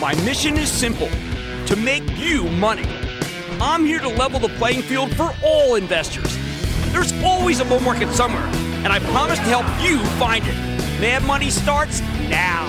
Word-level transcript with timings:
My 0.00 0.14
mission 0.24 0.56
is 0.56 0.72
simple 0.72 1.10
to 1.66 1.76
make 1.76 2.02
you 2.16 2.44
money. 2.44 2.88
I'm 3.60 3.84
here 3.84 3.98
to 3.98 4.08
level 4.08 4.40
the 4.40 4.48
playing 4.48 4.80
field 4.80 5.14
for 5.14 5.34
all 5.44 5.74
investors. 5.74 6.38
There's 6.90 7.12
always 7.22 7.60
a 7.60 7.66
bull 7.66 7.80
market 7.80 8.08
somewhere, 8.14 8.46
and 8.82 8.86
I 8.86 8.98
promise 8.98 9.38
to 9.40 9.44
help 9.44 9.66
you 9.84 9.98
find 10.18 10.42
it. 10.46 10.54
Mad 11.02 11.22
Money 11.24 11.50
starts 11.50 12.00
now. 12.30 12.66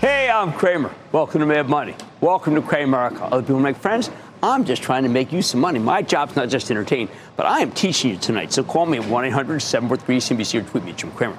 Hey, 0.00 0.30
I'm 0.30 0.52
Cramer. 0.52 0.94
Welcome 1.10 1.40
to 1.40 1.46
Mad 1.46 1.68
Money. 1.68 1.96
Welcome 2.20 2.54
to 2.54 2.62
Cramerica. 2.62 3.22
Other 3.32 3.42
people 3.42 3.58
make 3.58 3.76
friends. 3.76 4.08
I'm 4.40 4.64
just 4.64 4.84
trying 4.84 5.02
to 5.02 5.08
make 5.08 5.32
you 5.32 5.42
some 5.42 5.58
money. 5.58 5.80
My 5.80 6.00
job's 6.00 6.36
not 6.36 6.48
just 6.48 6.68
to 6.68 6.74
entertain, 6.74 7.08
but 7.34 7.46
I 7.46 7.58
am 7.58 7.72
teaching 7.72 8.12
you 8.12 8.18
tonight. 8.18 8.52
So 8.52 8.62
call 8.62 8.86
me 8.86 8.98
at 8.98 9.08
1 9.08 9.24
800 9.24 9.58
743 9.58 10.36
CNBC 10.36 10.60
or 10.60 10.70
tweet 10.70 10.84
me 10.84 10.92
at 10.92 10.96
Jim 10.98 11.10
Cramer. 11.10 11.36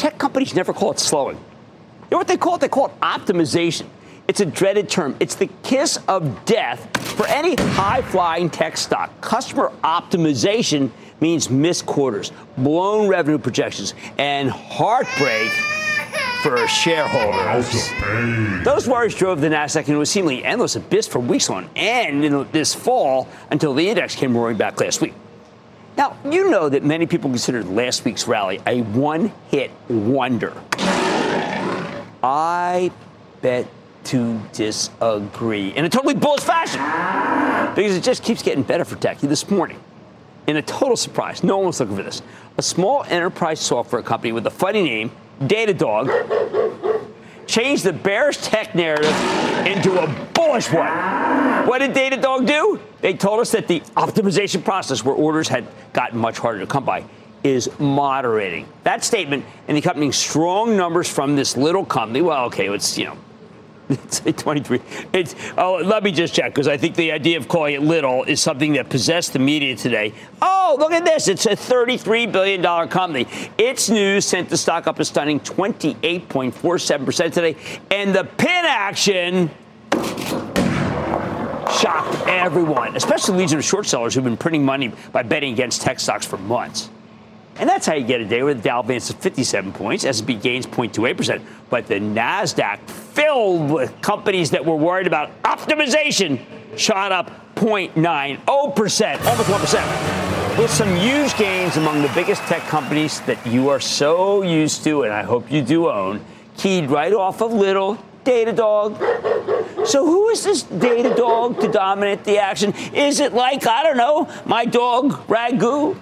Tech 0.00 0.16
companies 0.16 0.54
never 0.54 0.72
call 0.72 0.92
it 0.92 0.98
slowing. 0.98 1.36
You 1.36 2.12
know 2.12 2.16
what 2.16 2.26
they 2.26 2.38
call 2.38 2.54
it? 2.54 2.62
They 2.62 2.70
call 2.70 2.86
it 2.86 3.00
optimization. 3.00 3.84
It's 4.28 4.40
a 4.40 4.46
dreaded 4.46 4.88
term. 4.88 5.14
It's 5.20 5.34
the 5.34 5.50
kiss 5.62 5.98
of 6.08 6.46
death 6.46 6.88
for 7.18 7.26
any 7.26 7.54
high 7.74 8.00
flying 8.00 8.48
tech 8.48 8.78
stock. 8.78 9.20
Customer 9.20 9.70
optimization 9.84 10.90
means 11.20 11.50
missed 11.50 11.84
quarters, 11.84 12.32
blown 12.56 13.08
revenue 13.08 13.36
projections, 13.36 13.92
and 14.16 14.48
heartbreak 14.48 15.50
for 16.42 16.66
shareholders. 16.66 17.90
Those 18.64 18.88
worries 18.88 19.14
drove 19.14 19.42
the 19.42 19.48
Nasdaq 19.48 19.86
into 19.86 20.00
a 20.00 20.06
seemingly 20.06 20.42
endless 20.42 20.76
abyss 20.76 21.08
for 21.08 21.18
weeks 21.18 21.50
on 21.50 21.68
end 21.76 22.24
this 22.52 22.74
fall 22.74 23.28
until 23.50 23.74
the 23.74 23.86
index 23.86 24.14
came 24.14 24.34
roaring 24.34 24.56
back 24.56 24.80
last 24.80 25.02
week. 25.02 25.12
Now, 25.96 26.16
you 26.24 26.50
know 26.50 26.68
that 26.68 26.82
many 26.82 27.06
people 27.06 27.30
considered 27.30 27.68
last 27.68 28.04
week's 28.04 28.26
rally 28.26 28.60
a 28.66 28.82
one 28.82 29.32
hit 29.48 29.70
wonder. 29.88 30.54
I 32.22 32.90
bet 33.42 33.66
to 34.04 34.40
disagree 34.52 35.68
in 35.68 35.84
a 35.84 35.88
totally 35.88 36.14
bullish 36.14 36.42
fashion 36.42 36.80
because 37.74 37.96
it 37.96 38.02
just 38.02 38.22
keeps 38.22 38.42
getting 38.42 38.62
better 38.62 38.84
for 38.84 38.96
tech. 38.96 39.18
This 39.18 39.50
morning, 39.50 39.78
in 40.46 40.56
a 40.56 40.62
total 40.62 40.96
surprise, 40.96 41.44
no 41.44 41.58
one 41.58 41.66
was 41.66 41.80
looking 41.80 41.96
for 41.96 42.02
this. 42.02 42.22
A 42.56 42.62
small 42.62 43.04
enterprise 43.04 43.60
software 43.60 44.02
company 44.02 44.32
with 44.32 44.46
a 44.46 44.50
funny 44.50 44.82
name 44.82 45.12
Datadog 45.40 46.69
changed 47.50 47.84
the 47.84 47.92
bearish 47.92 48.38
tech 48.38 48.74
narrative 48.74 49.14
into 49.66 50.00
a 50.00 50.06
bullish 50.32 50.72
one. 50.72 50.86
What 51.66 51.78
did 51.80 51.92
Datadog 51.92 52.46
do? 52.46 52.80
They 53.00 53.14
told 53.14 53.40
us 53.40 53.50
that 53.52 53.66
the 53.68 53.80
optimization 53.96 54.64
process, 54.64 55.04
where 55.04 55.14
orders 55.14 55.48
had 55.48 55.66
gotten 55.92 56.18
much 56.18 56.38
harder 56.38 56.60
to 56.60 56.66
come 56.66 56.84
by, 56.84 57.04
is 57.42 57.68
moderating. 57.78 58.68
That 58.84 59.02
statement 59.04 59.44
and 59.66 59.76
the 59.76 59.80
accompanying 59.80 60.12
strong 60.12 60.76
numbers 60.76 61.08
from 61.08 61.36
this 61.36 61.56
little 61.56 61.84
company, 61.84 62.22
well, 62.22 62.46
okay, 62.46 62.68
it's, 62.68 62.96
you 62.96 63.06
know, 63.06 63.16
it's 64.24 64.42
23. 64.42 64.80
It's, 65.12 65.34
oh, 65.58 65.80
let 65.84 66.04
me 66.04 66.12
just 66.12 66.32
check 66.32 66.54
because 66.54 66.68
I 66.68 66.76
think 66.76 66.94
the 66.94 67.10
idea 67.10 67.36
of 67.38 67.48
calling 67.48 67.74
it 67.74 67.82
little 67.82 68.22
is 68.22 68.40
something 68.40 68.74
that 68.74 68.88
possessed 68.88 69.32
the 69.32 69.40
media 69.40 69.74
today. 69.74 70.14
Oh, 70.40 70.76
look 70.78 70.92
at 70.92 71.04
this. 71.04 71.26
It's 71.26 71.46
a 71.46 71.56
$33 71.56 72.30
billion 72.30 72.62
company. 72.88 73.26
Its 73.58 73.90
news 73.90 74.24
sent 74.24 74.48
the 74.48 74.56
stock 74.56 74.86
up 74.86 75.00
a 75.00 75.04
stunning 75.04 75.40
28.47% 75.40 77.32
today. 77.32 77.56
And 77.90 78.14
the 78.14 78.24
pin 78.24 78.64
action 78.64 79.50
shocked 81.80 82.28
everyone, 82.28 82.94
especially 82.94 83.38
legion 83.38 83.58
of 83.58 83.64
short 83.64 83.86
sellers 83.86 84.14
who've 84.14 84.22
been 84.22 84.36
printing 84.36 84.64
money 84.64 84.92
by 85.12 85.24
betting 85.24 85.52
against 85.52 85.82
tech 85.82 85.98
stocks 85.98 86.26
for 86.26 86.36
months. 86.38 86.90
And 87.60 87.68
that's 87.68 87.86
how 87.86 87.92
you 87.92 88.06
get 88.06 88.22
a 88.22 88.24
day 88.24 88.42
where 88.42 88.54
the 88.54 88.62
Dow 88.62 88.80
advances 88.80 89.14
57 89.16 89.74
points, 89.74 90.06
S&P 90.06 90.34
gains 90.34 90.66
0.28%, 90.66 91.42
but 91.68 91.86
the 91.86 91.96
Nasdaq, 91.96 92.80
filled 92.88 93.70
with 93.70 94.00
companies 94.00 94.50
that 94.52 94.64
were 94.64 94.76
worried 94.76 95.06
about 95.06 95.30
optimization, 95.42 96.40
shot 96.78 97.12
up 97.12 97.54
0.90%, 97.56 99.24
almost 99.26 99.50
1%. 99.50 100.58
With 100.58 100.70
some 100.70 100.96
huge 100.96 101.36
gains 101.36 101.76
among 101.76 102.00
the 102.00 102.10
biggest 102.14 102.40
tech 102.44 102.62
companies 102.62 103.20
that 103.22 103.46
you 103.46 103.68
are 103.68 103.78
so 103.78 104.40
used 104.40 104.82
to, 104.84 105.02
and 105.02 105.12
I 105.12 105.22
hope 105.22 105.52
you 105.52 105.60
do 105.60 105.90
own, 105.90 106.24
keyed 106.56 106.90
right 106.90 107.12
off 107.12 107.42
of 107.42 107.52
little 107.52 108.02
Datadog. 108.24 109.86
So 109.86 110.06
who 110.06 110.30
is 110.30 110.44
this 110.44 110.62
Datadog 110.62 111.60
to 111.60 111.68
dominate 111.68 112.24
the 112.24 112.38
action? 112.38 112.72
Is 112.94 113.20
it 113.20 113.34
like, 113.34 113.66
I 113.66 113.82
don't 113.82 113.98
know, 113.98 114.28
my 114.46 114.64
dog 114.64 115.26
Ragu? 115.26 116.00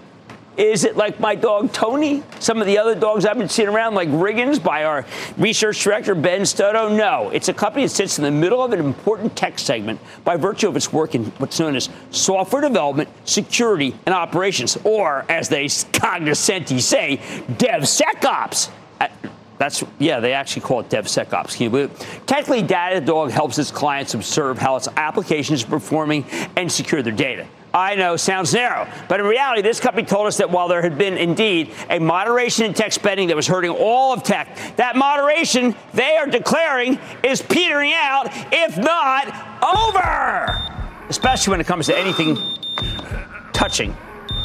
Is 0.58 0.82
it 0.82 0.96
like 0.96 1.20
my 1.20 1.36
dog 1.36 1.72
Tony? 1.72 2.24
Some 2.40 2.60
of 2.60 2.66
the 2.66 2.78
other 2.78 2.96
dogs 2.96 3.24
I've 3.24 3.38
been 3.38 3.48
seeing 3.48 3.68
around, 3.68 3.94
like 3.94 4.08
Riggins 4.08 4.60
by 4.60 4.82
our 4.82 5.06
research 5.36 5.80
director, 5.80 6.16
Ben 6.16 6.44
Stoto? 6.44 6.88
No. 6.88 7.30
It's 7.30 7.48
a 7.48 7.54
company 7.54 7.84
that 7.84 7.90
sits 7.90 8.18
in 8.18 8.24
the 8.24 8.32
middle 8.32 8.60
of 8.64 8.72
an 8.72 8.80
important 8.80 9.36
tech 9.36 9.56
segment 9.60 10.00
by 10.24 10.36
virtue 10.36 10.66
of 10.66 10.74
its 10.74 10.92
work 10.92 11.14
in 11.14 11.26
what's 11.38 11.60
known 11.60 11.76
as 11.76 11.88
software 12.10 12.60
development, 12.60 13.08
security, 13.24 13.94
and 14.04 14.12
operations, 14.12 14.76
or 14.82 15.24
as 15.28 15.48
they 15.48 15.66
cognoscenti 15.66 16.80
say, 16.80 17.18
DevSecOps. 17.52 18.70
Uh, 19.00 19.06
that's 19.58 19.84
yeah, 20.00 20.18
they 20.18 20.32
actually 20.32 20.62
call 20.62 20.80
it 20.80 20.88
DevSecOps. 20.88 21.54
Can 21.54 21.64
you 21.64 21.70
believe 21.70 21.90
it? 21.92 22.26
Technically, 22.26 22.64
Datadog 22.64 23.30
helps 23.30 23.58
its 23.58 23.70
clients 23.70 24.14
observe 24.14 24.58
how 24.58 24.74
its 24.74 24.88
applications 24.96 25.62
are 25.62 25.68
performing 25.68 26.24
and 26.56 26.70
secure 26.70 27.00
their 27.00 27.12
data. 27.12 27.46
I 27.72 27.94
know 27.96 28.16
sounds 28.16 28.54
narrow, 28.54 28.88
but 29.08 29.20
in 29.20 29.26
reality, 29.26 29.62
this 29.62 29.80
company 29.80 30.06
told 30.06 30.26
us 30.26 30.38
that 30.38 30.50
while 30.50 30.68
there 30.68 30.82
had 30.82 30.96
been 30.96 31.18
indeed 31.18 31.74
a 31.90 31.98
moderation 31.98 32.64
in 32.64 32.74
tech 32.74 32.92
spending 32.92 33.28
that 33.28 33.36
was 33.36 33.46
hurting 33.46 33.70
all 33.70 34.12
of 34.12 34.22
tech, 34.22 34.56
that 34.76 34.96
moderation 34.96 35.74
they 35.92 36.16
are 36.16 36.26
declaring 36.26 36.98
is 37.22 37.42
petering 37.42 37.92
out, 37.92 38.28
if 38.52 38.78
not 38.78 39.26
over. 39.62 41.06
Especially 41.08 41.50
when 41.50 41.60
it 41.60 41.66
comes 41.66 41.86
to 41.86 41.98
anything 41.98 42.36
touching 43.52 43.94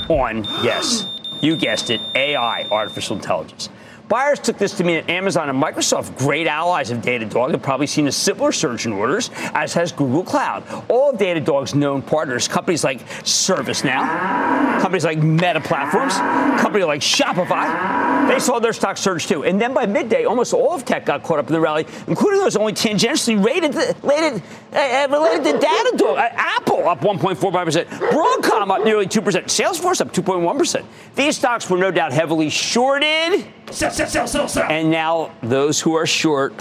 on, 0.09 0.43
yes, 0.61 1.05
you 1.41 1.55
guessed 1.55 1.89
it, 1.89 2.01
AI, 2.15 2.67
artificial 2.71 3.15
intelligence. 3.15 3.69
Buyers 4.09 4.39
took 4.39 4.57
this 4.57 4.73
to 4.77 4.83
mean 4.83 4.97
that 4.97 5.09
Amazon 5.09 5.49
and 5.49 5.61
Microsoft, 5.61 6.17
great 6.17 6.47
allies 6.47 6.91
of 6.91 6.99
Datadog, 6.99 7.51
have 7.51 7.61
probably 7.61 7.87
seen 7.87 8.07
a 8.07 8.11
similar 8.11 8.51
surge 8.51 8.85
in 8.85 8.93
orders, 8.93 9.29
as 9.53 9.73
has 9.73 9.91
Google 9.91 10.23
Cloud. 10.23 10.63
All 10.89 11.11
of 11.11 11.17
Datadog's 11.17 11.73
known 11.73 12.01
partners, 12.01 12.47
companies 12.47 12.83
like 12.83 13.07
ServiceNow, 13.23 14.81
companies 14.81 15.05
like 15.05 15.19
Meta 15.19 15.61
Platforms, 15.61 16.15
companies 16.61 16.85
like 16.85 17.01
Shopify, 17.01 18.27
they 18.27 18.39
saw 18.39 18.59
their 18.59 18.73
stock 18.73 18.97
surge 18.97 19.27
too. 19.27 19.43
And 19.43 19.59
then 19.59 19.73
by 19.73 19.85
midday, 19.85 20.25
almost 20.25 20.53
all 20.53 20.73
of 20.73 20.85
tech 20.85 21.05
got 21.05 21.23
caught 21.23 21.39
up 21.39 21.47
in 21.47 21.53
the 21.53 21.59
rally, 21.59 21.85
including 22.07 22.39
those 22.39 22.55
only 22.55 22.73
tangentially 22.73 23.43
rated, 23.43 23.75
related, 24.03 24.41
uh, 24.73 25.07
related 25.09 25.43
to 25.43 25.65
Datadog. 25.65 26.17
Uh, 26.17 26.29
Apple 26.33 26.87
up 26.87 27.01
1.45%, 27.01 27.85
Broadcom 27.85 28.69
up 28.69 28.85
nearly 28.85 29.07
2%, 29.07 29.21
Salesforce 29.45 30.01
up 30.01 30.13
2.1%. 30.13 30.85
These 31.15 31.37
stocks 31.37 31.69
were 31.69 31.77
no 31.77 31.91
doubt 31.91 32.13
heavily 32.13 32.49
shorted. 32.49 33.45
Sell, 33.71 33.91
sell, 33.91 34.07
sell, 34.07 34.27
sell, 34.27 34.47
sell. 34.47 34.71
And 34.71 34.91
now 34.91 35.31
those 35.41 35.79
who 35.79 35.95
are 35.95 36.05
short 36.05 36.53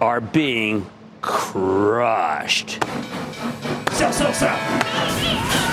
are 0.00 0.20
being 0.20 0.86
crushed. 1.20 2.82
Sell, 3.92 4.12
sell, 4.12 4.32
sell. 4.32 5.67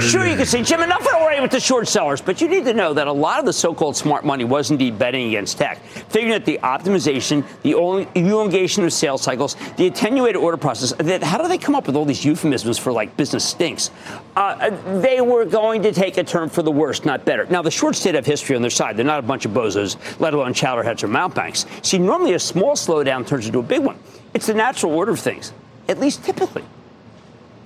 Sure, 0.00 0.26
you 0.26 0.36
can 0.36 0.46
say, 0.46 0.62
Jim, 0.62 0.80
enough 0.82 1.00
of 1.00 1.14
already 1.14 1.40
with 1.40 1.50
the 1.50 1.60
short 1.60 1.86
sellers, 1.86 2.20
but 2.20 2.40
you 2.40 2.48
need 2.48 2.64
to 2.64 2.74
know 2.74 2.92
that 2.92 3.06
a 3.06 3.12
lot 3.12 3.38
of 3.38 3.44
the 3.46 3.52
so-called 3.52 3.96
smart 3.96 4.24
money 4.24 4.44
was 4.44 4.70
indeed 4.70 4.98
betting 4.98 5.28
against 5.28 5.58
tech, 5.58 5.80
figuring 6.08 6.30
that 6.30 6.44
the 6.44 6.58
optimization, 6.62 7.44
the 7.62 7.72
elongation 8.16 8.84
of 8.84 8.92
sales 8.92 9.22
cycles, 9.22 9.56
the 9.76 9.86
attenuated 9.86 10.36
order 10.36 10.56
process, 10.56 10.92
that 10.98 11.22
how 11.22 11.38
do 11.38 11.46
they 11.46 11.58
come 11.58 11.74
up 11.74 11.86
with 11.86 11.94
all 11.94 12.04
these 12.04 12.24
euphemisms 12.24 12.78
for 12.78 12.92
like 12.92 13.16
business 13.16 13.44
stinks? 13.44 13.90
Uh, 14.34 14.70
they 15.00 15.20
were 15.20 15.44
going 15.44 15.82
to 15.82 15.92
take 15.92 16.16
a 16.16 16.24
turn 16.24 16.48
for 16.48 16.62
the 16.62 16.72
worst, 16.72 17.04
not 17.04 17.24
better. 17.24 17.46
Now, 17.46 17.62
the 17.62 17.70
short 17.70 17.94
state 17.94 18.14
have 18.14 18.26
history 18.26 18.56
on 18.56 18.62
their 18.62 18.70
side. 18.70 18.96
They're 18.96 19.04
not 19.04 19.20
a 19.20 19.26
bunch 19.26 19.44
of 19.44 19.52
bozos, 19.52 19.96
let 20.20 20.34
alone 20.34 20.52
chowderheads 20.52 21.02
or 21.02 21.08
mountebanks. 21.08 21.66
See, 21.82 21.98
normally 21.98 22.34
a 22.34 22.38
small 22.38 22.72
slowdown 22.72 23.26
turns 23.26 23.46
into 23.46 23.60
a 23.60 23.62
big 23.62 23.82
one. 23.82 23.98
It's 24.34 24.46
the 24.46 24.54
natural 24.54 24.92
order 24.92 25.12
of 25.12 25.20
things, 25.20 25.52
at 25.88 26.00
least 26.00 26.24
typically. 26.24 26.64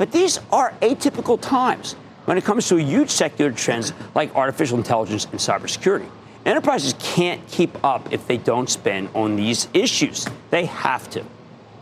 But 0.01 0.13
these 0.13 0.41
are 0.51 0.73
atypical 0.81 1.39
times 1.39 1.93
when 2.25 2.39
it 2.39 2.45
comes 2.45 2.67
to 2.69 2.79
huge 2.79 3.11
secular 3.11 3.53
trends 3.53 3.93
like 4.15 4.35
artificial 4.35 4.79
intelligence 4.79 5.27
and 5.27 5.39
cybersecurity. 5.39 6.09
Enterprises 6.47 6.95
can't 6.99 7.47
keep 7.49 7.85
up 7.85 8.11
if 8.11 8.27
they 8.27 8.39
don't 8.39 8.71
spend 8.71 9.11
on 9.15 9.37
these 9.37 9.69
issues. 9.75 10.27
They 10.49 10.65
have 10.65 11.11
to. 11.11 11.23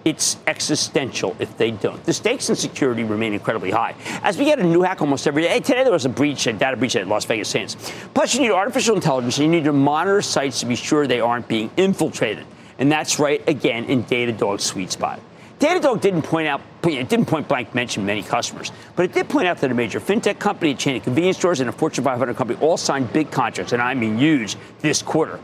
It's 0.05 0.37
existential 0.49 1.37
if 1.39 1.57
they 1.59 1.71
don't. 1.71 2.03
The 2.03 2.13
stakes 2.13 2.51
in 2.51 2.57
security 2.57 3.05
remain 3.05 3.35
incredibly 3.35 3.71
high. 3.71 3.95
As 4.25 4.37
we 4.37 4.47
get 4.47 4.59
a 4.59 4.65
new 4.65 4.83
hack 4.83 5.01
almost 5.01 5.29
every 5.29 5.43
day, 5.43 5.51
hey, 5.51 5.61
today 5.61 5.85
there 5.85 5.93
was 5.93 6.05
a 6.05 6.09
breach, 6.09 6.49
a 6.49 6.53
data 6.53 6.77
breach 6.77 6.97
at 6.97 7.07
Las 7.07 7.25
Vegas 7.25 7.49
Sands. 7.49 7.77
Plus, 8.15 8.35
you 8.35 8.41
need 8.41 8.51
artificial 8.51 8.97
intelligence 8.97 9.39
and 9.39 9.45
you 9.45 9.53
need 9.53 9.65
to 9.65 9.73
monitor 9.73 10.23
sites 10.23 10.59
to 10.59 10.67
be 10.67 10.75
sure 10.75 11.07
they 11.07 11.21
aren't 11.21 11.47
being 11.47 11.71
infiltrated. 11.77 12.47
And 12.81 12.91
that's 12.91 13.21
right, 13.21 13.49
again, 13.49 13.85
in 13.85 14.03
Datadog's 14.03 14.65
sweet 14.65 14.91
spot. 14.91 15.21
Datadog 15.59 16.01
didn't 16.01 16.23
point 16.23 16.47
out, 16.47 16.61
it 16.85 17.09
didn't 17.09 17.27
point 17.27 17.49
blank 17.49 17.75
mention 17.75 18.07
many 18.07 18.23
customers, 18.23 18.71
but 18.95 19.05
it 19.05 19.13
did 19.13 19.29
point 19.29 19.49
out 19.49 19.59
that 19.59 19.71
a 19.71 19.75
major 19.75 19.99
fintech 19.99 20.39
company, 20.39 20.71
a 20.71 20.75
chain 20.75 20.97
of 20.97 21.03
convenience 21.03 21.37
stores, 21.37 21.59
and 21.59 21.69
a 21.69 21.73
Fortune 21.73 22.05
500 22.05 22.37
company 22.37 22.61
all 22.61 22.77
signed 22.77 23.13
big 23.13 23.31
contracts, 23.33 23.73
and 23.73 23.83
I 23.83 23.95
mean 23.95 24.19
huge, 24.19 24.57
this 24.81 25.03
quarter. 25.03 25.41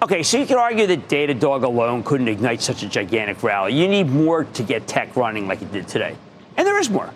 Okay, 0.00 0.22
so 0.22 0.38
you 0.38 0.46
could 0.46 0.56
argue 0.56 0.86
that 0.86 1.08
Datadog 1.08 1.64
alone 1.64 2.02
couldn't 2.04 2.28
ignite 2.28 2.60
such 2.60 2.82
a 2.82 2.88
gigantic 2.88 3.42
rally. 3.42 3.72
You 3.72 3.88
need 3.88 4.08
more 4.08 4.44
to 4.44 4.62
get 4.62 4.86
tech 4.86 5.16
running 5.16 5.48
like 5.48 5.62
it 5.62 5.72
did 5.72 5.88
today. 5.88 6.16
And 6.56 6.66
there 6.66 6.78
is 6.78 6.90
more. 6.90 7.12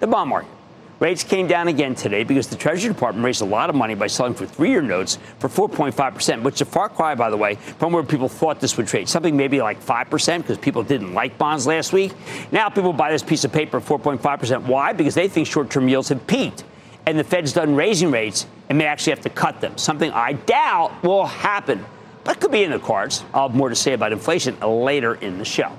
The 0.00 0.06
bond 0.06 0.30
market. 0.30 0.55
Rates 0.98 1.22
came 1.22 1.46
down 1.46 1.68
again 1.68 1.94
today 1.94 2.24
because 2.24 2.46
the 2.46 2.56
Treasury 2.56 2.92
Department 2.92 3.22
raised 3.22 3.42
a 3.42 3.44
lot 3.44 3.68
of 3.68 3.76
money 3.76 3.94
by 3.94 4.06
selling 4.06 4.32
for 4.32 4.46
three 4.46 4.70
year 4.70 4.80
notes 4.80 5.18
for 5.38 5.48
4.5%, 5.48 6.42
which 6.42 6.54
is 6.54 6.60
a 6.62 6.64
far 6.64 6.88
cry, 6.88 7.14
by 7.14 7.28
the 7.28 7.36
way, 7.36 7.56
from 7.56 7.92
where 7.92 8.02
people 8.02 8.30
thought 8.30 8.60
this 8.60 8.78
would 8.78 8.86
trade. 8.86 9.06
Something 9.06 9.36
maybe 9.36 9.60
like 9.60 9.78
5% 9.82 10.38
because 10.38 10.56
people 10.56 10.82
didn't 10.82 11.12
like 11.12 11.36
bonds 11.36 11.66
last 11.66 11.92
week. 11.92 12.12
Now 12.50 12.70
people 12.70 12.94
buy 12.94 13.10
this 13.10 13.22
piece 13.22 13.44
of 13.44 13.52
paper 13.52 13.76
at 13.76 13.82
4.5%. 13.82 14.62
Why? 14.62 14.94
Because 14.94 15.14
they 15.14 15.28
think 15.28 15.46
short 15.46 15.68
term 15.68 15.86
yields 15.86 16.08
have 16.08 16.26
peaked 16.26 16.64
and 17.06 17.18
the 17.18 17.24
Fed's 17.24 17.52
done 17.52 17.76
raising 17.76 18.10
rates 18.10 18.46
and 18.68 18.78
may 18.78 18.86
actually 18.86 19.12
have 19.12 19.22
to 19.22 19.30
cut 19.30 19.60
them. 19.60 19.78
Something 19.78 20.10
I 20.12 20.32
doubt 20.32 21.02
will 21.04 21.26
happen, 21.26 21.84
but 22.24 22.40
could 22.40 22.50
be 22.50 22.64
in 22.64 22.72
the 22.72 22.80
cards. 22.80 23.22
I'll 23.32 23.48
have 23.48 23.56
more 23.56 23.68
to 23.68 23.76
say 23.76 23.92
about 23.92 24.12
inflation 24.12 24.58
later 24.60 25.14
in 25.14 25.38
the 25.38 25.44
show. 25.44 25.72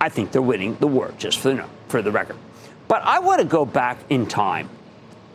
I 0.00 0.08
think 0.08 0.30
they're 0.30 0.42
winning 0.42 0.76
the 0.76 0.86
war, 0.86 1.12
just 1.18 1.38
for 1.38 1.52
the, 1.52 1.64
for 1.88 2.00
the 2.00 2.12
record. 2.12 2.36
But 2.88 3.02
I 3.02 3.18
want 3.18 3.40
to 3.40 3.46
go 3.46 3.64
back 3.64 3.98
in 4.08 4.26
time. 4.26 4.68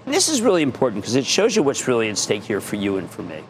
And 0.05 0.13
this 0.13 0.29
is 0.29 0.41
really 0.41 0.63
important 0.63 1.01
because 1.01 1.15
it 1.15 1.25
shows 1.25 1.55
you 1.55 1.63
what's 1.63 1.87
really 1.87 2.09
at 2.09 2.17
stake 2.17 2.43
here 2.43 2.61
for 2.61 2.75
you 2.75 2.97
and 2.97 3.09
for 3.09 3.21
me. 3.21 3.43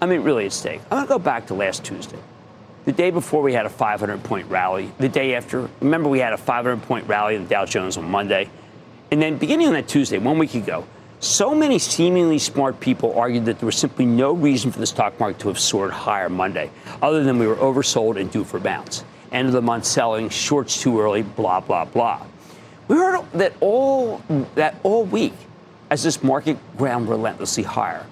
I 0.00 0.06
mean, 0.06 0.22
really 0.22 0.46
at 0.46 0.52
stake. 0.52 0.80
I'm 0.90 0.98
going 0.98 1.06
to 1.06 1.08
go 1.08 1.18
back 1.18 1.46
to 1.46 1.54
last 1.54 1.84
Tuesday. 1.84 2.18
The 2.84 2.92
day 2.92 3.10
before 3.10 3.42
we 3.42 3.52
had 3.52 3.66
a 3.66 3.70
500 3.70 4.22
point 4.24 4.50
rally. 4.50 4.90
The 4.98 5.08
day 5.08 5.34
after, 5.34 5.68
remember 5.80 6.08
we 6.08 6.18
had 6.18 6.32
a 6.32 6.38
500 6.38 6.82
point 6.82 7.08
rally 7.08 7.36
in 7.36 7.44
the 7.44 7.48
Dow 7.48 7.64
Jones 7.64 7.96
on 7.96 8.10
Monday. 8.10 8.50
And 9.10 9.22
then 9.22 9.36
beginning 9.36 9.68
on 9.68 9.74
that 9.74 9.88
Tuesday, 9.88 10.18
one 10.18 10.38
week 10.38 10.54
ago, 10.54 10.86
so 11.20 11.54
many 11.54 11.78
seemingly 11.78 12.38
smart 12.38 12.80
people 12.80 13.16
argued 13.16 13.44
that 13.44 13.60
there 13.60 13.66
was 13.66 13.76
simply 13.76 14.06
no 14.06 14.32
reason 14.32 14.72
for 14.72 14.80
the 14.80 14.86
stock 14.86 15.20
market 15.20 15.38
to 15.40 15.48
have 15.48 15.58
soared 15.58 15.92
higher 15.92 16.28
Monday, 16.28 16.70
other 17.00 17.22
than 17.22 17.38
we 17.38 17.46
were 17.46 17.54
oversold 17.56 18.20
and 18.20 18.28
due 18.32 18.42
for 18.42 18.58
bounce. 18.58 19.04
End 19.30 19.46
of 19.46 19.54
the 19.54 19.62
month 19.62 19.84
selling, 19.84 20.28
shorts 20.28 20.82
too 20.82 21.00
early, 21.00 21.22
blah, 21.22 21.60
blah, 21.60 21.84
blah. 21.84 22.26
We 22.92 22.98
heard 22.98 23.24
that 23.32 23.54
all 23.60 24.20
that 24.54 24.74
all 24.82 25.06
week 25.06 25.32
as 25.88 26.02
this 26.02 26.22
market 26.22 26.58
ground 26.76 27.08
relentlessly 27.08 27.62
higher. 27.62 28.04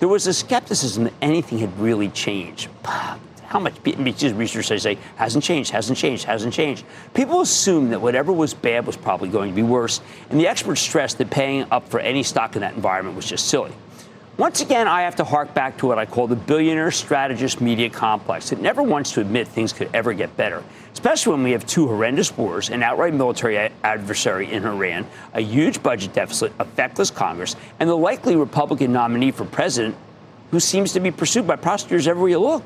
There 0.00 0.08
was 0.08 0.26
a 0.26 0.34
skepticism 0.34 1.04
that 1.04 1.12
anything 1.22 1.58
had 1.58 1.78
really 1.78 2.08
changed. 2.08 2.68
How 2.84 3.60
much 3.60 3.74
research 3.84 4.66
say 4.66 4.98
hasn't 5.14 5.44
changed, 5.44 5.70
hasn't 5.70 5.96
changed, 5.96 6.24
hasn't 6.24 6.52
changed. 6.52 6.84
People 7.14 7.42
assumed 7.42 7.92
that 7.92 8.00
whatever 8.00 8.32
was 8.32 8.54
bad 8.54 8.84
was 8.84 8.96
probably 8.96 9.28
going 9.28 9.50
to 9.50 9.54
be 9.54 9.62
worse, 9.62 10.00
and 10.30 10.40
the 10.40 10.48
experts 10.48 10.80
stressed 10.80 11.18
that 11.18 11.30
paying 11.30 11.64
up 11.70 11.88
for 11.88 12.00
any 12.00 12.24
stock 12.24 12.56
in 12.56 12.62
that 12.62 12.74
environment 12.74 13.14
was 13.14 13.26
just 13.26 13.46
silly. 13.46 13.70
Once 14.36 14.60
again, 14.60 14.88
I 14.88 15.02
have 15.02 15.14
to 15.16 15.24
hark 15.24 15.54
back 15.54 15.76
to 15.78 15.86
what 15.86 15.96
I 15.96 16.06
call 16.06 16.26
the 16.26 16.34
billionaire 16.34 16.90
strategist 16.90 17.60
media 17.60 17.88
complex. 17.88 18.50
It 18.50 18.60
never 18.60 18.82
wants 18.82 19.12
to 19.12 19.20
admit 19.20 19.46
things 19.46 19.72
could 19.72 19.88
ever 19.94 20.12
get 20.12 20.36
better, 20.36 20.64
especially 20.92 21.34
when 21.34 21.44
we 21.44 21.52
have 21.52 21.64
two 21.66 21.86
horrendous 21.86 22.36
wars, 22.36 22.68
an 22.68 22.82
outright 22.82 23.14
military 23.14 23.56
adversary 23.84 24.50
in 24.50 24.66
Iran, 24.66 25.06
a 25.34 25.40
huge 25.40 25.84
budget 25.84 26.14
deficit, 26.14 26.52
a 26.58 26.64
feckless 26.64 27.12
Congress, 27.12 27.54
and 27.78 27.88
the 27.88 27.96
likely 27.96 28.34
Republican 28.34 28.92
nominee 28.92 29.30
for 29.30 29.44
president 29.44 29.94
who 30.50 30.58
seems 30.58 30.92
to 30.94 31.00
be 31.00 31.12
pursued 31.12 31.46
by 31.46 31.54
prosecutors 31.54 32.08
everywhere 32.08 32.30
you 32.30 32.40
look. 32.40 32.64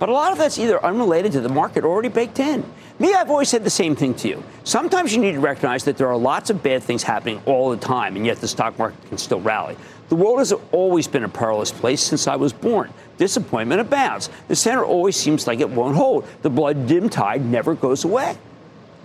But 0.00 0.08
a 0.08 0.12
lot 0.12 0.32
of 0.32 0.38
that's 0.38 0.58
either 0.58 0.84
unrelated 0.84 1.30
to 1.32 1.40
the 1.40 1.48
market 1.48 1.84
or 1.84 1.88
already 1.88 2.08
baked 2.08 2.40
in. 2.40 2.64
Me, 2.98 3.14
I've 3.14 3.30
always 3.30 3.48
said 3.48 3.62
the 3.62 3.70
same 3.70 3.94
thing 3.94 4.14
to 4.14 4.28
you. 4.28 4.42
Sometimes 4.64 5.14
you 5.14 5.20
need 5.20 5.32
to 5.32 5.40
recognize 5.40 5.84
that 5.84 5.96
there 5.96 6.08
are 6.08 6.16
lots 6.16 6.50
of 6.50 6.64
bad 6.64 6.82
things 6.82 7.04
happening 7.04 7.40
all 7.46 7.70
the 7.70 7.76
time, 7.76 8.16
and 8.16 8.26
yet 8.26 8.38
the 8.38 8.48
stock 8.48 8.76
market 8.78 9.08
can 9.08 9.18
still 9.18 9.40
rally. 9.40 9.76
The 10.08 10.14
world 10.16 10.38
has 10.38 10.52
always 10.72 11.06
been 11.06 11.24
a 11.24 11.28
perilous 11.28 11.70
place 11.70 12.02
since 12.02 12.26
I 12.26 12.36
was 12.36 12.52
born. 12.52 12.92
Disappointment 13.18 13.80
abounds. 13.80 14.30
The 14.48 14.56
center 14.56 14.84
always 14.84 15.16
seems 15.16 15.46
like 15.46 15.60
it 15.60 15.68
won't 15.68 15.96
hold. 15.96 16.26
The 16.42 16.50
blood 16.50 16.86
dim 16.86 17.08
tide 17.10 17.44
never 17.44 17.74
goes 17.74 18.04
away. 18.04 18.36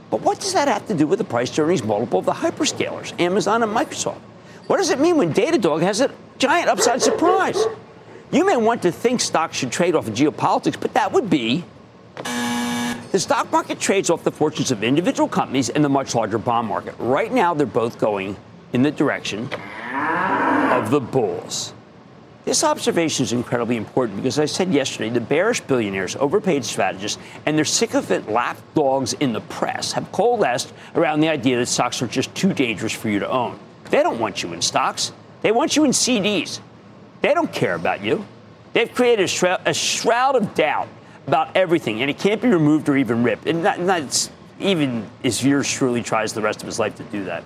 But 0.09 0.21
what 0.21 0.39
does 0.39 0.53
that 0.53 0.67
have 0.67 0.87
to 0.87 0.93
do 0.93 1.07
with 1.07 1.19
the 1.19 1.25
price 1.25 1.57
earnings 1.59 1.83
multiple 1.83 2.19
of 2.19 2.25
the 2.25 2.31
hyperscalers, 2.31 3.19
Amazon 3.19 3.63
and 3.63 3.75
Microsoft? 3.75 4.19
What 4.67 4.77
does 4.77 4.91
it 4.91 4.99
mean 4.99 5.17
when 5.17 5.33
Datadog 5.33 5.81
has 5.81 5.99
a 5.99 6.09
giant 6.37 6.69
upside 6.69 7.01
surprise? 7.01 7.61
You 8.31 8.45
may 8.45 8.55
want 8.55 8.81
to 8.83 8.91
think 8.91 9.19
stocks 9.19 9.57
should 9.57 9.71
trade 9.71 9.95
off 9.95 10.07
of 10.07 10.13
geopolitics, 10.13 10.79
but 10.79 10.93
that 10.93 11.11
would 11.11 11.29
be 11.29 11.65
the 13.11 13.19
stock 13.19 13.51
market 13.51 13.79
trades 13.79 14.09
off 14.09 14.23
the 14.23 14.31
fortunes 14.31 14.71
of 14.71 14.83
individual 14.83 15.27
companies 15.27 15.69
and 15.69 15.83
the 15.83 15.89
much 15.89 16.15
larger 16.15 16.37
bond 16.37 16.67
market. 16.67 16.95
Right 16.97 17.31
now, 17.31 17.53
they're 17.53 17.67
both 17.67 17.99
going 17.99 18.37
in 18.71 18.83
the 18.83 18.91
direction 18.91 19.49
of 20.83 20.91
the 20.91 20.99
bulls. 20.99 21.73
This 22.45 22.63
observation 22.63 23.23
is 23.23 23.31
incredibly 23.31 23.77
important 23.77 24.17
because 24.17 24.37
I 24.37 24.45
said 24.45 24.73
yesterday 24.73 25.09
the 25.09 25.21
bearish 25.21 25.61
billionaires, 25.61 26.17
overpaid 26.17 26.65
strategists, 26.65 27.17
and 27.45 27.57
their 27.57 27.63
sycophant 27.63 28.29
lapdogs 28.29 29.13
in 29.13 29.31
the 29.31 29.39
press 29.39 29.93
have 29.93 30.11
coalesced 30.11 30.73
around 30.95 31.21
the 31.21 31.29
idea 31.29 31.57
that 31.57 31.67
stocks 31.67 32.01
are 32.01 32.07
just 32.07 32.35
too 32.35 32.53
dangerous 32.53 32.91
for 32.91 33.07
you 33.07 33.19
to 33.19 33.29
own. 33.29 33.57
They 33.91 34.03
don't 34.03 34.19
want 34.19 34.43
you 34.43 34.51
in 34.51 34.61
stocks, 34.61 35.13
they 35.41 35.51
want 35.51 35.75
you 35.75 35.85
in 35.85 35.91
CDs. 35.91 36.59
They 37.21 37.33
don't 37.33 37.51
care 37.53 37.75
about 37.75 38.03
you. 38.03 38.25
They've 38.73 38.93
created 38.93 39.23
a 39.23 39.27
shroud, 39.27 39.61
a 39.65 39.73
shroud 39.73 40.35
of 40.35 40.53
doubt 40.53 40.89
about 41.27 41.55
everything, 41.55 42.01
and 42.01 42.09
it 42.09 42.17
can't 42.17 42.41
be 42.41 42.49
removed 42.49 42.89
or 42.89 42.97
even 42.97 43.23
ripped. 43.23 43.45
And 43.47 43.63
that's 43.63 44.29
even 44.59 45.09
as 45.23 45.43
yours 45.45 45.71
truly 45.71 46.03
tries 46.03 46.33
the 46.33 46.41
rest 46.41 46.61
of 46.61 46.65
his 46.65 46.79
life 46.79 46.95
to 46.95 47.03
do 47.03 47.23
that. 47.25 47.45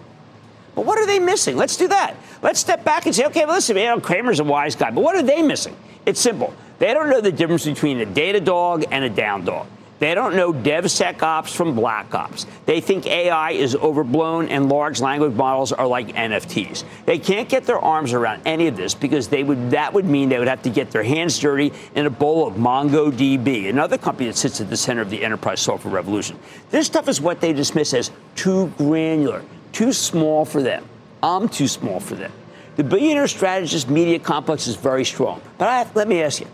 But 0.77 0.85
what 0.85 0.99
are 0.99 1.07
they 1.07 1.17
missing? 1.17 1.57
Let's 1.57 1.75
do 1.75 1.87
that. 1.87 2.15
Let's 2.43 2.59
step 2.59 2.83
back 2.83 3.07
and 3.07 3.15
say, 3.15 3.25
okay, 3.25 3.45
well, 3.45 3.55
listen, 3.55 3.73
man, 3.73 3.99
Cramer's 3.99 4.39
a 4.39 4.43
wise 4.43 4.75
guy, 4.75 4.91
but 4.91 5.03
what 5.03 5.15
are 5.15 5.23
they 5.23 5.41
missing? 5.41 5.75
It's 6.05 6.21
simple. 6.21 6.53
They 6.77 6.93
don't 6.93 7.09
know 7.09 7.19
the 7.19 7.31
difference 7.31 7.65
between 7.65 7.99
a 7.99 8.05
data 8.05 8.39
dog 8.39 8.85
and 8.91 9.03
a 9.03 9.09
down 9.09 9.43
dog. 9.43 9.65
They 9.97 10.13
don't 10.13 10.35
know 10.35 10.53
DevSecOps 10.53 11.55
from 11.55 11.73
Black 11.73 12.13
Ops. 12.13 12.45
They 12.67 12.79
think 12.79 13.07
AI 13.07 13.53
is 13.53 13.75
overblown 13.75 14.49
and 14.49 14.69
large 14.69 15.01
language 15.01 15.33
models 15.33 15.71
are 15.71 15.87
like 15.87 16.09
NFTs. 16.09 16.83
They 17.07 17.17
can't 17.17 17.49
get 17.49 17.63
their 17.65 17.79
arms 17.79 18.13
around 18.13 18.43
any 18.45 18.67
of 18.67 18.77
this 18.77 18.93
because 18.93 19.27
they 19.27 19.43
would 19.43 19.71
that 19.71 19.91
would 19.93 20.05
mean 20.05 20.29
they 20.29 20.37
would 20.37 20.47
have 20.47 20.61
to 20.61 20.69
get 20.69 20.91
their 20.91 21.01
hands 21.01 21.39
dirty 21.39 21.73
in 21.95 22.05
a 22.05 22.11
bowl 22.11 22.47
of 22.47 22.53
MongoDB, 22.53 23.67
another 23.67 23.97
company 23.97 24.29
that 24.29 24.37
sits 24.37 24.61
at 24.61 24.69
the 24.69 24.77
center 24.77 25.01
of 25.01 25.09
the 25.09 25.23
enterprise 25.23 25.59
software 25.59 25.91
revolution. 25.91 26.37
This 26.69 26.85
stuff 26.85 27.07
is 27.07 27.19
what 27.19 27.41
they 27.41 27.51
dismiss 27.51 27.95
as 27.95 28.11
too 28.35 28.71
granular, 28.77 29.43
too 29.77 29.93
small 29.93 30.43
for 30.43 30.63
them. 30.63 30.83
I'm 31.21 31.47
too 31.47 31.67
small 31.67 31.99
for 31.99 32.15
them. 32.15 32.31
The 32.77 32.83
billionaire 32.83 33.27
strategist 33.27 33.87
media 33.87 34.17
complex 34.17 34.65
is 34.65 34.75
very 34.75 35.05
strong. 35.05 35.39
But 35.59 35.95
let 35.95 36.07
me 36.07 36.23
ask 36.23 36.39
you, 36.39 36.47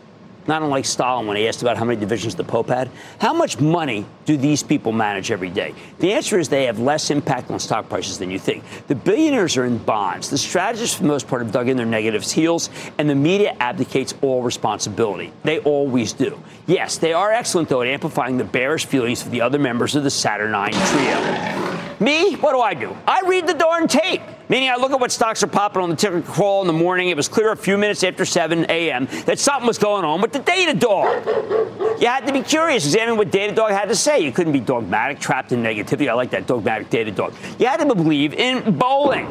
not 0.45 0.61
unlike 0.61 0.83
Stalin 0.83 1.25
when 1.25 1.37
he 1.37 1.47
asked 1.47 1.61
about 1.61 1.77
how 1.77 1.85
many 1.85 1.97
divisions 1.97 2.35
the 2.35 2.43
Pope 2.43 2.67
had, 2.67 2.89
how 3.19 3.31
much 3.31 3.61
money 3.61 4.05
do 4.25 4.35
these 4.35 4.61
people 4.61 4.91
manage 4.91 5.31
every 5.31 5.49
day? 5.49 5.73
The 5.99 6.11
answer 6.11 6.37
is 6.37 6.49
they 6.49 6.65
have 6.65 6.79
less 6.79 7.11
impact 7.11 7.49
on 7.49 7.59
stock 7.59 7.87
prices 7.87 8.17
than 8.17 8.29
you 8.29 8.39
think. 8.39 8.61
The 8.87 8.95
billionaires 8.95 9.55
are 9.55 9.63
in 9.63 9.77
bonds. 9.77 10.29
The 10.29 10.37
strategists, 10.37 10.97
for 10.97 11.03
the 11.03 11.07
most 11.07 11.29
part, 11.29 11.41
have 11.43 11.53
dug 11.53 11.69
in 11.69 11.77
their 11.77 11.85
negatives 11.85 12.29
heels, 12.29 12.69
and 12.97 13.09
the 13.09 13.15
media 13.15 13.55
abdicates 13.61 14.13
all 14.21 14.43
responsibility. 14.43 15.31
They 15.43 15.59
always 15.59 16.11
do. 16.11 16.37
Yes, 16.67 16.97
they 16.97 17.13
are 17.13 17.31
excellent, 17.31 17.69
though, 17.69 17.83
at 17.83 17.87
amplifying 17.87 18.37
the 18.37 18.43
bearish 18.43 18.85
feelings 18.85 19.25
of 19.25 19.31
the 19.31 19.39
other 19.39 19.59
members 19.59 19.95
of 19.95 20.03
the 20.03 20.11
Saturnine 20.11 20.73
trio. 20.73 21.62
Me, 22.03 22.35
what 22.35 22.51
do 22.51 22.59
I 22.59 22.73
do? 22.73 22.97
I 23.07 23.21
read 23.25 23.47
the 23.47 23.53
darn 23.53 23.87
tape. 23.87 24.21
Meaning, 24.49 24.69
I 24.69 24.75
look 24.75 24.91
at 24.91 24.99
what 24.99 25.09
stocks 25.09 25.41
are 25.41 25.47
popping 25.47 25.81
on 25.81 25.89
the 25.89 25.95
ticker 25.95 26.21
crawl 26.21 26.59
in 26.59 26.67
the 26.67 26.73
morning. 26.73 27.07
It 27.07 27.15
was 27.15 27.29
clear 27.29 27.53
a 27.53 27.57
few 27.57 27.77
minutes 27.77 28.03
after 28.03 28.25
7 28.25 28.65
a.m. 28.67 29.07
that 29.25 29.39
something 29.39 29.65
was 29.65 29.77
going 29.77 30.03
on 30.03 30.21
with 30.21 30.33
the 30.33 30.39
data 30.39 30.77
dog. 30.77 31.25
You 32.01 32.07
had 32.07 32.27
to 32.27 32.33
be 32.33 32.41
curious, 32.41 32.83
examine 32.83 33.15
what 33.15 33.31
Datadog 33.31 33.69
had 33.69 33.87
to 33.87 33.95
say. 33.95 34.19
You 34.19 34.33
couldn't 34.33 34.51
be 34.51 34.59
dogmatic, 34.59 35.21
trapped 35.21 35.53
in 35.53 35.63
negativity. 35.63 36.09
I 36.09 36.13
like 36.13 36.31
that 36.31 36.45
dogmatic 36.45 36.89
data 36.89 37.09
Datadog. 37.09 37.33
You 37.57 37.67
had 37.67 37.77
to 37.77 37.95
believe 37.95 38.33
in 38.33 38.77
bowling, 38.77 39.27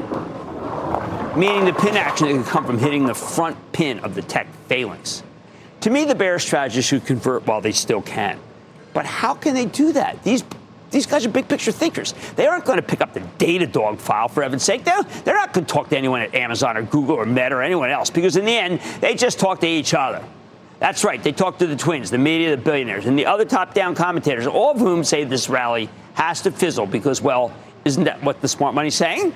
meaning 1.37 1.67
the 1.67 1.75
pin 1.79 1.99
action 1.99 2.29
that 2.29 2.43
could 2.43 2.47
come 2.47 2.64
from 2.64 2.79
hitting 2.79 3.05
the 3.05 3.14
front 3.14 3.59
pin 3.73 3.99
of 3.99 4.14
the 4.14 4.23
tech 4.23 4.47
phalanx. 4.69 5.23
To 5.83 5.91
me, 5.91 6.07
the 6.07 6.14
bear 6.14 6.38
strategists 6.38 6.88
should 6.88 7.05
convert 7.05 7.47
while 7.47 7.61
they 7.61 7.73
still 7.73 8.00
can. 8.00 8.38
But 8.95 9.05
how 9.05 9.35
can 9.35 9.52
they 9.52 9.67
do 9.67 9.93
that? 9.93 10.25
These 10.25 10.43
these 10.93 11.07
guys 11.07 11.27
are 11.27 11.31
big 11.31 11.49
picture 11.49 11.73
thinkers. 11.73 12.15
They 12.37 12.47
aren't 12.47 12.65
going 12.65 12.77
to 12.77 12.83
pick 12.83 13.01
up 13.01 13.15
the 13.15 13.21
data 13.39 13.67
dog 13.67 13.99
file 13.99 14.29
for 14.29 14.43
heaven's 14.43 14.63
sake. 14.63 14.85
They're, 14.85 15.03
they're 15.25 15.35
not 15.35 15.53
going 15.53 15.67
to 15.67 15.73
talk 15.73 15.89
to 15.89 15.99
anyone 15.99 16.21
at 16.21 16.35
Amazon 16.35 16.77
or 16.77 16.83
Google 16.83 17.17
or 17.17 17.27
Meta 17.27 17.57
or 17.57 17.63
anyone 17.63 17.91
else 17.91 18.11
because 18.11 18.37
in 18.37 18.45
the 18.45 18.57
end, 18.57 18.81
they 19.01 19.15
just 19.15 19.41
talk 19.41 19.61
to 19.61 19.67
each 19.67 19.95
other. 19.95 20.23
That's 20.79 21.05
right. 21.05 21.23
They 21.23 21.33
talk 21.33 21.59
to 21.59 21.67
the 21.67 21.77
twins, 21.77 22.11
the 22.11 22.19
media, 22.19 22.51
the 22.51 22.63
billionaires, 22.63 23.07
and 23.07 23.19
the 23.19 23.27
other 23.27 23.45
top 23.45 23.73
down 23.73 23.95
commentators, 23.95 24.47
all 24.47 24.73
of 24.73 24.79
whom 24.79 25.05
say 25.05 25.25
this 25.25 25.49
rally 25.49 25.89
has 26.15 26.43
to 26.43 26.51
fizzle 26.51 26.87
because, 26.87 27.23
well, 27.23 27.55
isn't 27.85 28.05
that 28.05 28.23
what 28.23 28.41
the 28.41 28.49
smart 28.49 28.75
money's 28.75 28.95
saying? 28.95 29.35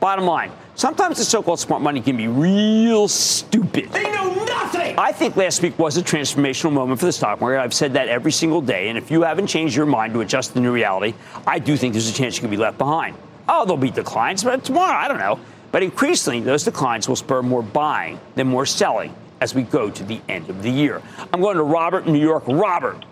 Bottom 0.00 0.24
line, 0.24 0.50
sometimes 0.78 1.18
the 1.18 1.24
so 1.24 1.42
called 1.42 1.60
smart 1.60 1.82
money 1.82 2.00
can 2.00 2.16
be 2.16 2.28
real 2.28 3.08
stupid. 3.08 3.90
They 3.92 4.04
know 4.04 4.32
nothing! 4.44 4.98
I 4.98 5.12
think 5.12 5.36
last 5.36 5.60
week 5.60 5.78
was 5.78 5.96
a 5.98 6.02
transformational 6.02 6.72
moment 6.72 7.00
for 7.00 7.06
the 7.06 7.12
stock 7.12 7.40
market. 7.40 7.60
I've 7.60 7.74
said 7.74 7.92
that 7.94 8.08
every 8.08 8.32
single 8.32 8.62
day. 8.62 8.88
And 8.88 8.96
if 8.96 9.10
you 9.10 9.22
haven't 9.22 9.48
changed 9.48 9.76
your 9.76 9.86
mind 9.86 10.14
to 10.14 10.20
adjust 10.20 10.50
to 10.50 10.54
the 10.54 10.60
new 10.60 10.72
reality, 10.72 11.14
I 11.46 11.58
do 11.58 11.76
think 11.76 11.92
there's 11.92 12.08
a 12.08 12.14
chance 12.14 12.36
you 12.36 12.40
could 12.40 12.50
be 12.50 12.56
left 12.56 12.78
behind. 12.78 13.16
Oh, 13.48 13.64
there'll 13.64 13.76
be 13.76 13.90
declines, 13.90 14.44
but 14.44 14.64
tomorrow, 14.64 14.96
I 14.96 15.08
don't 15.08 15.18
know. 15.18 15.40
But 15.72 15.82
increasingly, 15.82 16.40
those 16.40 16.64
declines 16.64 17.08
will 17.08 17.16
spur 17.16 17.42
more 17.42 17.62
buying 17.62 18.18
than 18.36 18.46
more 18.46 18.64
selling 18.64 19.14
as 19.40 19.54
we 19.54 19.62
go 19.62 19.90
to 19.90 20.04
the 20.04 20.20
end 20.28 20.48
of 20.48 20.62
the 20.62 20.70
year. 20.70 21.02
I'm 21.32 21.40
going 21.40 21.56
to 21.56 21.62
Robert 21.62 22.06
in 22.06 22.12
New 22.12 22.20
York. 22.20 22.44
Robert. 22.46 23.04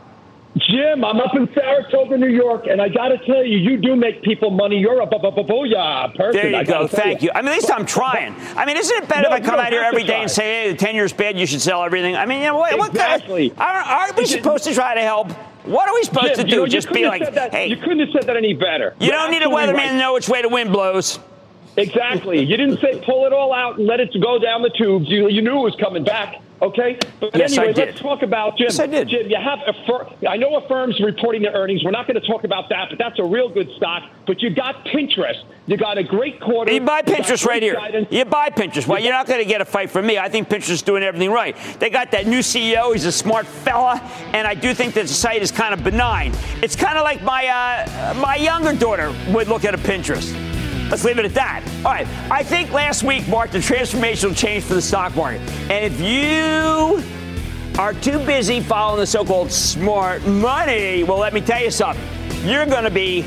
Jim, 0.57 1.05
I'm 1.05 1.21
up 1.21 1.35
in 1.37 1.49
Saratoga, 1.53 2.17
New 2.17 2.29
York, 2.31 2.67
and 2.67 2.81
I 2.81 2.89
got 2.89 3.09
to 3.09 3.19
tell 3.27 3.45
you, 3.45 3.59
you 3.59 3.77
do 3.77 3.95
make 3.95 4.23
people 4.23 4.51
money. 4.51 4.79
You're 4.79 5.03
a 5.03 5.07
booyah 5.07 6.15
person. 6.15 6.33
There 6.33 6.51
you 6.61 6.65
go. 6.65 6.87
Thank 6.87 7.23
you. 7.23 7.31
I 7.35 7.43
mean, 7.43 7.49
at 7.49 7.55
least 7.57 7.71
I'm 7.71 7.85
trying. 7.85 8.35
I 8.57 8.65
mean, 8.65 8.79
isn't 8.79 9.03
it 9.05 9.09
better 9.09 9.29
No, 9.29 9.37
if 9.37 9.43
I 9.43 9.45
come 9.45 9.61
out 9.61 9.71
here 9.71 9.83
every 9.83 10.03
day 10.05 10.15
try. 10.15 10.23
and 10.23 10.31
say, 10.31 10.65
hey, 10.65 10.73
the 10.73 10.79
10 10.79 10.95
year's 10.95 11.13
bad, 11.13 11.39
you 11.39 11.45
should 11.47 11.61
sell 11.61 11.83
everything? 11.83 12.17
I 12.17 12.25
mean, 12.25 12.39
you 12.41 12.47
know, 12.47 12.57
what, 12.57 12.79
what 12.79 12.95
kind 12.95 13.15
Exactly. 13.21 13.51
of, 13.51 13.59
aren't, 13.61 13.87
aren't 13.87 14.17
we 14.17 14.25
supposed 14.25 14.65
to 14.65 14.73
try 14.73 14.95
to 14.95 15.03
help? 15.03 15.31
What 15.67 15.89
are 15.89 15.95
we 15.95 16.05
supposed 16.05 16.37
Jim, 16.37 16.37
to 16.37 16.43
you 16.45 16.49
do? 16.51 16.57
know, 16.59 16.65
you 16.65 16.71
Just 16.71 16.91
be 16.93 17.07
like, 17.07 17.35
that, 17.35 17.53
hey, 17.53 17.67
you 17.67 17.77
couldn't 17.77 17.99
have 17.99 18.09
said 18.13 18.23
that 18.29 18.37
any 18.37 18.55
better. 18.55 18.95
you 18.99 19.09
You're 19.09 19.17
don't 19.17 19.31
need 19.33 19.43
a 19.43 19.47
weatherman 19.47 19.75
right. 19.75 19.89
to 19.91 19.99
know 19.99 20.15
which 20.15 20.29
way 20.29 20.41
the 20.41 20.49
wind 20.49 20.73
blows. 20.73 21.19
Exactly. 21.77 22.43
You 22.43 22.57
didn't 22.57 22.81
say 22.81 23.03
pull 23.05 23.27
it 23.27 23.33
all 23.33 23.53
out 23.53 23.79
and 23.79 23.87
let 23.87 24.01
it 24.01 24.11
go 24.21 24.39
down 24.39 24.63
the 24.63 24.71
tubes. 24.71 25.09
You, 25.09 25.29
you 25.29 25.43
knew 25.43 25.59
it 25.59 25.63
was 25.63 25.77
coming 25.77 26.05
back. 26.05 26.37
Okay. 26.63 26.99
But 27.21 27.37
Yes, 27.37 27.59
I 27.59 27.65
anyway, 27.65 27.75
did. 27.75 27.89
let's 27.89 28.01
talk 28.01 28.23
about 28.23 28.57
Jim. 28.57 28.65
Yes, 28.69 28.79
I 28.79 28.87
did. 28.87 29.09
Jim, 29.09 29.29
you 29.29 29.37
have 29.37 29.59
a 29.67 29.75
fir- 29.87 30.07
I 30.27 30.39
know 30.39 30.57
a 30.57 30.67
firm's 30.67 30.99
reporting 31.01 31.43
their 31.43 31.53
earnings. 31.53 31.85
We're 31.85 31.91
not 31.91 32.07
going 32.07 32.19
to 32.19 32.27
talk 32.27 32.45
about 32.45 32.71
that, 32.71 32.87
but 32.89 32.99
that's 32.99 33.19
a 33.19 33.25
real 33.25 33.51
good 33.51 33.69
stock. 33.77 34.05
But 34.27 34.41
you 34.41 34.49
got 34.49 34.87
Pinterest. 34.87 35.43
You 35.67 35.77
got 35.77 35.99
a 35.99 36.03
great 36.03 36.41
quarter. 36.41 36.73
You 36.73 36.81
buy 36.81 37.03
Pinterest 37.03 37.45
great 37.45 37.57
right 37.57 37.63
here. 37.63 37.75
guidance. 37.75 38.09
You 38.11 38.25
buy 38.25 38.49
Pinterest. 38.49 38.87
Well, 38.87 38.99
you're 39.03 39.13
not 39.13 39.27
going 39.27 39.41
to 39.41 39.45
get 39.45 39.61
a 39.61 39.67
fight 39.67 39.91
from 39.91 40.07
me. 40.07 40.17
I 40.17 40.31
think 40.31 40.49
Pinterest 40.49 40.71
is 40.71 40.81
doing 40.81 41.03
everything 41.03 41.31
right. 41.31 41.55
They 41.79 41.91
got 41.91 42.11
that 42.13 42.27
new 42.27 42.39
CEO. 42.39 42.95
He's 42.95 43.05
a 43.05 43.13
smart 43.13 43.47
fella, 43.47 44.01
and 44.33 44.47
I 44.47 44.55
do 44.55 44.73
think 44.73 44.95
that 44.95 45.03
the 45.03 45.13
site 45.13 45.43
is 45.43 45.51
kind 45.51 45.75
of 45.75 45.85
benign. 45.85 46.33
It's 46.63 46.75
kind 46.77 46.97
of 46.97 47.05
like 47.05 47.21
my 47.23 47.49
uh, 47.49 48.15
my 48.15 48.37
younger 48.37 48.73
daughter 48.73 49.15
would 49.29 49.49
look 49.49 49.67
at 49.67 49.75
a 49.75 49.79
Pinterest. 49.79 50.33
Let's 50.91 51.05
leave 51.05 51.19
it 51.19 51.25
at 51.25 51.35
that. 51.35 51.65
All 51.85 51.93
right. 51.93 52.07
I 52.31 52.43
think 52.43 52.73
last 52.73 53.03
week 53.03 53.27
marked 53.29 53.55
a 53.55 53.59
transformational 53.59 54.37
change 54.37 54.65
for 54.65 54.75
the 54.75 54.83
stock 54.83 55.17
market. 55.17 55.41
And 55.71 55.85
if 55.85 56.01
you 56.01 57.03
are 57.79 57.93
too 57.93 58.19
busy 58.25 58.61
following 58.61 59.01
the 59.01 59.07
so-called 59.07 59.51
smart 59.51 60.25
money, 60.27 61.03
well, 61.03 61.19
let 61.19 61.35
me 61.35 61.41
tell 61.41 61.63
you 61.63 61.71
something. 61.71 62.05
You're 62.49 62.67
going 62.67 62.85
to 62.85 62.91
be 62.91 63.25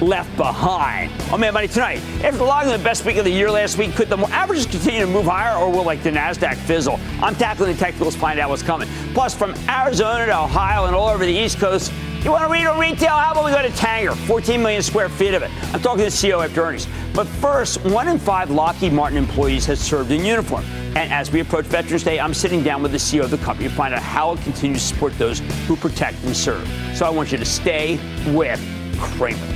left 0.00 0.36
behind. 0.36 1.10
Oh 1.32 1.38
man, 1.38 1.54
money 1.54 1.68
tonight. 1.68 2.02
After 2.22 2.44
logging 2.44 2.72
the 2.72 2.78
best 2.78 3.06
week 3.06 3.16
of 3.16 3.24
the 3.24 3.30
year 3.30 3.50
last 3.50 3.78
week, 3.78 3.94
could 3.94 4.10
the 4.10 4.18
averages 4.18 4.66
continue 4.66 5.00
to 5.00 5.06
move 5.06 5.24
higher, 5.24 5.56
or 5.56 5.70
will 5.72 5.84
like 5.84 6.02
the 6.02 6.10
Nasdaq 6.10 6.56
fizzle? 6.56 7.00
I'm 7.22 7.34
tackling 7.34 7.72
the 7.72 7.78
technicals, 7.78 8.14
find 8.14 8.38
out 8.38 8.50
what's 8.50 8.62
coming. 8.62 8.88
Plus, 9.14 9.34
from 9.34 9.54
Arizona 9.68 10.26
to 10.26 10.38
Ohio 10.38 10.84
and 10.84 10.94
all 10.94 11.08
over 11.08 11.24
the 11.24 11.32
East 11.32 11.58
Coast. 11.58 11.90
You 12.26 12.32
want 12.32 12.42
to 12.42 12.50
read 12.50 12.66
on 12.66 12.76
retail? 12.80 13.10
How 13.10 13.30
about 13.30 13.44
we 13.44 13.52
go 13.52 13.62
to 13.62 13.68
Tanger? 13.68 14.12
14 14.26 14.60
million 14.60 14.82
square 14.82 15.08
feet 15.08 15.32
of 15.32 15.44
it. 15.44 15.50
I'm 15.72 15.80
talking 15.80 15.98
to 15.98 16.04
the 16.06 16.10
CEO 16.10 16.44
after 16.44 16.60
earnings. 16.60 16.88
But 17.14 17.28
first, 17.28 17.80
one 17.84 18.08
in 18.08 18.18
five 18.18 18.50
Lockheed 18.50 18.92
Martin 18.92 19.16
employees 19.16 19.64
has 19.66 19.78
served 19.78 20.10
in 20.10 20.24
uniform. 20.24 20.64
And 20.96 21.12
as 21.12 21.30
we 21.30 21.38
approach 21.38 21.66
Veterans 21.66 22.02
Day, 22.02 22.18
I'm 22.18 22.34
sitting 22.34 22.64
down 22.64 22.82
with 22.82 22.90
the 22.90 22.98
CEO 22.98 23.22
of 23.22 23.30
the 23.30 23.38
company 23.38 23.68
to 23.68 23.74
find 23.76 23.94
out 23.94 24.02
how 24.02 24.32
it 24.32 24.40
continues 24.40 24.80
to 24.82 24.88
support 24.88 25.16
those 25.18 25.38
who 25.68 25.76
protect 25.76 26.20
and 26.24 26.36
serve. 26.36 26.68
So 26.96 27.06
I 27.06 27.10
want 27.10 27.30
you 27.30 27.38
to 27.38 27.44
stay 27.44 28.00
with 28.32 28.60
Cramer. 28.98 29.55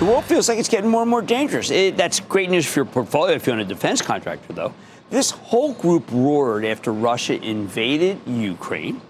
The 0.00 0.06
world 0.06 0.24
feels 0.24 0.48
like 0.48 0.58
it's 0.58 0.70
getting 0.70 0.88
more 0.88 1.02
and 1.02 1.10
more 1.10 1.20
dangerous. 1.20 1.70
It, 1.70 1.94
that's 1.94 2.20
great 2.20 2.48
news 2.48 2.64
for 2.64 2.78
your 2.78 2.86
portfolio 2.86 3.34
if 3.34 3.46
you're 3.46 3.52
on 3.54 3.60
a 3.60 3.66
defense 3.66 4.00
contractor, 4.00 4.54
though. 4.54 4.72
This 5.10 5.30
whole 5.30 5.74
group 5.74 6.10
roared 6.10 6.64
after 6.64 6.90
Russia 6.90 7.34
invaded 7.34 8.18
Ukraine. 8.26 9.02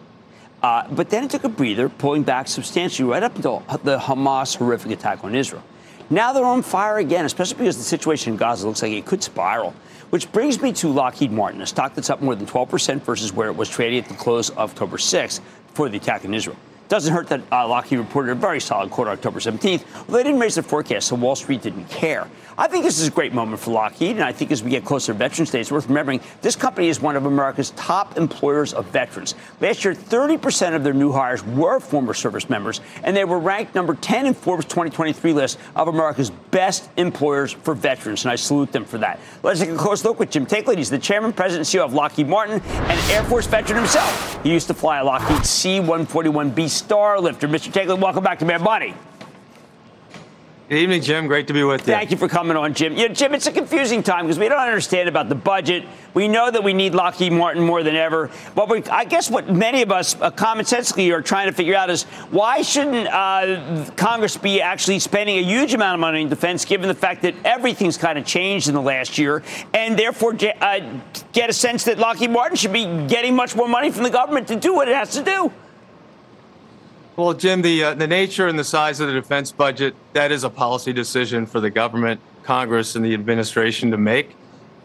Uh, 0.65 0.89
but 0.91 1.09
then 1.09 1.23
it 1.23 1.31
took 1.31 1.45
a 1.45 1.49
breather, 1.49 1.89
pulling 1.89 2.25
back 2.25 2.49
substantially 2.49 3.09
right 3.09 3.23
up 3.23 3.37
until 3.37 3.61
the 3.85 3.99
Hamas 3.99 4.57
horrific 4.57 4.91
attack 4.91 5.23
on 5.23 5.37
Israel. 5.37 5.63
Now 6.11 6.33
they're 6.33 6.45
on 6.45 6.61
fire 6.61 6.99
again, 6.99 7.25
especially 7.25 7.59
because 7.59 7.77
the 7.77 7.85
situation 7.85 8.33
in 8.33 8.37
Gaza 8.37 8.67
looks 8.67 8.83
like 8.83 8.91
it 8.91 9.07
could 9.07 9.23
spiral. 9.23 9.73
Which 10.11 10.33
brings 10.33 10.61
me 10.61 10.73
to 10.73 10.89
Lockheed 10.89 11.31
Martin, 11.31 11.61
a 11.61 11.67
stock 11.69 11.95
that's 11.95 12.11
up 12.11 12.21
more 12.21 12.35
than 12.35 12.47
12% 12.47 13.03
versus 13.03 13.33
where 13.33 13.47
it 13.47 13.55
was 13.55 13.69
trading 13.69 14.01
at 14.01 14.09
the 14.09 14.17
close 14.17 14.51
of 14.51 14.59
October 14.59 14.97
6th 14.97 15.41
before 15.69 15.89
the 15.89 15.99
attack 15.99 16.25
in 16.25 16.35
Israel. 16.35 16.57
Doesn't 16.91 17.15
hurt 17.15 17.29
that 17.29 17.41
uh, 17.53 17.69
Lockheed 17.69 18.01
reported 18.01 18.33
a 18.33 18.35
very 18.35 18.59
solid 18.59 18.91
quarter 18.91 19.13
October 19.13 19.39
17th. 19.39 19.85
Well, 20.09 20.17
they 20.17 20.25
didn't 20.25 20.41
raise 20.41 20.57
their 20.57 20.65
forecast, 20.65 21.07
so 21.07 21.15
Wall 21.15 21.37
Street 21.37 21.63
didn't 21.63 21.89
care. 21.89 22.27
I 22.59 22.67
think 22.67 22.85
this 22.85 22.99
is 22.99 23.07
a 23.07 23.13
great 23.13 23.33
moment 23.33 23.61
for 23.61 23.71
Lockheed, 23.71 24.17
and 24.17 24.25
I 24.25 24.33
think 24.33 24.51
as 24.51 24.65
we 24.65 24.71
get 24.71 24.85
closer 24.85 25.13
to 25.13 25.19
Veterans 25.19 25.53
Day, 25.53 25.61
it's 25.61 25.71
worth 25.71 25.87
remembering 25.87 26.21
this 26.43 26.57
company 26.57 26.89
is 26.89 27.01
one 27.01 27.15
of 27.15 27.27
America's 27.27 27.71
top 27.71 28.19
employers 28.19 28.75
of 28.75 28.87
veterans. 28.87 29.37
Last 29.61 29.85
year, 29.85 29.95
30% 29.95 30.75
of 30.75 30.83
their 30.83 30.93
new 30.93 31.13
hires 31.13 31.45
were 31.47 31.79
former 31.79 32.13
service 32.13 32.51
members, 32.51 32.81
and 33.05 33.17
they 33.17 33.25
were 33.25 33.39
ranked 33.39 33.77
number 33.77 33.95
10 33.95 34.27
in 34.27 34.35
Forbes 34.35 34.65
2023 34.65 35.33
list 35.33 35.61
of 35.77 35.87
America's 35.87 36.31
best 36.51 36.91
employers 36.97 37.53
for 37.53 37.73
veterans, 37.73 38.25
and 38.25 38.33
I 38.33 38.35
salute 38.35 38.73
them 38.73 38.85
for 38.85 38.99
that. 38.99 39.21
Let's 39.45 39.61
take 39.61 39.71
a 39.71 39.77
close 39.77 40.05
look 40.05 40.19
with 40.19 40.31
Jim 40.31 40.45
Taiclet. 40.45 40.77
He's 40.77 40.91
the 40.91 40.99
chairman, 40.99 41.33
president, 41.33 41.73
and 41.73 41.81
CEO 41.81 41.85
of 41.85 41.95
Lockheed 41.95 42.27
Martin, 42.27 42.61
and 42.61 43.11
Air 43.13 43.23
Force 43.25 43.47
veteran 43.47 43.79
himself. 43.79 44.43
He 44.43 44.53
used 44.53 44.67
to 44.67 44.75
fly 44.75 44.99
a 44.99 45.05
Lockheed 45.05 45.47
C-141B 45.47 46.69
Starlifter. 46.83 47.49
Mr. 47.49 47.73
Taiclet, 47.73 48.01
welcome 48.01 48.25
back 48.25 48.39
to 48.41 48.45
Mad 48.45 48.61
Money. 48.61 48.95
Good 50.71 50.79
evening, 50.79 51.03
Jim. 51.03 51.27
Great 51.27 51.49
to 51.49 51.53
be 51.53 51.65
with 51.65 51.81
you. 51.81 51.93
Thank 51.93 52.13
you 52.13 52.17
for 52.17 52.29
coming 52.29 52.57
on, 52.57 52.75
Jim. 52.75 52.97
Yeah, 52.97 53.09
Jim, 53.09 53.35
it's 53.35 53.49
a 53.49 53.51
confusing 53.51 54.05
time 54.05 54.27
because 54.27 54.39
we 54.39 54.49
don't 54.49 54.61
understand 54.61 55.09
about 55.09 55.29
the 55.29 55.35
budget. 55.35 55.85
We 56.15 56.29
know 56.29 56.49
that 56.49 56.63
we 56.63 56.73
need 56.73 56.95
Lockheed 56.95 57.33
Martin 57.33 57.65
more 57.65 57.83
than 57.83 57.97
ever. 57.97 58.31
But 58.55 58.69
we, 58.69 58.85
I 58.85 59.05
guess 59.05 59.29
what 59.29 59.53
many 59.53 59.83
of 59.83 59.91
us 59.91 60.15
uh, 60.21 60.31
commonsensically 60.31 61.13
are 61.13 61.23
trying 61.23 61.49
to 61.49 61.53
figure 61.53 61.75
out 61.75 61.91
is 61.91 62.05
why 62.31 62.63
shouldn't 62.63 63.09
uh, 63.09 63.91
Congress 63.97 64.37
be 64.37 64.61
actually 64.61 65.01
spending 65.01 65.39
a 65.39 65.43
huge 65.43 65.75
amount 65.75 65.95
of 65.95 66.01
money 66.01 66.23
in 66.23 66.29
defense, 66.29 66.65
given 66.65 66.87
the 66.87 66.95
fact 66.95 67.23
that 67.23 67.35
everything's 67.45 67.99
kind 67.99 68.17
of 68.17 68.25
changed 68.25 68.69
in 68.69 68.75
the 68.75 68.81
last 68.81 69.19
year, 69.19 69.43
and 69.75 69.99
therefore 69.99 70.37
uh, 70.61 71.01
get 71.33 71.51
a 71.51 71.53
sense 71.53 71.83
that 71.83 71.99
Lockheed 71.99 72.31
Martin 72.31 72.57
should 72.57 72.73
be 72.73 72.85
getting 73.09 73.35
much 73.35 73.57
more 73.57 73.67
money 73.67 73.91
from 73.91 74.05
the 74.05 74.11
government 74.11 74.47
to 74.47 74.55
do 74.55 74.73
what 74.73 74.87
it 74.87 74.95
has 74.95 75.11
to 75.15 75.25
do? 75.25 75.51
Well, 77.17 77.35
Jim, 77.35 77.63
the 77.63 77.85
uh, 77.85 77.95
the 77.95 78.07
nature 78.07 78.47
and 78.49 78.59
the 78.59 78.65
size 78.65 79.01
of 79.01 79.09
the 79.09 79.15
defense 79.15 79.53
budget 79.53 79.95
that 80.13 80.33
is 80.33 80.45
a 80.45 80.51
policy 80.51 80.93
decision 80.93 81.45
for 81.45 81.61
the 81.61 81.71
government, 81.71 82.21
Congress, 82.45 82.95
and 82.95 83.05
the 83.05 83.15
administration 83.15 83.91
to 83.91 83.97
make. 83.97 84.37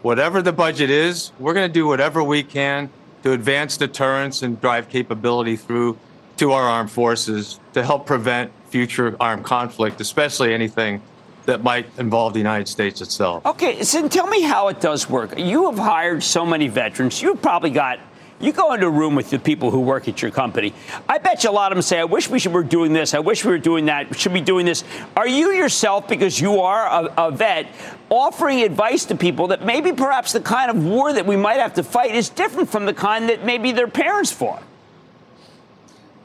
Whatever 0.01 0.41
the 0.41 0.51
budget 0.51 0.89
is, 0.89 1.32
we're 1.39 1.53
going 1.53 1.67
to 1.67 1.74
do 1.74 1.88
whatever 1.88 2.24
we 2.24 2.44
can 2.44 2.89
to 3.24 3.32
advance 3.32 3.77
deterrence 3.77 4.41
and 4.41 4.60
drive 4.60 4.89
capability 4.89 5.55
through 5.55 5.98
to 6.38 6.51
our 6.51 6.63
armed 6.63 6.91
forces 6.91 7.60
to 7.74 7.84
help 7.84 8.05
prevent 8.05 8.51
future 8.70 9.15
armed 9.20 9.46
conflict, 9.46 10.01
especially 10.01 10.53
anything 10.53 11.01
that 11.46 11.63
might 11.63 11.88
involve 11.98 12.34
the 12.34 12.39
United 12.39 12.67
States 12.67 13.01
itself. 13.01 13.46
Okay, 13.46 13.84
so 13.84 14.08
tell 14.08 14.27
me 14.27 14.41
how 14.41 14.67
it 14.67 14.82
does 14.82 15.10
work. 15.10 15.38
You 15.38 15.70
have 15.70 15.79
hired 15.79 16.24
so 16.24 16.46
many 16.46 16.67
veterans. 16.67 17.22
You've 17.22 17.41
probably 17.41 17.70
got 17.70 18.00
you 18.39 18.51
go 18.51 18.73
into 18.73 18.87
a 18.87 18.89
room 18.89 19.15
with 19.15 19.29
the 19.29 19.39
people 19.39 19.71
who 19.71 19.79
work 19.79 20.07
at 20.07 20.21
your 20.21 20.31
company. 20.31 20.73
I 21.07 21.19
bet 21.19 21.43
you 21.43 21.49
a 21.49 21.51
lot 21.51 21.71
of 21.71 21.77
them 21.77 21.81
say, 21.81 21.99
I 21.99 22.03
wish 22.03 22.29
we 22.29 22.39
were 22.51 22.63
doing 22.63 22.91
this. 22.91 23.13
I 23.13 23.19
wish 23.19 23.45
we 23.45 23.51
were 23.51 23.57
doing 23.57 23.85
that. 23.85 24.09
We 24.09 24.17
should 24.17 24.33
be 24.33 24.41
doing 24.41 24.65
this. 24.65 24.83
Are 25.15 25.27
you 25.27 25.51
yourself, 25.51 26.07
because 26.07 26.39
you 26.39 26.59
are 26.59 27.05
a, 27.05 27.27
a 27.27 27.31
vet, 27.31 27.67
offering 28.09 28.61
advice 28.61 29.05
to 29.05 29.15
people 29.15 29.47
that 29.47 29.65
maybe 29.65 29.93
perhaps 29.93 30.33
the 30.33 30.41
kind 30.41 30.69
of 30.69 30.85
war 30.85 31.13
that 31.13 31.25
we 31.25 31.37
might 31.37 31.59
have 31.59 31.73
to 31.75 31.83
fight 31.83 32.13
is 32.13 32.29
different 32.29 32.69
from 32.69 32.85
the 32.85 32.93
kind 32.93 33.29
that 33.29 33.45
maybe 33.45 33.71
their 33.71 33.87
parents 33.87 34.31
fought? 34.31 34.63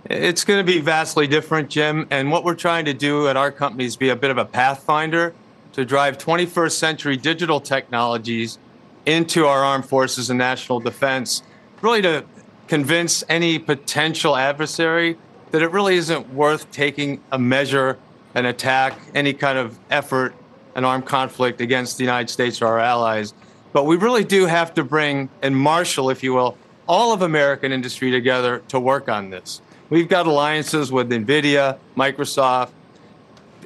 It's 0.06 0.42
going 0.42 0.58
to 0.58 0.64
be 0.64 0.80
vastly 0.80 1.28
different, 1.28 1.70
Jim. 1.70 2.08
And 2.10 2.32
what 2.32 2.42
we're 2.42 2.56
trying 2.56 2.86
to 2.86 2.94
do 2.94 3.28
at 3.28 3.36
our 3.36 3.52
company 3.52 3.84
is 3.84 3.94
be 3.94 4.08
a 4.08 4.16
bit 4.16 4.32
of 4.32 4.38
a 4.38 4.44
pathfinder 4.44 5.32
to 5.74 5.84
drive 5.84 6.18
21st 6.18 6.72
century 6.72 7.16
digital 7.16 7.60
technologies 7.60 8.58
into 9.06 9.46
our 9.46 9.62
armed 9.62 9.86
forces 9.86 10.28
and 10.28 10.38
national 10.38 10.80
defense 10.80 11.44
really 11.82 12.02
to 12.02 12.24
convince 12.68 13.24
any 13.28 13.58
potential 13.58 14.36
adversary 14.36 15.16
that 15.50 15.62
it 15.62 15.70
really 15.70 15.96
isn't 15.96 16.32
worth 16.32 16.70
taking 16.70 17.20
a 17.32 17.38
measure, 17.38 17.98
an 18.34 18.46
attack, 18.46 18.98
any 19.14 19.32
kind 19.32 19.58
of 19.58 19.78
effort, 19.90 20.34
an 20.74 20.84
armed 20.84 21.06
conflict 21.06 21.60
against 21.60 21.98
the 21.98 22.04
United 22.04 22.30
States 22.30 22.62
or 22.62 22.66
our 22.66 22.78
allies. 22.78 23.34
But 23.72 23.84
we 23.84 23.96
really 23.96 24.24
do 24.24 24.46
have 24.46 24.74
to 24.74 24.84
bring 24.84 25.28
and 25.42 25.56
marshal, 25.56 26.10
if 26.10 26.22
you 26.22 26.32
will, 26.34 26.56
all 26.86 27.12
of 27.12 27.22
American 27.22 27.72
industry 27.72 28.10
together 28.10 28.62
to 28.68 28.80
work 28.80 29.08
on 29.08 29.30
this. 29.30 29.60
We've 29.90 30.08
got 30.08 30.26
alliances 30.26 30.92
with 30.92 31.10
NVIDIA, 31.10 31.78
Microsoft, 31.96 32.70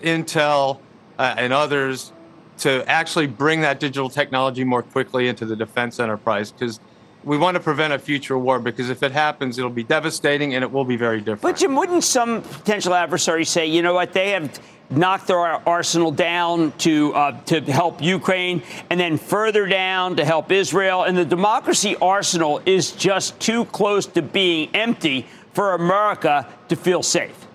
Intel, 0.03 0.81
uh, 1.19 1.35
and 1.37 1.53
others 1.53 2.13
to 2.59 2.89
actually 2.89 3.27
bring 3.27 3.61
that 3.63 3.81
digital 3.81 4.09
technology 4.09 4.65
more 4.65 4.83
quickly 4.83 5.29
into 5.29 5.45
the 5.45 5.57
defense 5.57 5.99
enterprise 6.01 6.53
because 6.53 6.81
we 7.25 7.39
want 7.39 7.55
to 7.55 7.61
prevent 7.61 7.93
a 7.93 7.99
future 7.99 8.39
war 8.39 8.59
because 8.59 8.91
if 8.91 9.03
it 9.03 9.13
happens, 9.13 9.59
it'll 9.59 9.71
be 9.71 9.83
devastating 9.83 10.55
and 10.55 10.63
it 10.63 10.71
will 10.71 10.85
be 10.85 10.97
very 10.97 11.19
different. 11.19 11.43
But 11.43 11.57
Jim, 11.57 11.75
wouldn't 11.75 12.05
some 12.05 12.43
potential 12.43 12.95
adversaries 12.95 13.49
say, 13.49 13.67
you 13.67 13.83
know 13.83 13.95
what, 13.95 14.13
they 14.13 14.31
have 14.31 14.61
knocked 14.91 15.27
their 15.27 15.39
arsenal 15.39 16.11
down 16.11 16.73
to 16.73 17.15
uh, 17.15 17.41
to 17.45 17.61
help 17.63 18.03
Ukraine, 18.03 18.63
and 18.91 19.01
then 19.01 19.17
further 19.17 19.67
down 19.67 20.17
to 20.17 20.25
help 20.25 20.53
Israel, 20.53 21.05
and 21.05 21.17
the 21.17 21.25
democracy 21.25 21.97
arsenal 21.97 22.61
is 22.67 22.93
just 22.93 23.39
too 23.41 23.65
close 23.67 24.07
to 24.07 24.23
being 24.23 24.69
empty 24.75 25.27
for 25.53 25.75
America 25.75 26.47
to 26.69 26.77
feel 26.77 27.03
safe. 27.03 27.47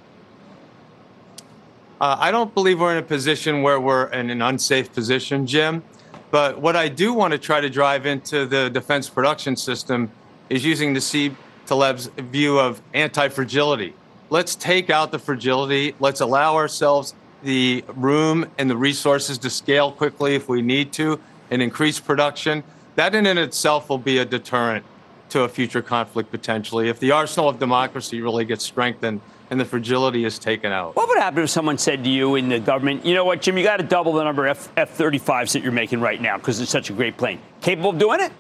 Uh, 2.02 2.16
I 2.18 2.32
don't 2.32 2.54
believe 2.54 2.80
we're 2.80 2.94
in 2.94 2.98
a 2.98 3.08
position 3.08 3.62
where 3.62 3.80
we're 3.80 4.08
in 4.08 4.30
an 4.30 4.42
unsafe 4.42 4.94
position, 4.94 5.46
Jim. 5.46 5.84
But 6.32 6.62
what 6.62 6.76
I 6.76 6.90
do 6.90 7.14
want 7.14 7.32
to 7.32 7.40
try 7.40 7.60
to 7.60 7.70
drive 7.70 8.06
into 8.06 8.46
the 8.46 8.70
defense 8.70 9.10
production 9.10 9.56
system 9.56 10.12
is 10.50 10.64
using 10.64 10.94
Nassim 10.94 11.36
Taleb's 11.66 12.08
view 12.18 12.60
of 12.60 12.82
anti-fragility. 12.94 13.94
Let's 14.30 14.56
take 14.56 14.90
out 14.90 15.12
the 15.12 15.20
fragility. 15.20 15.96
Let's 16.00 16.22
allow 16.22 16.56
ourselves 16.56 17.16
the 17.44 17.84
room 17.96 18.50
and 18.58 18.70
the 18.70 18.78
resources 18.78 19.38
to 19.40 19.50
scale 19.50 19.92
quickly 19.92 20.36
if 20.36 20.48
we 20.50 20.62
need 20.62 20.92
to 20.94 21.20
and 21.50 21.62
increase 21.62 22.00
production. 22.00 22.64
That 22.96 23.16
in 23.16 23.26
and 23.26 23.40
itself 23.40 23.90
will 23.90 23.98
be 23.98 24.20
a 24.20 24.26
deterrent 24.26 24.86
to 25.30 25.42
a 25.44 25.50
future 25.50 25.82
conflict 25.82 26.32
potentially 26.32 26.90
if 26.90 27.00
the 27.00 27.12
arsenal 27.12 27.50
of 27.50 27.60
democracy 27.60 28.22
really 28.22 28.46
gets 28.46 28.66
strengthened 28.66 29.22
and 29.50 29.60
the 29.60 29.66
fragility 29.66 30.26
is 30.26 30.38
taken 30.38 30.72
out. 30.72 30.96
What 30.96 31.08
would 31.08 31.18
happen 31.18 31.44
if 31.44 31.50
someone 31.50 31.78
said 31.78 32.04
to 32.04 32.10
you 32.10 32.36
in 32.36 32.50
the 32.50 32.60
government, 32.60 33.06
you 33.06 33.14
know 33.14 33.26
what, 33.26 33.42
Jim, 33.42 33.58
you 33.58 33.64
got 33.64 33.78
to 33.78 33.84
double 33.84 34.14
the 34.14 34.24
number 34.24 34.48
of 34.48 34.72
F 34.78 34.98
35s 34.98 35.54
that 35.54 35.64
you're 35.64 35.72
making 35.72 36.02
right 36.02 36.22
now 36.22 36.38
because 36.38 36.60
it's 36.60 36.72
such 36.72 36.90
a 36.90 36.94
great 36.94 37.18
plane? 37.18 37.40
Capable 37.62 37.90
of 37.92 37.98
doing 37.98 38.20
it? 38.20 38.32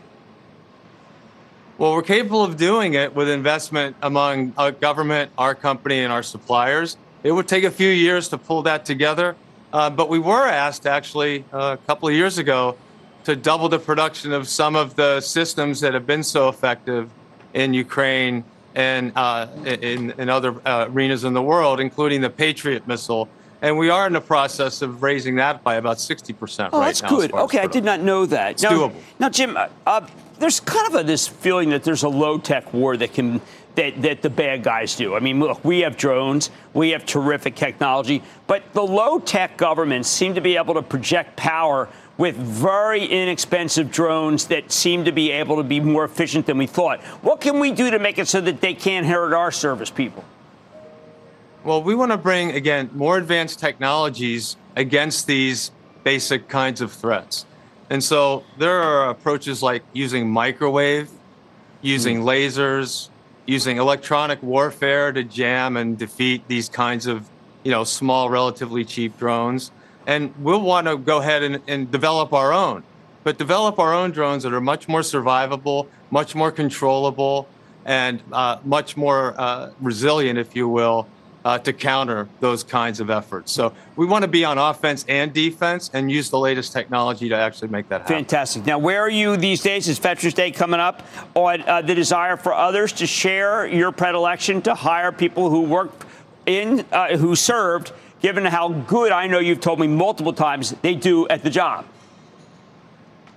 Well, 1.77 1.93
we're 1.93 2.03
capable 2.03 2.43
of 2.43 2.57
doing 2.57 2.93
it 2.93 3.15
with 3.15 3.29
investment 3.29 3.95
among 4.01 4.53
our 4.57 4.71
government, 4.71 5.31
our 5.37 5.55
company, 5.55 6.01
and 6.01 6.11
our 6.11 6.23
suppliers. 6.23 6.97
It 7.23 7.31
would 7.31 7.47
take 7.47 7.63
a 7.63 7.71
few 7.71 7.89
years 7.89 8.27
to 8.29 8.37
pull 8.37 8.63
that 8.63 8.85
together. 8.85 9.35
Uh, 9.71 9.89
but 9.89 10.09
we 10.09 10.19
were 10.19 10.47
asked 10.47 10.85
actually 10.87 11.45
uh, 11.53 11.77
a 11.79 11.87
couple 11.87 12.09
of 12.09 12.15
years 12.15 12.37
ago 12.37 12.75
to 13.23 13.35
double 13.35 13.69
the 13.69 13.79
production 13.79 14.33
of 14.33 14.47
some 14.47 14.75
of 14.75 14.95
the 14.95 15.21
systems 15.21 15.79
that 15.81 15.93
have 15.93 16.07
been 16.07 16.23
so 16.23 16.49
effective 16.49 17.09
in 17.53 17.73
Ukraine 17.73 18.43
and 18.75 19.11
uh, 19.15 19.47
in, 19.65 20.11
in 20.11 20.29
other 20.29 20.55
uh, 20.65 20.87
arenas 20.89 21.23
in 21.23 21.33
the 21.33 21.41
world, 21.41 21.79
including 21.79 22.21
the 22.21 22.29
Patriot 22.29 22.87
missile. 22.87 23.27
And 23.61 23.77
we 23.77 23.89
are 23.89 24.07
in 24.07 24.13
the 24.13 24.21
process 24.21 24.81
of 24.81 25.03
raising 25.03 25.35
that 25.35 25.63
by 25.63 25.75
about 25.75 25.97
60% 25.97 26.69
oh, 26.71 26.79
right 26.79 26.85
that's 26.85 27.01
now. 27.01 27.09
good. 27.09 27.33
Okay, 27.33 27.59
I 27.59 27.67
did 27.67 27.83
not 27.83 27.99
know 27.99 28.25
that. 28.25 28.51
It's 28.51 28.63
now, 28.63 28.71
doable. 28.71 28.95
Now, 29.19 29.29
Jim, 29.29 29.57
uh, 29.57 29.67
uh, 29.85 30.07
there's 30.37 30.61
kind 30.61 30.87
of 30.87 31.01
a, 31.01 31.03
this 31.03 31.27
feeling 31.27 31.69
that 31.71 31.83
there's 31.83 32.03
a 32.03 32.09
low-tech 32.09 32.73
war 32.73 32.95
that 32.97 33.13
can 33.13 33.41
that, 33.75 34.01
that 34.01 34.21
the 34.21 34.29
bad 34.29 34.63
guys 34.63 34.95
do. 34.95 35.15
I 35.15 35.19
mean, 35.19 35.39
look, 35.39 35.63
we 35.63 35.81
have 35.81 35.95
drones, 35.95 36.51
we 36.73 36.89
have 36.89 37.05
terrific 37.05 37.55
technology, 37.55 38.23
but 38.45 38.73
the 38.73 38.81
low-tech 38.81 39.57
governments 39.57 40.09
seem 40.09 40.33
to 40.35 40.41
be 40.41 40.57
able 40.57 40.73
to 40.73 40.81
project 40.81 41.37
power 41.37 41.87
with 42.19 42.35
very 42.35 43.05
inexpensive 43.05 43.89
drones 43.89 44.47
that 44.47 44.73
seem 44.73 45.05
to 45.05 45.11
be 45.11 45.31
able 45.31 45.55
to 45.55 45.63
be 45.63 45.79
more 45.79 46.03
efficient 46.03 46.45
than 46.45 46.57
we 46.57 46.67
thought. 46.67 47.01
What 47.23 47.39
can 47.39 47.61
we 47.61 47.71
do 47.71 47.89
to 47.89 47.97
make 47.97 48.19
it 48.19 48.27
so 48.27 48.41
that 48.41 48.59
they 48.59 48.73
can't 48.73 49.05
hurt 49.05 49.33
our 49.33 49.51
service 49.51 49.89
people? 49.89 50.25
Well, 51.63 51.81
we 51.81 51.95
want 51.95 52.11
to 52.11 52.17
bring, 52.17 52.51
again, 52.51 52.89
more 52.93 53.17
advanced 53.17 53.59
technologies 53.59 54.57
against 54.75 55.27
these 55.27 55.71
basic 56.03 56.49
kinds 56.49 56.81
of 56.81 56.91
threats. 56.91 57.45
And 57.89 58.03
so 58.03 58.43
there 58.57 58.81
are 58.81 59.09
approaches 59.09 59.63
like 59.63 59.83
using 59.93 60.29
microwave, 60.29 61.09
using 61.81 62.19
mm. 62.19 62.25
lasers, 62.25 63.07
using 63.45 63.77
electronic 63.77 64.43
warfare 64.43 65.13
to 65.13 65.23
jam 65.23 65.77
and 65.77 65.97
defeat 65.97 66.45
these 66.49 66.67
kinds 66.67 67.07
of, 67.07 67.29
you 67.63 67.71
know, 67.71 67.85
small, 67.85 68.29
relatively 68.29 68.83
cheap 68.83 69.17
drones 69.17 69.71
and 70.07 70.33
we'll 70.39 70.61
want 70.61 70.87
to 70.87 70.97
go 70.97 71.17
ahead 71.19 71.43
and, 71.43 71.61
and 71.67 71.91
develop 71.91 72.33
our 72.33 72.51
own. 72.53 72.83
but 73.23 73.37
develop 73.37 73.79
our 73.79 73.93
own 73.93 74.11
drones 74.11 74.43
that 74.43 74.53
are 74.53 74.61
much 74.61 74.87
more 74.87 75.01
survivable, 75.01 75.87
much 76.09 76.35
more 76.35 76.51
controllable, 76.51 77.47
and 77.85 78.21
uh, 78.31 78.57
much 78.63 78.95
more 78.95 79.35
uh, 79.37 79.71
resilient, 79.81 80.39
if 80.39 80.55
you 80.55 80.67
will, 80.67 81.05
uh, 81.45 81.57
to 81.57 81.71
counter 81.73 82.27
those 82.39 82.63
kinds 82.63 82.99
of 82.99 83.09
efforts. 83.09 83.51
So 83.51 83.73
we 83.95 84.05
want 84.05 84.23
to 84.23 84.27
be 84.27 84.43
on 84.45 84.57
offense 84.57 85.05
and 85.07 85.33
defense 85.33 85.89
and 85.93 86.11
use 86.11 86.29
the 86.29 86.39
latest 86.39 86.73
technology 86.73 87.29
to 87.29 87.35
actually 87.35 87.69
make 87.69 87.87
that 87.89 88.01
happen. 88.01 88.15
Fantastic. 88.15 88.65
Now, 88.65 88.77
where 88.77 89.01
are 89.01 89.09
you 89.09 89.37
these 89.37 89.61
days? 89.61 89.87
Is 89.87 89.99
Veterans 89.99 90.33
Day 90.33 90.51
coming 90.51 90.79
up? 90.79 91.05
On 91.35 91.61
uh, 91.61 91.81
the 91.81 91.95
desire 91.95 92.35
for 92.37 92.53
others 92.53 92.91
to 92.93 93.07
share 93.07 93.67
your 93.67 93.91
predilection 93.91 94.61
to 94.63 94.75
hire 94.75 95.11
people 95.11 95.49
who 95.49 95.61
worked 95.61 96.05
in, 96.45 96.85
uh, 96.91 97.15
who 97.17 97.35
served, 97.35 97.91
given 98.21 98.45
how 98.45 98.69
good 98.69 99.11
I 99.11 99.27
know 99.27 99.39
you've 99.39 99.61
told 99.61 99.79
me 99.79 99.87
multiple 99.87 100.33
times 100.33 100.75
they 100.81 100.95
do 100.95 101.27
at 101.27 101.43
the 101.43 101.49
job. 101.49 101.85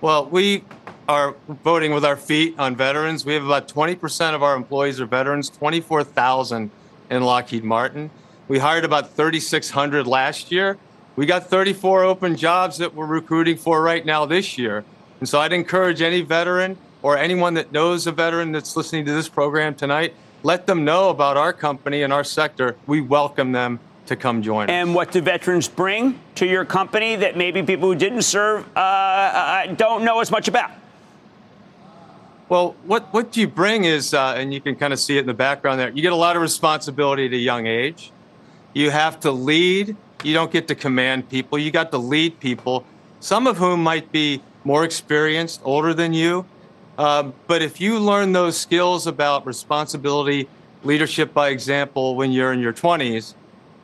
Well, 0.01 0.25
we 0.25 0.65
are 1.07 1.35
voting 1.63 1.93
with 1.93 2.03
our 2.03 2.17
feet 2.17 2.55
on 2.59 2.75
veterans. 2.75 3.25
We 3.25 3.33
have 3.33 3.45
about 3.45 3.67
20% 3.67 4.35
of 4.35 4.43
our 4.43 4.55
employees 4.55 4.99
are 4.99 5.05
veterans, 5.05 5.49
24,000 5.49 6.71
in 7.09 7.23
Lockheed 7.23 7.63
Martin. 7.63 8.09
We 8.47 8.59
hired 8.59 8.83
about 8.83 9.11
3,600 9.11 10.05
last 10.05 10.51
year. 10.51 10.77
We 11.15 11.25
got 11.25 11.47
34 11.47 12.03
open 12.03 12.35
jobs 12.35 12.77
that 12.79 12.93
we're 12.93 13.05
recruiting 13.05 13.55
for 13.55 13.81
right 13.81 14.05
now 14.05 14.25
this 14.25 14.57
year. 14.57 14.83
And 15.19 15.29
so 15.29 15.39
I'd 15.39 15.53
encourage 15.53 16.01
any 16.01 16.21
veteran 16.21 16.77
or 17.01 17.17
anyone 17.17 17.53
that 17.53 17.71
knows 17.71 18.07
a 18.07 18.11
veteran 18.11 18.51
that's 18.51 18.75
listening 18.75 19.05
to 19.05 19.13
this 19.13 19.29
program 19.29 19.75
tonight, 19.75 20.15
let 20.41 20.67
them 20.67 20.83
know 20.83 21.09
about 21.09 21.37
our 21.37 21.53
company 21.53 22.01
and 22.01 22.11
our 22.11 22.23
sector. 22.23 22.75
We 22.87 23.01
welcome 23.01 23.51
them 23.51 23.79
to 24.05 24.15
come 24.15 24.41
join 24.41 24.63
and 24.63 24.71
us. 24.71 24.75
And 24.87 24.95
what 24.95 25.11
do 25.11 25.21
veterans 25.21 25.67
bring 25.67 26.19
to 26.35 26.45
your 26.45 26.65
company 26.65 27.15
that 27.15 27.37
maybe 27.37 27.63
people 27.63 27.89
who 27.89 27.95
didn't 27.95 28.23
serve 28.23 28.65
uh, 28.75 28.79
uh, 28.79 29.65
don't 29.67 30.03
know 30.03 30.19
as 30.19 30.31
much 30.31 30.47
about? 30.47 30.71
Well, 32.49 32.75
what, 32.85 33.11
what 33.13 33.35
you 33.37 33.47
bring 33.47 33.85
is, 33.85 34.13
uh, 34.13 34.35
and 34.37 34.53
you 34.53 34.61
can 34.61 34.75
kind 34.75 34.93
of 34.93 34.99
see 34.99 35.17
it 35.17 35.21
in 35.21 35.25
the 35.25 35.33
background 35.33 35.79
there, 35.79 35.89
you 35.89 36.01
get 36.01 36.11
a 36.11 36.15
lot 36.15 36.35
of 36.35 36.41
responsibility 36.41 37.25
at 37.25 37.33
a 37.33 37.37
young 37.37 37.65
age. 37.67 38.11
You 38.73 38.89
have 38.89 39.19
to 39.21 39.31
lead. 39.31 39.95
You 40.23 40.33
don't 40.33 40.51
get 40.51 40.67
to 40.67 40.75
command 40.75 41.29
people. 41.29 41.57
You 41.57 41.71
got 41.71 41.91
to 41.91 41.97
lead 41.97 42.39
people, 42.39 42.85
some 43.19 43.47
of 43.47 43.57
whom 43.57 43.81
might 43.81 44.11
be 44.11 44.41
more 44.63 44.83
experienced, 44.83 45.61
older 45.63 45.93
than 45.93 46.13
you. 46.13 46.45
Um, 46.97 47.33
but 47.47 47.61
if 47.61 47.81
you 47.81 47.99
learn 47.99 48.33
those 48.33 48.57
skills 48.57 49.07
about 49.07 49.45
responsibility, 49.45 50.47
leadership 50.83 51.33
by 51.33 51.49
example 51.49 52.15
when 52.15 52.31
you're 52.31 52.53
in 52.53 52.59
your 52.59 52.73
20s, 52.73 53.33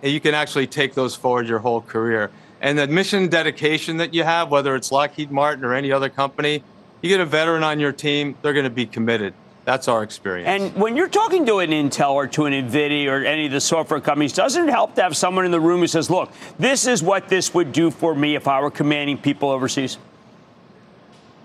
you 0.02 0.20
can 0.20 0.34
actually 0.34 0.68
take 0.68 0.94
those 0.94 1.16
forward 1.16 1.48
your 1.48 1.60
whole 1.60 1.82
career. 1.82 2.32
And 2.62 2.78
the 2.78 2.88
mission 2.88 3.28
dedication 3.28 3.98
that 3.98 4.14
you 4.14 4.24
have, 4.24 4.50
whether 4.50 4.76
it's 4.76 4.92
Lockheed 4.92 5.32
Martin 5.32 5.64
or 5.64 5.74
any 5.74 5.92
other 5.92 6.10
company, 6.10 6.64
you 7.02 7.10
get 7.10 7.20
a 7.20 7.26
veteran 7.26 7.64
on 7.64 7.80
your 7.80 7.92
team, 7.92 8.36
they're 8.42 8.54
going 8.54 8.66
to 8.66 8.70
be 8.70 8.86
committed. 8.86 9.34
That's 9.66 9.88
our 9.88 10.04
experience. 10.04 10.48
And 10.48 10.76
when 10.82 10.98
you're 10.98 11.10
talking 11.10 11.46
to 11.46 11.60
an 11.60 11.70
Intel 11.70 12.14
or 12.14 12.28
to 12.28 12.46
an 12.46 12.54
NVIDIA 12.54 13.08
or 13.08 13.24
any 13.24 13.46
of 13.46 13.52
the 13.52 13.62
software 13.62 14.02
companies, 14.02 14.34
doesn't 14.34 14.68
it 14.68 14.72
help 14.72 14.96
to 14.96 15.04
have 15.04 15.16
someone 15.16 15.46
in 15.46 15.52
the 15.52 15.60
room 15.60 15.82
who 15.82 15.88
says, 15.88 16.10
look, 16.10 16.32
this 16.58 16.88
is 16.88 17.04
what 17.04 17.30
this 17.30 17.54
would 17.54 17.72
do 17.72 17.92
for 17.92 18.16
me 18.16 18.36
if 18.36 18.48
I 18.48 18.62
were 18.62 18.72
commanding 18.72 19.18
people 19.18 19.50
overseas? 19.50 19.98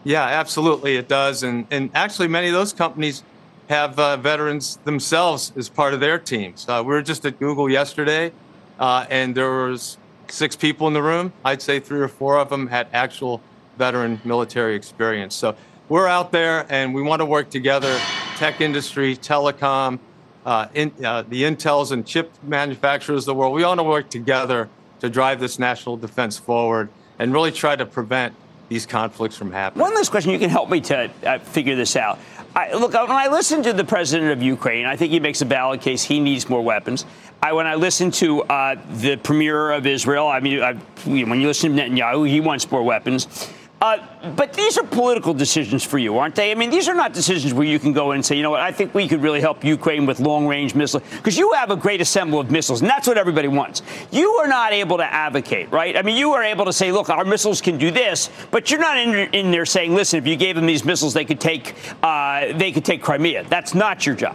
Yeah, 0.05 0.23
absolutely, 0.23 0.97
it 0.97 1.09
does. 1.09 1.43
And, 1.43 1.67
and 1.71 1.90
actually, 1.95 2.29
many 2.29 2.49
of 2.49 2.55
those 2.55 2.73
companies 2.73 3.23
have 3.69 3.99
uh, 3.99 4.17
veterans 4.17 4.79
themselves 4.85 5.53
as 5.57 5.69
part 5.69 5.95
of 5.95 6.01
their 6.01 6.19
teams. 6.19 6.67
Uh, 6.69 6.83
we 6.85 6.93
were 6.93 7.03
just 7.03 7.25
at 7.25 7.38
Google 7.38 7.71
yesterday, 7.71 8.33
uh, 8.79 9.07
and 9.11 9.35
there 9.35 9.51
was 9.51 9.99
six 10.29 10.57
people 10.57 10.87
in 10.87 10.95
the 10.95 11.03
room. 11.03 11.33
I'd 11.45 11.63
say 11.63 11.81
three 11.81 12.01
or 12.01 12.09
four 12.09 12.39
of 12.39 12.49
them 12.49 12.67
had 12.67 12.89
actual 12.93 13.41
veteran 13.79 14.21
military 14.25 14.75
experience. 14.75 15.35
So 15.35 15.57
we're 15.89 16.09
out 16.09 16.33
there 16.33 16.67
and 16.71 16.95
we 16.95 17.03
want 17.03 17.21
to 17.21 17.27
work 17.27 17.51
together 17.51 17.99
tech 18.37 18.61
industry, 18.61 19.17
telecom, 19.17 19.99
uh, 20.45 20.69
in, 20.75 20.93
uh, 21.05 21.23
the 21.29 21.43
Intels 21.43 21.93
and 21.93 22.07
chip 22.07 22.33
manufacturers 22.43 23.23
of 23.23 23.27
the 23.27 23.35
world. 23.35 23.55
We 23.55 23.65
want 23.65 23.81
to 23.81 23.85
work 23.85 24.11
together 24.11 24.69
to 25.01 25.09
drive 25.09 25.41
this 25.41 25.59
national 25.59 25.97
defense 25.97 26.39
forward 26.39 26.89
and 27.19 27.33
really 27.33 27.53
try 27.53 27.77
to 27.77 27.87
prevent 27.87 28.35
these 28.69 28.87
conflicts 28.87 29.37
from 29.37 29.53
happening. 29.53 29.83
One 29.83 29.95
last 29.95 30.11
question. 30.11 30.33
You 30.33 30.39
can 30.39 30.51
help 30.51 30.71
me 30.71 30.81
to 30.83 31.11
uh, 31.25 31.39
figure 31.39 31.77
this 31.77 31.97
out. 31.97 32.19
I, 32.57 32.73
look, 32.73 32.93
when 32.93 33.11
I 33.11 33.29
listen 33.29 33.63
to 33.65 33.73
the 33.73 33.85
president 33.85 34.31
of 34.31 34.43
Ukraine, 34.43 34.87
I 34.87 34.97
think 34.97 35.13
he 35.13 35.19
makes 35.21 35.43
a 35.43 35.45
valid 35.45 35.81
case. 35.81 36.05
He 36.05 36.21
needs 36.21 36.49
more 36.49 36.63
weapons. 36.63 37.05
I, 37.45 37.53
when 37.53 37.67
I 37.67 37.75
listen 37.75 38.11
to 38.13 38.43
uh, 38.45 38.77
the 38.95 39.17
premier 39.17 39.71
of 39.73 39.87
Israel, 39.87 40.27
I 40.29 40.41
mean, 40.41 40.63
I, 40.63 40.73
when 41.05 41.43
you 41.43 41.47
listen 41.47 41.77
to 41.77 41.83
Netanyahu, 41.83 42.27
he 42.27 42.41
wants 42.41 42.71
more 42.71 42.83
weapons. 42.83 43.53
Uh, 43.83 43.99
but 44.35 44.55
these 44.55 44.79
are 44.79 44.85
political 44.85 45.35
decisions 45.35 45.85
for 45.85 45.99
you, 45.99 46.17
aren't 46.17 46.35
they? 46.35 46.53
I 46.53 46.55
mean, 46.55 46.71
these 46.71 46.89
are 46.89 46.95
not 46.95 47.13
decisions 47.13 47.53
where 47.53 47.67
you 47.67 47.79
can 47.79 47.93
go 47.93 48.13
and 48.13 48.25
say, 48.25 48.35
you 48.35 48.43
know 48.43 48.53
what, 48.53 48.63
I 48.63 48.73
think 48.73 48.95
we 48.95 49.07
could 49.07 49.21
really 49.21 49.43
help 49.43 49.63
Ukraine 49.63 50.07
with 50.07 50.21
long 50.21 50.47
range 50.47 50.75
missiles. 50.75 51.03
Because 51.17 51.37
you 51.37 51.53
have 51.53 51.71
a 51.71 51.77
great 51.77 52.01
assembly 52.01 52.39
of 52.39 52.51
missiles, 52.51 52.81
and 52.81 52.89
that's 52.89 53.07
what 53.07 53.19
everybody 53.19 53.49
wants. 53.49 53.83
You 54.11 54.31
are 54.37 54.49
not 54.49 54.73
able 54.73 54.97
to 54.97 55.05
advocate, 55.05 55.71
right? 55.71 55.99
I 55.99 56.01
mean, 56.01 56.17
you 56.17 56.33
are 56.33 56.43
able 56.43 56.65
to 56.65 56.73
say, 56.73 56.93
look, 56.93 57.11
our 57.11 57.27
missiles 57.27 57.61
can 57.61 57.77
do 57.77 57.91
this, 57.91 58.31
but 58.53 58.71
you're 58.71 58.81
not 58.81 58.97
in, 58.97 59.35
in 59.35 59.51
there 59.51 59.67
saying, 59.67 59.95
listen, 59.95 60.19
if 60.19 60.27
you 60.27 60.37
gave 60.37 60.57
them 60.57 60.65
these 60.65 60.87
missiles, 60.87 61.13
they 61.13 61.27
could 61.27 61.41
take, 61.41 61.75
uh, 62.03 62.57
they 62.57 62.73
could 62.73 62.87
take 62.87 63.03
Crimea. 63.03 63.45
That's 63.51 63.75
not 63.75 64.07
your 64.07 64.15
job. 64.15 64.35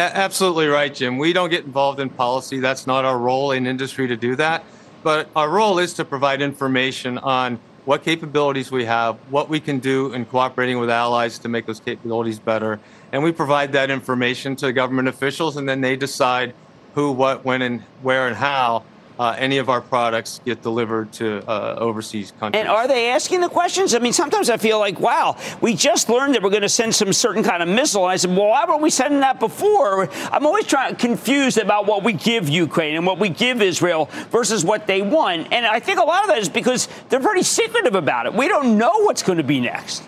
Absolutely 0.00 0.66
right, 0.66 0.94
Jim. 0.94 1.18
We 1.18 1.32
don't 1.32 1.50
get 1.50 1.64
involved 1.64 2.00
in 2.00 2.08
policy. 2.08 2.58
That's 2.58 2.86
not 2.86 3.04
our 3.04 3.18
role 3.18 3.52
in 3.52 3.66
industry 3.66 4.06
to 4.08 4.16
do 4.16 4.34
that. 4.36 4.64
But 5.02 5.28
our 5.36 5.48
role 5.48 5.78
is 5.78 5.94
to 5.94 6.04
provide 6.04 6.42
information 6.42 7.18
on 7.18 7.58
what 7.84 8.04
capabilities 8.04 8.70
we 8.70 8.84
have, 8.84 9.16
what 9.30 9.48
we 9.48 9.58
can 9.58 9.78
do 9.78 10.12
in 10.12 10.24
cooperating 10.26 10.78
with 10.78 10.90
allies 10.90 11.38
to 11.40 11.48
make 11.48 11.66
those 11.66 11.80
capabilities 11.80 12.38
better. 12.38 12.78
And 13.12 13.22
we 13.22 13.32
provide 13.32 13.72
that 13.72 13.90
information 13.90 14.54
to 14.56 14.72
government 14.72 15.08
officials, 15.08 15.56
and 15.56 15.68
then 15.68 15.80
they 15.80 15.96
decide 15.96 16.54
who, 16.94 17.12
what, 17.12 17.44
when, 17.44 17.62
and 17.62 17.80
where, 18.02 18.26
and 18.26 18.36
how 18.36 18.84
uh, 19.20 19.36
any 19.36 19.58
of 19.58 19.68
our 19.68 19.82
products 19.82 20.40
get 20.46 20.62
delivered 20.62 21.12
to 21.12 21.46
uh, 21.46 21.74
overseas 21.78 22.32
countries. 22.40 22.58
And 22.58 22.70
are 22.70 22.88
they 22.88 23.10
asking 23.10 23.42
the 23.42 23.50
questions? 23.50 23.94
I 23.94 23.98
mean, 23.98 24.14
sometimes 24.14 24.48
I 24.48 24.56
feel 24.56 24.78
like, 24.78 24.98
wow, 24.98 25.36
we 25.60 25.74
just 25.74 26.08
learned 26.08 26.34
that 26.34 26.42
we're 26.42 26.48
going 26.48 26.62
to 26.62 26.70
send 26.70 26.94
some 26.94 27.12
certain 27.12 27.42
kind 27.44 27.62
of 27.62 27.68
missile. 27.68 28.04
And 28.04 28.12
I 28.12 28.16
said, 28.16 28.34
well, 28.34 28.48
why 28.48 28.64
weren't 28.66 28.80
we 28.80 28.88
sending 28.88 29.20
that 29.20 29.38
before? 29.38 30.08
I'm 30.32 30.46
always 30.46 30.64
trying 30.64 30.96
confused 30.96 31.58
about 31.58 31.84
what 31.84 32.02
we 32.02 32.14
give 32.14 32.48
Ukraine 32.48 32.96
and 32.96 33.04
what 33.04 33.18
we 33.18 33.28
give 33.28 33.60
Israel 33.60 34.06
versus 34.30 34.64
what 34.64 34.86
they 34.86 35.02
want. 35.02 35.52
And 35.52 35.66
I 35.66 35.80
think 35.80 36.00
a 36.00 36.04
lot 36.04 36.22
of 36.22 36.28
that 36.28 36.38
is 36.38 36.48
because 36.48 36.88
they're 37.10 37.20
pretty 37.20 37.42
secretive 37.42 37.96
about 37.96 38.24
it. 38.24 38.32
We 38.32 38.48
don't 38.48 38.78
know 38.78 39.00
what's 39.00 39.22
going 39.22 39.36
to 39.36 39.44
be 39.44 39.60
next. 39.60 40.02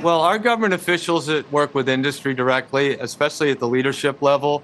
Well, 0.00 0.22
our 0.22 0.38
government 0.38 0.72
officials 0.72 1.26
that 1.26 1.52
work 1.52 1.74
with 1.74 1.90
industry 1.90 2.32
directly, 2.32 2.96
especially 2.98 3.50
at 3.50 3.58
the 3.58 3.68
leadership 3.68 4.22
level, 4.22 4.62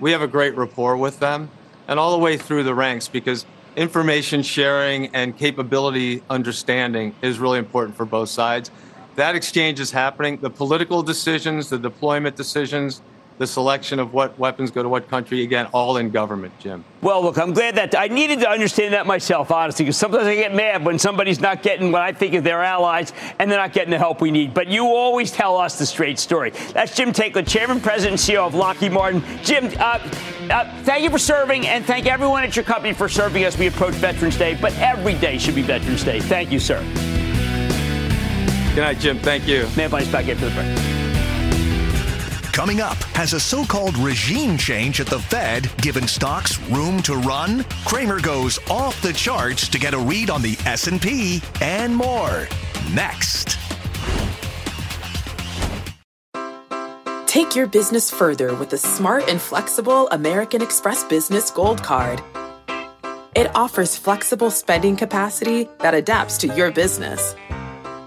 we 0.00 0.12
have 0.12 0.22
a 0.22 0.26
great 0.26 0.56
rapport 0.56 0.96
with 0.96 1.18
them 1.18 1.50
and 1.92 2.00
all 2.00 2.12
the 2.12 2.18
way 2.18 2.38
through 2.38 2.64
the 2.64 2.74
ranks 2.74 3.06
because 3.06 3.44
information 3.76 4.42
sharing 4.42 5.14
and 5.14 5.36
capability 5.36 6.22
understanding 6.30 7.14
is 7.20 7.38
really 7.38 7.58
important 7.58 7.94
for 7.94 8.06
both 8.06 8.30
sides. 8.30 8.70
That 9.16 9.36
exchange 9.36 9.78
is 9.78 9.90
happening. 9.90 10.38
The 10.38 10.48
political 10.48 11.02
decisions, 11.02 11.68
the 11.68 11.78
deployment 11.78 12.34
decisions, 12.34 13.02
the 13.38 13.46
selection 13.46 13.98
of 13.98 14.12
what 14.12 14.38
weapons 14.38 14.70
go 14.70 14.82
to 14.82 14.88
what 14.88 15.08
country, 15.08 15.42
again, 15.42 15.66
all 15.72 15.96
in 15.96 16.10
government, 16.10 16.52
Jim. 16.58 16.84
Well, 17.00 17.22
look, 17.22 17.38
I'm 17.38 17.52
glad 17.52 17.74
that 17.76 17.96
I 17.98 18.08
needed 18.08 18.40
to 18.40 18.48
understand 18.48 18.94
that 18.94 19.06
myself, 19.06 19.50
honestly, 19.50 19.84
because 19.84 19.96
sometimes 19.96 20.26
I 20.26 20.34
get 20.34 20.54
mad 20.54 20.84
when 20.84 20.98
somebody's 20.98 21.40
not 21.40 21.62
getting 21.62 21.90
what 21.90 22.02
I 22.02 22.12
think 22.12 22.34
is 22.34 22.42
their 22.42 22.62
allies 22.62 23.12
and 23.38 23.50
they're 23.50 23.58
not 23.58 23.72
getting 23.72 23.90
the 23.90 23.98
help 23.98 24.20
we 24.20 24.30
need. 24.30 24.54
But 24.54 24.68
you 24.68 24.86
always 24.86 25.32
tell 25.32 25.56
us 25.56 25.78
the 25.78 25.86
straight 25.86 26.18
story. 26.18 26.50
That's 26.72 26.94
Jim 26.94 27.12
Taiclet, 27.12 27.48
Chairman, 27.48 27.80
President, 27.80 28.20
and 28.20 28.36
CEO 28.36 28.46
of 28.46 28.54
Lockheed 28.54 28.92
Martin. 28.92 29.22
Jim, 29.42 29.66
uh, 29.78 29.98
uh, 30.50 30.82
thank 30.82 31.02
you 31.02 31.10
for 31.10 31.18
serving, 31.18 31.66
and 31.66 31.84
thank 31.84 32.06
everyone 32.06 32.44
at 32.44 32.54
your 32.54 32.64
company 32.64 32.92
for 32.92 33.08
serving 33.08 33.44
as 33.44 33.56
we 33.58 33.66
approach 33.66 33.94
Veterans 33.94 34.36
Day. 34.36 34.56
But 34.60 34.76
every 34.78 35.14
day 35.14 35.38
should 35.38 35.54
be 35.54 35.62
Veterans 35.62 36.04
Day. 36.04 36.20
Thank 36.20 36.52
you, 36.52 36.60
sir. 36.60 36.80
Good 38.74 38.82
night, 38.82 38.98
Jim. 39.00 39.18
Thank 39.18 39.46
you. 39.46 39.68
Mad 39.76 39.90
Money's 39.90 40.08
back 40.08 40.28
after 40.28 40.48
the 40.48 40.54
break. 40.54 40.91
Coming 42.52 42.82
up, 42.82 42.98
has 43.14 43.32
a 43.32 43.40
so-called 43.40 43.96
regime 43.96 44.58
change 44.58 45.00
at 45.00 45.06
the 45.06 45.18
Fed 45.18 45.70
given 45.78 46.06
stocks 46.06 46.60
room 46.68 47.00
to 47.02 47.16
run? 47.16 47.64
Cramer 47.86 48.20
goes 48.20 48.58
off 48.70 49.00
the 49.00 49.14
charts 49.14 49.68
to 49.70 49.78
get 49.78 49.94
a 49.94 49.98
read 49.98 50.28
on 50.28 50.42
the 50.42 50.58
S&P 50.66 51.40
and 51.62 51.96
more. 51.96 52.46
Next. 52.92 53.56
Take 57.26 57.56
your 57.56 57.66
business 57.66 58.10
further 58.10 58.54
with 58.54 58.68
the 58.68 58.76
smart 58.76 59.30
and 59.30 59.40
flexible 59.40 60.06
American 60.10 60.60
Express 60.60 61.04
Business 61.04 61.50
Gold 61.50 61.82
Card. 61.82 62.20
It 63.34 63.50
offers 63.54 63.96
flexible 63.96 64.50
spending 64.50 64.96
capacity 64.96 65.70
that 65.78 65.94
adapts 65.94 66.36
to 66.38 66.48
your 66.48 66.70
business. 66.70 67.34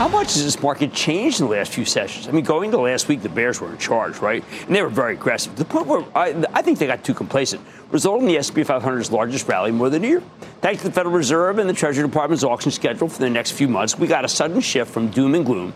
How 0.00 0.08
much 0.08 0.32
has 0.32 0.42
this 0.42 0.62
market 0.62 0.94
changed 0.94 1.40
in 1.40 1.46
the 1.46 1.52
last 1.52 1.74
few 1.74 1.84
sessions? 1.84 2.26
I 2.26 2.30
mean, 2.30 2.42
going 2.42 2.70
to 2.70 2.80
last 2.80 3.06
week, 3.06 3.20
the 3.20 3.28
Bears 3.28 3.60
were 3.60 3.70
in 3.70 3.76
charge, 3.76 4.16
right? 4.20 4.42
And 4.66 4.74
they 4.74 4.80
were 4.80 4.88
very 4.88 5.12
aggressive. 5.12 5.54
The 5.56 5.64
point 5.66 5.86
where 5.86 6.02
I, 6.14 6.42
I 6.54 6.62
think 6.62 6.78
they 6.78 6.86
got 6.86 7.04
too 7.04 7.12
complacent, 7.12 7.60
resulting 7.90 8.22
in 8.22 8.32
the 8.32 8.38
S&P 8.38 8.62
500's 8.62 9.12
largest 9.12 9.46
rally 9.46 9.72
more 9.72 9.90
than 9.90 10.02
a 10.02 10.06
year. 10.06 10.22
Thanks 10.62 10.80
to 10.80 10.88
the 10.88 10.94
Federal 10.94 11.14
Reserve 11.14 11.58
and 11.58 11.68
the 11.68 11.74
Treasury 11.74 12.08
Department's 12.08 12.44
auction 12.44 12.72
schedule 12.72 13.10
for 13.10 13.18
the 13.18 13.28
next 13.28 13.50
few 13.50 13.68
months, 13.68 13.98
we 13.98 14.06
got 14.06 14.24
a 14.24 14.28
sudden 14.28 14.62
shift 14.62 14.90
from 14.90 15.10
doom 15.10 15.34
and 15.34 15.44
gloom 15.44 15.74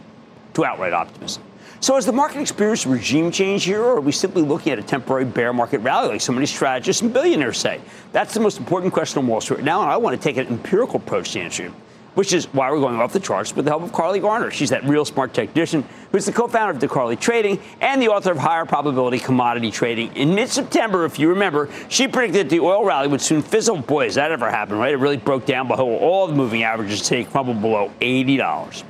to 0.55 0.65
outright 0.65 0.95
optimism. 0.95 1.43
So 1.81 1.97
has 1.97 2.07
the 2.07 2.13
market 2.13 2.41
experienced 2.41 2.87
regime 2.87 3.31
change 3.31 3.65
here, 3.65 3.83
or 3.83 3.99
are 3.99 4.01
we 4.01 4.13
simply 4.13 4.41
looking 4.41 4.73
at 4.73 4.79
a 4.79 4.83
temporary 4.83 5.27
bear 5.27 5.53
market 5.53 5.81
rally 5.81 6.09
like 6.09 6.23
so 6.23 6.33
many 6.33 6.47
strategists 6.47 7.03
and 7.03 7.13
billionaires 7.13 7.59
say? 7.59 7.79
That's 8.13 8.33
the 8.33 8.41
most 8.41 8.57
important 8.57 8.95
question 8.95 9.19
on 9.19 9.27
Wall 9.27 9.43
Street 9.43 9.65
now, 9.65 9.83
and 9.83 9.91
I 9.91 9.99
want 9.99 10.17
to 10.17 10.23
take 10.23 10.39
an 10.39 10.47
empirical 10.47 10.97
approach 10.97 11.33
to 11.33 11.41
answer 11.41 11.65
you 11.65 11.75
which 12.15 12.33
is 12.33 12.47
why 12.47 12.71
we're 12.71 12.81
going 12.81 13.01
off 13.01 13.13
the 13.13 13.21
charts 13.21 13.55
with 13.55 13.65
the 13.65 13.71
help 13.71 13.83
of 13.83 13.93
Carly 13.93 14.21
Garner. 14.21 14.51
She's 14.51 14.71
that 14.71 14.85
real 14.85 15.05
smart 15.05 15.35
technician 15.35 15.85
who's 16.13 16.27
the 16.27 16.33
co-founder 16.33 16.75
of 16.75 16.91
DeCarly 16.91 17.19
Trading 17.19 17.61
and 17.81 18.01
the 18.01 18.09
author 18.09 18.33
of 18.33 18.39
Higher 18.39 18.65
Probability 18.65 19.19
Commodity 19.19 19.71
Trading. 19.71 20.15
In 20.17 20.35
mid-September, 20.35 21.05
if 21.05 21.19
you 21.19 21.29
remember, 21.29 21.69
she 21.89 22.09
predicted 22.09 22.47
that 22.47 22.51
the 22.51 22.61
oil 22.61 22.85
rally 22.85 23.09
would 23.09 23.21
soon 23.21 23.43
fizzle. 23.43 23.77
Boy, 23.79 24.05
has 24.05 24.15
that 24.15 24.31
ever 24.31 24.51
happened, 24.51 24.79
right? 24.79 24.93
It 24.93 24.99
really 24.99 25.17
broke 25.17 25.47
down 25.47 25.69
below 25.69 25.97
all 25.97 26.27
the 26.27 26.35
moving 26.35 26.63
averages 26.63 27.03
today, 27.03 27.25
crumbled 27.25 27.61
below 27.61 27.91
$80. 28.01 28.85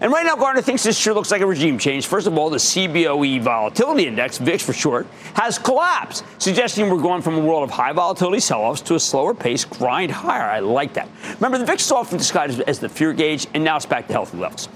And 0.00 0.10
right 0.10 0.24
now, 0.24 0.34
Garner 0.34 0.62
thinks 0.62 0.82
this 0.82 0.96
sure 0.96 1.12
looks 1.12 1.30
like 1.30 1.42
a 1.42 1.46
regime 1.46 1.78
change. 1.78 2.06
First 2.06 2.26
of 2.26 2.38
all, 2.38 2.48
the 2.48 2.56
CBOE 2.56 3.42
volatility 3.42 4.06
index, 4.06 4.38
VIX 4.38 4.64
for 4.64 4.72
short, 4.72 5.06
has 5.34 5.58
collapsed, 5.58 6.24
suggesting 6.38 6.88
we're 6.88 7.02
going 7.02 7.20
from 7.20 7.34
a 7.36 7.40
world 7.40 7.64
of 7.64 7.70
high 7.70 7.92
volatility 7.92 8.40
sell 8.40 8.62
offs 8.62 8.80
to 8.82 8.94
a 8.94 9.00
slower 9.00 9.34
pace 9.34 9.66
grind 9.66 10.10
higher. 10.10 10.44
I 10.44 10.60
like 10.60 10.94
that. 10.94 11.06
Remember, 11.34 11.58
the 11.58 11.66
VIX 11.66 11.84
is 11.84 11.92
often 11.92 12.16
described 12.16 12.60
as 12.62 12.78
the 12.78 12.88
fear 12.88 13.12
gauge, 13.12 13.46
and 13.52 13.62
now 13.62 13.76
it's 13.76 13.84
back 13.84 14.06
to 14.06 14.14
healthy 14.14 14.38
levels. 14.38 14.70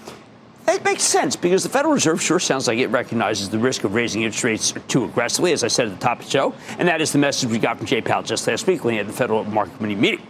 That 0.66 0.84
makes 0.84 1.02
sense 1.02 1.36
because 1.36 1.62
the 1.62 1.68
Federal 1.70 1.94
Reserve 1.94 2.22
sure 2.22 2.40
sounds 2.40 2.68
like 2.68 2.78
it 2.78 2.88
recognizes 2.88 3.48
the 3.48 3.58
risk 3.58 3.84
of 3.84 3.94
raising 3.94 4.22
interest 4.22 4.44
rates 4.44 4.74
too 4.88 5.04
aggressively, 5.04 5.52
as 5.52 5.64
I 5.64 5.68
said 5.68 5.88
at 5.88 5.94
the 5.94 6.00
top 6.00 6.20
of 6.20 6.26
the 6.26 6.30
show. 6.30 6.54
And 6.78 6.88
that 6.88 7.00
is 7.00 7.12
the 7.12 7.18
message 7.18 7.50
we 7.50 7.58
got 7.58 7.78
from 7.78 7.86
Jay 7.86 8.00
Powell 8.02 8.22
just 8.22 8.46
last 8.46 8.66
week 8.66 8.84
when 8.84 8.92
he 8.92 8.98
had 8.98 9.06
the 9.06 9.12
Federal 9.12 9.44
Market 9.44 9.76
Committee 9.76 9.94
meeting. 9.94 10.26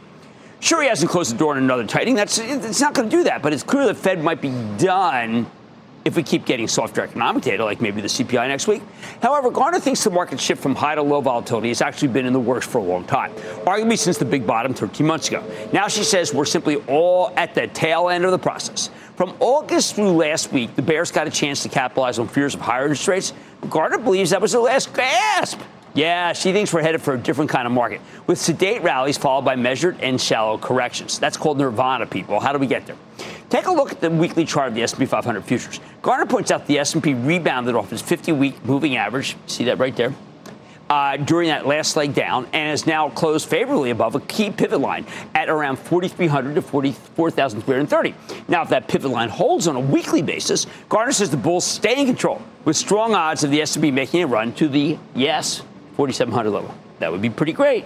Sure, 0.64 0.80
he 0.80 0.88
hasn't 0.88 1.10
closed 1.10 1.30
the 1.30 1.36
door 1.36 1.50
on 1.50 1.58
another 1.58 1.86
tightening. 1.86 2.14
That's 2.14 2.38
it's 2.38 2.80
not 2.80 2.94
going 2.94 3.10
to 3.10 3.14
do 3.14 3.24
that. 3.24 3.42
But 3.42 3.52
it's 3.52 3.62
clear 3.62 3.84
the 3.84 3.92
Fed 3.92 4.24
might 4.24 4.40
be 4.40 4.48
done 4.78 5.46
if 6.06 6.16
we 6.16 6.22
keep 6.22 6.46
getting 6.46 6.68
softer 6.68 7.02
economic 7.02 7.42
data, 7.42 7.62
like 7.62 7.82
maybe 7.82 8.00
the 8.00 8.08
CPI 8.08 8.48
next 8.48 8.66
week. 8.66 8.80
However, 9.20 9.50
Garner 9.50 9.78
thinks 9.78 10.02
the 10.02 10.08
market 10.08 10.40
shift 10.40 10.62
from 10.62 10.74
high 10.74 10.94
to 10.94 11.02
low 11.02 11.20
volatility 11.20 11.68
has 11.68 11.82
actually 11.82 12.08
been 12.08 12.24
in 12.24 12.32
the 12.32 12.40
works 12.40 12.66
for 12.66 12.78
a 12.78 12.82
long 12.82 13.04
time, 13.04 13.34
arguably 13.66 13.98
since 13.98 14.16
the 14.16 14.24
big 14.24 14.46
bottom 14.46 14.72
13 14.72 15.06
months 15.06 15.28
ago. 15.28 15.44
Now 15.74 15.86
she 15.86 16.02
says 16.02 16.32
we're 16.32 16.46
simply 16.46 16.76
all 16.88 17.30
at 17.36 17.54
the 17.54 17.66
tail 17.66 18.08
end 18.08 18.24
of 18.24 18.30
the 18.30 18.38
process. 18.38 18.88
From 19.16 19.36
August 19.40 19.96
through 19.96 20.12
last 20.12 20.50
week, 20.50 20.74
the 20.76 20.82
Bears 20.82 21.10
got 21.10 21.26
a 21.26 21.30
chance 21.30 21.62
to 21.64 21.68
capitalize 21.68 22.18
on 22.18 22.26
fears 22.26 22.54
of 22.54 22.62
higher 22.62 22.84
interest 22.84 23.06
rates. 23.06 23.32
Garner 23.68 23.98
believes 23.98 24.30
that 24.30 24.40
was 24.40 24.52
their 24.52 24.62
last 24.62 24.94
gasp. 24.94 25.60
Yeah, 25.94 26.32
she 26.32 26.52
thinks 26.52 26.72
we're 26.72 26.82
headed 26.82 27.02
for 27.02 27.14
a 27.14 27.18
different 27.18 27.50
kind 27.52 27.66
of 27.66 27.72
market, 27.72 28.00
with 28.26 28.40
sedate 28.40 28.82
rallies 28.82 29.16
followed 29.16 29.44
by 29.44 29.54
measured 29.54 30.00
and 30.00 30.20
shallow 30.20 30.58
corrections. 30.58 31.20
That's 31.20 31.36
called 31.36 31.56
nirvana, 31.56 32.06
people. 32.06 32.40
How 32.40 32.52
do 32.52 32.58
we 32.58 32.66
get 32.66 32.84
there? 32.86 32.96
Take 33.48 33.66
a 33.66 33.70
look 33.70 33.92
at 33.92 34.00
the 34.00 34.10
weekly 34.10 34.44
chart 34.44 34.66
of 34.66 34.74
the 34.74 34.82
S&P 34.82 35.06
500 35.06 35.44
futures. 35.44 35.78
Garner 36.02 36.26
points 36.26 36.50
out 36.50 36.66
the 36.66 36.80
S&P 36.80 37.14
rebounded 37.14 37.76
off 37.76 37.92
its 37.92 38.02
50-week 38.02 38.64
moving 38.64 38.96
average. 38.96 39.36
See 39.46 39.64
that 39.64 39.78
right 39.78 39.94
there? 39.94 40.12
Uh, 40.90 41.16
during 41.16 41.48
that 41.48 41.64
last 41.64 41.96
leg 41.96 42.12
down 42.12 42.44
and 42.52 42.68
has 42.70 42.86
now 42.86 43.08
closed 43.10 43.48
favorably 43.48 43.90
above 43.90 44.16
a 44.16 44.20
key 44.20 44.50
pivot 44.50 44.80
line 44.80 45.06
at 45.36 45.48
around 45.48 45.76
4,300 45.76 46.56
to 46.56 46.62
44,330. 46.62 48.14
Now, 48.48 48.62
if 48.62 48.68
that 48.70 48.88
pivot 48.88 49.12
line 49.12 49.28
holds 49.28 49.68
on 49.68 49.76
a 49.76 49.80
weekly 49.80 50.22
basis, 50.22 50.66
Garner 50.88 51.12
says 51.12 51.30
the 51.30 51.36
bulls 51.36 51.64
stay 51.64 52.00
in 52.00 52.06
control 52.06 52.42
with 52.64 52.76
strong 52.76 53.14
odds 53.14 53.44
of 53.44 53.52
the 53.52 53.62
S&P 53.62 53.92
making 53.92 54.24
a 54.24 54.26
run 54.26 54.52
to 54.54 54.68
the 54.68 54.98
yes 55.14 55.62
4,700 55.96 56.50
level. 56.50 56.74
That 56.98 57.12
would 57.12 57.22
be 57.22 57.30
pretty 57.30 57.52
great 57.52 57.84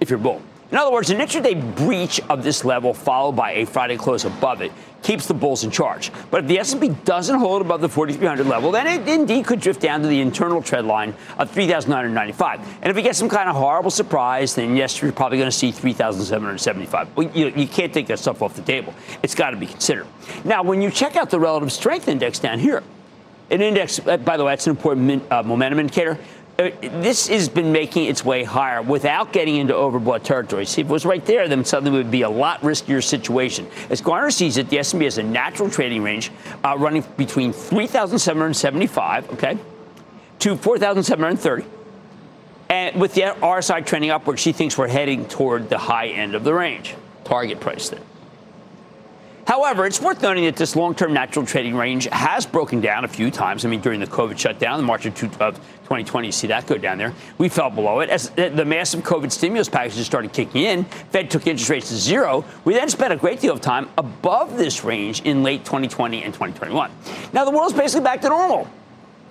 if 0.00 0.10
you're 0.10 0.18
bull. 0.18 0.42
In 0.70 0.78
other 0.78 0.92
words, 0.92 1.10
an 1.10 1.18
intraday 1.18 1.76
breach 1.76 2.20
of 2.28 2.44
this 2.44 2.64
level 2.64 2.94
followed 2.94 3.32
by 3.32 3.52
a 3.52 3.66
Friday 3.66 3.96
close 3.96 4.24
above 4.24 4.62
it 4.62 4.70
keeps 5.02 5.26
the 5.26 5.34
bulls 5.34 5.64
in 5.64 5.70
charge. 5.70 6.12
But 6.30 6.42
if 6.42 6.48
the 6.48 6.58
S&P 6.58 6.90
doesn't 7.04 7.38
hold 7.38 7.62
above 7.62 7.80
the 7.80 7.88
4,300 7.88 8.46
level, 8.46 8.70
then 8.70 8.86
it 8.86 9.08
indeed 9.08 9.46
could 9.46 9.60
drift 9.60 9.80
down 9.80 10.02
to 10.02 10.08
the 10.08 10.20
internal 10.20 10.62
trend 10.62 10.86
line 10.86 11.14
of 11.38 11.50
3,995. 11.50 12.60
And 12.82 12.90
if 12.90 12.96
we 12.96 13.02
get 13.02 13.16
some 13.16 13.28
kind 13.28 13.48
of 13.48 13.56
horrible 13.56 13.90
surprise, 13.90 14.54
then 14.54 14.76
yes, 14.76 15.00
you're 15.00 15.10
probably 15.10 15.38
going 15.38 15.50
to 15.50 15.56
see 15.56 15.72
3,775. 15.72 17.16
Well, 17.16 17.30
you, 17.34 17.48
you 17.48 17.66
can't 17.66 17.92
take 17.92 18.06
that 18.08 18.18
stuff 18.18 18.42
off 18.42 18.54
the 18.54 18.62
table. 18.62 18.94
It's 19.22 19.34
got 19.34 19.50
to 19.50 19.56
be 19.56 19.66
considered. 19.66 20.06
Now, 20.44 20.62
when 20.62 20.82
you 20.82 20.90
check 20.90 21.16
out 21.16 21.30
the 21.30 21.40
relative 21.40 21.72
strength 21.72 22.06
index 22.06 22.38
down 22.38 22.58
here, 22.58 22.82
an 23.50 23.62
index, 23.62 23.98
uh, 24.06 24.16
by 24.18 24.36
the 24.36 24.44
way, 24.44 24.52
that's 24.52 24.66
an 24.66 24.76
important 24.76 25.32
uh, 25.32 25.42
momentum 25.42 25.80
indicator. 25.80 26.18
Uh, 26.60 26.70
this 26.82 27.28
has 27.28 27.48
been 27.48 27.72
making 27.72 28.04
its 28.04 28.22
way 28.22 28.44
higher 28.44 28.82
without 28.82 29.32
getting 29.32 29.56
into 29.56 29.72
overbought 29.72 30.22
territory. 30.22 30.66
See, 30.66 30.82
if 30.82 30.88
it 30.88 30.92
was 30.92 31.06
right 31.06 31.24
there, 31.24 31.48
then 31.48 31.64
suddenly 31.64 31.98
it 31.98 32.02
would 32.02 32.10
be 32.10 32.20
a 32.20 32.28
lot 32.28 32.60
riskier 32.60 33.02
situation. 33.02 33.66
As 33.88 34.02
Garner 34.02 34.30
sees 34.30 34.58
it, 34.58 34.68
the 34.68 34.78
S&P 34.78 35.04
has 35.04 35.16
a 35.16 35.22
natural 35.22 35.70
trading 35.70 36.02
range 36.02 36.30
uh, 36.62 36.76
running 36.76 37.02
between 37.16 37.54
3,775, 37.54 39.30
okay, 39.32 39.58
to 40.40 40.54
4,730. 40.54 41.64
And 42.68 43.00
with 43.00 43.14
the 43.14 43.22
RSI 43.22 43.86
trending 43.86 44.10
upward, 44.10 44.38
she 44.38 44.52
thinks 44.52 44.76
we're 44.76 44.88
heading 44.88 45.26
toward 45.28 45.70
the 45.70 45.78
high 45.78 46.08
end 46.08 46.34
of 46.34 46.44
the 46.44 46.52
range. 46.52 46.94
Target 47.24 47.58
price 47.60 47.88
then. 47.88 48.02
However, 49.50 49.84
it's 49.84 50.00
worth 50.00 50.22
noting 50.22 50.44
that 50.44 50.54
this 50.54 50.76
long-term 50.76 51.12
natural 51.12 51.44
trading 51.44 51.74
range 51.74 52.06
has 52.12 52.46
broken 52.46 52.80
down 52.80 53.04
a 53.04 53.08
few 53.08 53.32
times. 53.32 53.64
I 53.64 53.68
mean, 53.68 53.80
during 53.80 53.98
the 53.98 54.06
COVID 54.06 54.38
shutdown 54.38 54.78
in 54.78 54.84
March 54.84 55.06
of 55.06 55.16
2020, 55.16 56.28
you 56.28 56.30
see 56.30 56.46
that 56.46 56.68
go 56.68 56.78
down 56.78 56.98
there. 56.98 57.12
We 57.36 57.48
fell 57.48 57.68
below 57.68 57.98
it. 57.98 58.10
As 58.10 58.30
the 58.30 58.64
massive 58.64 59.00
COVID 59.00 59.32
stimulus 59.32 59.68
packages 59.68 60.06
started 60.06 60.32
kicking 60.32 60.62
in, 60.62 60.84
Fed 60.84 61.32
took 61.32 61.48
interest 61.48 61.68
rates 61.68 61.88
to 61.88 61.96
zero. 61.96 62.44
We 62.64 62.74
then 62.74 62.88
spent 62.90 63.12
a 63.12 63.16
great 63.16 63.40
deal 63.40 63.52
of 63.52 63.60
time 63.60 63.88
above 63.98 64.56
this 64.56 64.84
range 64.84 65.22
in 65.22 65.42
late 65.42 65.64
2020 65.64 66.22
and 66.22 66.32
2021. 66.32 66.92
Now, 67.32 67.44
the 67.44 67.50
world's 67.50 67.74
basically 67.74 68.04
back 68.04 68.20
to 68.20 68.28
normal, 68.28 68.70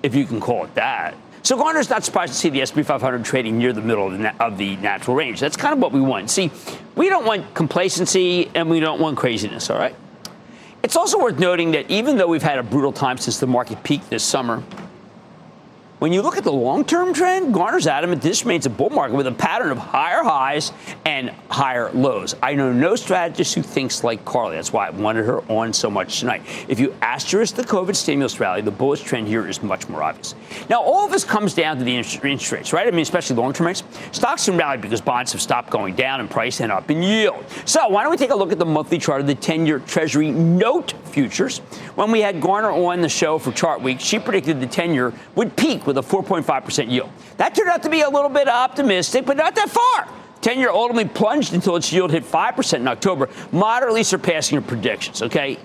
if 0.04 0.16
you 0.16 0.26
can 0.26 0.42
call 0.42 0.66
it 0.66 0.76
that. 0.76 1.16
So 1.44 1.56
Garner's 1.56 1.90
not 1.90 2.04
surprised 2.04 2.34
to 2.34 2.38
see 2.38 2.50
the 2.50 2.62
S&P 2.62 2.84
500 2.84 3.24
trading 3.24 3.58
near 3.58 3.72
the 3.72 3.80
middle 3.80 4.08
of 4.08 4.20
the, 4.20 4.44
of 4.44 4.58
the, 4.58 4.76
natural 4.76 5.16
range. 5.16 5.40
That's 5.40 5.56
kind 5.56 5.72
of 5.72 5.80
what 5.80 5.94
we 5.94 6.02
want. 6.02 6.30
See, 6.30 6.52
we 6.98 7.08
don't 7.08 7.26
want 7.26 7.54
complacency 7.54 8.52
and 8.54 8.70
we 8.70 8.82
don't 8.82 9.00
want 9.00 9.18
craziness, 9.18 9.70
all 9.70 9.78
right? 9.78 9.96
It's 10.82 10.96
also 10.96 11.20
worth 11.20 11.40
noting 11.40 11.72
that 11.72 11.90
even 11.92 12.18
though 12.18 12.28
we've 12.28 12.42
had 12.42 12.58
a 12.58 12.64
brutal 12.64 12.94
time 12.94 13.18
since 13.18 13.40
the 13.40 13.48
market 13.48 13.84
peaked 13.84 14.10
this 14.10 14.24
summer, 14.24 14.64
when 16.00 16.14
you 16.14 16.22
look 16.22 16.38
at 16.38 16.46
the 16.46 16.52
long 16.52 16.86
term 16.86 17.14
trend, 17.14 17.54
Garner's 17.54 17.86
adamant 17.86 18.22
this 18.22 18.44
remains 18.44 18.66
a 18.66 18.70
bull 18.70 18.90
market 18.90 19.16
with 19.16 19.28
a 19.28 19.32
pattern 19.34 19.70
of 19.70 19.78
higher 19.78 20.24
highs 20.24 20.72
and 21.06 21.30
higher 21.50 21.92
lows. 21.92 22.36
I 22.42 22.54
know 22.56 22.72
no 22.72 22.96
strategist 22.96 23.54
who 23.54 23.62
thinks 23.62 24.02
like 24.02 24.24
Carly. 24.24 24.56
That's 24.56 24.72
why 24.72 24.88
I 24.88 24.92
wanted 24.92 25.26
her 25.26 25.40
on 25.52 25.74
so 25.74 25.90
much 25.90 26.22
tonight. 26.22 26.42
If 26.70 26.80
you 26.80 26.96
asterisk 27.02 27.56
the 27.56 27.64
COVID 27.64 27.98
stimulus 27.98 28.40
rally, 28.40 28.62
the 28.62 28.72
bullish 28.72 29.02
trend 29.02 29.28
here 29.28 29.46
is 29.46 29.62
much 29.62 29.90
more 29.90 30.02
obvious. 30.02 30.36
Now, 30.70 30.82
all 30.82 31.06
of 31.06 31.12
this 31.12 31.26
comes 31.26 31.54
down 31.54 31.78
to 31.78 31.84
the 31.84 31.94
interest 31.96 32.52
rates, 32.52 32.72
right? 32.72 32.88
I 32.88 32.92
mean, 32.92 33.02
especially 33.02 33.36
long 33.36 33.52
term 33.52 33.68
rates. 33.68 33.84
Stocks 34.14 34.46
can 34.46 34.56
rally 34.56 34.78
because 34.78 35.02
bonds 35.02 35.34
have 35.34 35.42
stopped 35.42 35.70
going 35.70 35.96
down 35.96 36.22
in 36.22 36.30
price 36.30 36.62
and 36.62 36.72
up 36.72 36.90
in 36.90 37.04
yield. 37.04 37.44
So, 37.66 37.90
why 37.90 38.04
don't 38.04 38.12
we 38.12 38.18
take 38.18 38.32
a 38.32 38.36
look 38.36 38.54
at 38.54 38.60
the 38.60 38.66
monthly 38.66 39.00
chart 39.00 39.20
of 39.20 39.28
the 39.28 39.36
10 39.36 39.66
year 39.66 39.80
Treasury 39.80 40.32
note 40.32 40.94
futures? 41.08 41.60
When 41.96 42.10
we 42.10 42.22
had 42.22 42.40
Garner 42.40 42.72
on 42.72 43.02
the 43.02 43.10
show 43.10 43.38
for 43.38 43.52
Chart 43.52 43.82
Week, 43.82 44.00
she 44.00 44.18
predicted 44.18 44.62
the 44.62 44.68
10 44.68 44.94
year 44.94 45.12
would 45.36 45.58
peak 45.58 45.86
with 45.90 45.98
a 45.98 46.02
4.5% 46.02 46.92
yield. 46.92 47.10
That 47.38 47.56
turned 47.56 47.70
out 47.70 47.82
to 47.84 47.90
be 47.90 48.02
a 48.02 48.10
little 48.10 48.30
bit 48.30 48.48
optimistic, 48.48 49.26
but 49.26 49.38
not 49.38 49.56
that 49.56 49.70
far. 49.70 50.08
10 50.42 50.60
year 50.60 50.70
ultimately 50.70 51.10
plunged 51.10 51.54
until 51.54 51.76
its 51.76 51.92
yield 51.92 52.12
hit 52.12 52.24
5% 52.24 52.74
in 52.76 52.88
October, 52.88 53.28
moderately 53.52 54.04
surpassing 54.04 54.56
your 54.56 54.62
predictions, 54.62 55.22
okay? 55.22 55.58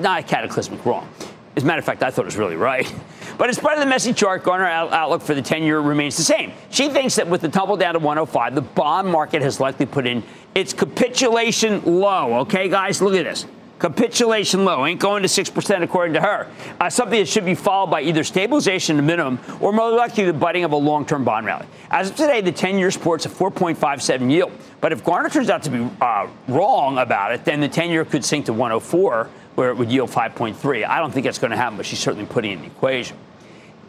Not 0.00 0.20
a 0.20 0.22
cataclysmic 0.22 0.84
wrong. 0.84 1.08
As 1.56 1.62
a 1.62 1.66
matter 1.66 1.80
of 1.80 1.84
fact, 1.84 2.02
I 2.02 2.10
thought 2.10 2.22
it 2.22 2.26
was 2.26 2.36
really 2.36 2.56
right. 2.56 2.92
But 3.38 3.48
as 3.48 3.58
part 3.58 3.72
of 3.72 3.80
the 3.80 3.86
messy 3.86 4.12
chart, 4.12 4.44
Garner 4.44 4.66
outlook 4.66 5.22
for 5.22 5.34
the 5.34 5.40
10 5.40 5.62
year 5.62 5.80
remains 5.80 6.14
the 6.14 6.22
same. 6.22 6.52
She 6.68 6.90
thinks 6.90 7.16
that 7.16 7.26
with 7.26 7.40
the 7.40 7.48
tumble 7.48 7.78
down 7.78 7.94
to 7.94 7.98
105, 7.98 8.54
the 8.54 8.60
bond 8.60 9.08
market 9.08 9.40
has 9.40 9.58
likely 9.58 9.86
put 9.86 10.06
in 10.06 10.22
its 10.54 10.74
capitulation 10.74 11.82
low. 11.86 12.40
Okay, 12.40 12.68
guys, 12.68 13.00
look 13.00 13.14
at 13.14 13.24
this. 13.24 13.46
Capitulation 13.80 14.66
low 14.66 14.84
ain't 14.84 15.00
going 15.00 15.22
to 15.22 15.28
6% 15.28 15.82
according 15.82 16.12
to 16.12 16.20
her. 16.20 16.46
Uh, 16.78 16.90
something 16.90 17.18
that 17.18 17.26
should 17.26 17.46
be 17.46 17.54
followed 17.54 17.90
by 17.90 18.02
either 18.02 18.22
stabilization 18.22 18.96
to 18.96 19.02
minimum 19.02 19.40
or 19.58 19.72
more 19.72 19.90
likely 19.90 20.24
the 20.24 20.34
budding 20.34 20.64
of 20.64 20.72
a 20.72 20.76
long 20.76 21.06
term 21.06 21.24
bond 21.24 21.46
rally. 21.46 21.66
As 21.90 22.10
of 22.10 22.16
today, 22.16 22.42
the 22.42 22.52
10 22.52 22.78
year 22.78 22.90
sports 22.90 23.24
a 23.24 23.30
4.57 23.30 24.30
yield. 24.30 24.52
But 24.82 24.92
if 24.92 25.02
Garner 25.02 25.30
turns 25.30 25.48
out 25.48 25.62
to 25.62 25.70
be 25.70 25.88
uh, 26.02 26.28
wrong 26.46 26.98
about 26.98 27.32
it, 27.32 27.46
then 27.46 27.60
the 27.60 27.68
10 27.68 27.88
year 27.88 28.04
could 28.04 28.22
sink 28.22 28.46
to 28.46 28.52
104 28.52 29.30
where 29.54 29.70
it 29.70 29.76
would 29.78 29.90
yield 29.90 30.10
5.3. 30.10 30.86
I 30.86 30.98
don't 30.98 31.10
think 31.10 31.24
that's 31.24 31.38
going 31.38 31.50
to 31.50 31.56
happen, 31.56 31.78
but 31.78 31.86
she's 31.86 31.98
certainly 31.98 32.26
putting 32.26 32.52
in 32.52 32.60
the 32.60 32.66
equation. 32.66 33.16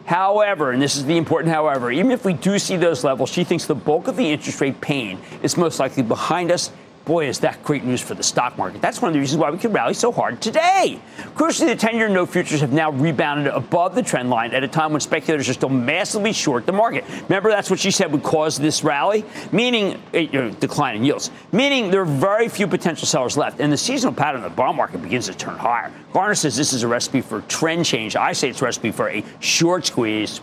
However, 0.05 0.71
and 0.71 0.81
this 0.81 0.95
is 0.95 1.05
the 1.05 1.17
important 1.17 1.53
however, 1.53 1.91
even 1.91 2.11
if 2.11 2.25
we 2.25 2.33
do 2.33 2.57
see 2.59 2.77
those 2.77 3.03
levels, 3.03 3.29
she 3.29 3.43
thinks 3.43 3.65
the 3.65 3.75
bulk 3.75 4.07
of 4.07 4.15
the 4.15 4.29
interest 4.29 4.59
rate 4.61 4.81
pain 4.81 5.19
is 5.43 5.57
most 5.57 5.79
likely 5.79 6.03
behind 6.03 6.49
us 6.49 6.71
Boy, 7.05 7.27
is 7.27 7.39
that 7.39 7.63
great 7.63 7.83
news 7.83 7.99
for 7.99 8.13
the 8.13 8.21
stock 8.21 8.57
market. 8.57 8.81
That's 8.81 9.01
one 9.01 9.09
of 9.09 9.13
the 9.13 9.19
reasons 9.19 9.39
why 9.41 9.49
we 9.49 9.57
could 9.57 9.73
rally 9.73 9.95
so 9.95 10.11
hard 10.11 10.39
today. 10.39 10.99
Crucially, 11.35 11.67
the 11.67 11.75
10 11.75 11.95
year 11.95 12.07
note 12.07 12.29
futures 12.29 12.61
have 12.61 12.73
now 12.73 12.91
rebounded 12.91 13.47
above 13.47 13.95
the 13.95 14.03
trend 14.03 14.29
line 14.29 14.53
at 14.53 14.63
a 14.63 14.67
time 14.67 14.91
when 14.91 15.01
speculators 15.01 15.49
are 15.49 15.53
still 15.53 15.69
massively 15.69 16.31
short 16.31 16.67
the 16.67 16.71
market. 16.71 17.03
Remember, 17.23 17.49
that's 17.49 17.71
what 17.71 17.79
she 17.79 17.89
said 17.89 18.11
would 18.11 18.21
cause 18.21 18.57
this 18.57 18.83
rally, 18.83 19.25
meaning 19.51 19.99
a 20.13 20.27
eh, 20.27 20.53
decline 20.59 20.95
in 20.95 21.03
yields, 21.03 21.31
meaning 21.51 21.89
there 21.89 22.01
are 22.01 22.05
very 22.05 22.47
few 22.47 22.67
potential 22.67 23.07
sellers 23.07 23.35
left. 23.35 23.59
And 23.59 23.73
the 23.73 23.77
seasonal 23.77 24.13
pattern 24.13 24.43
of 24.43 24.51
the 24.51 24.55
bond 24.55 24.77
market 24.77 25.01
begins 25.01 25.25
to 25.25 25.33
turn 25.33 25.57
higher. 25.57 25.91
Garner 26.13 26.35
says 26.35 26.55
this 26.55 26.71
is 26.71 26.83
a 26.83 26.87
recipe 26.87 27.21
for 27.21 27.41
trend 27.41 27.85
change. 27.85 28.15
I 28.15 28.33
say 28.33 28.49
it's 28.49 28.61
a 28.61 28.65
recipe 28.65 28.91
for 28.91 29.09
a 29.09 29.23
short 29.39 29.87
squeeze. 29.87 30.41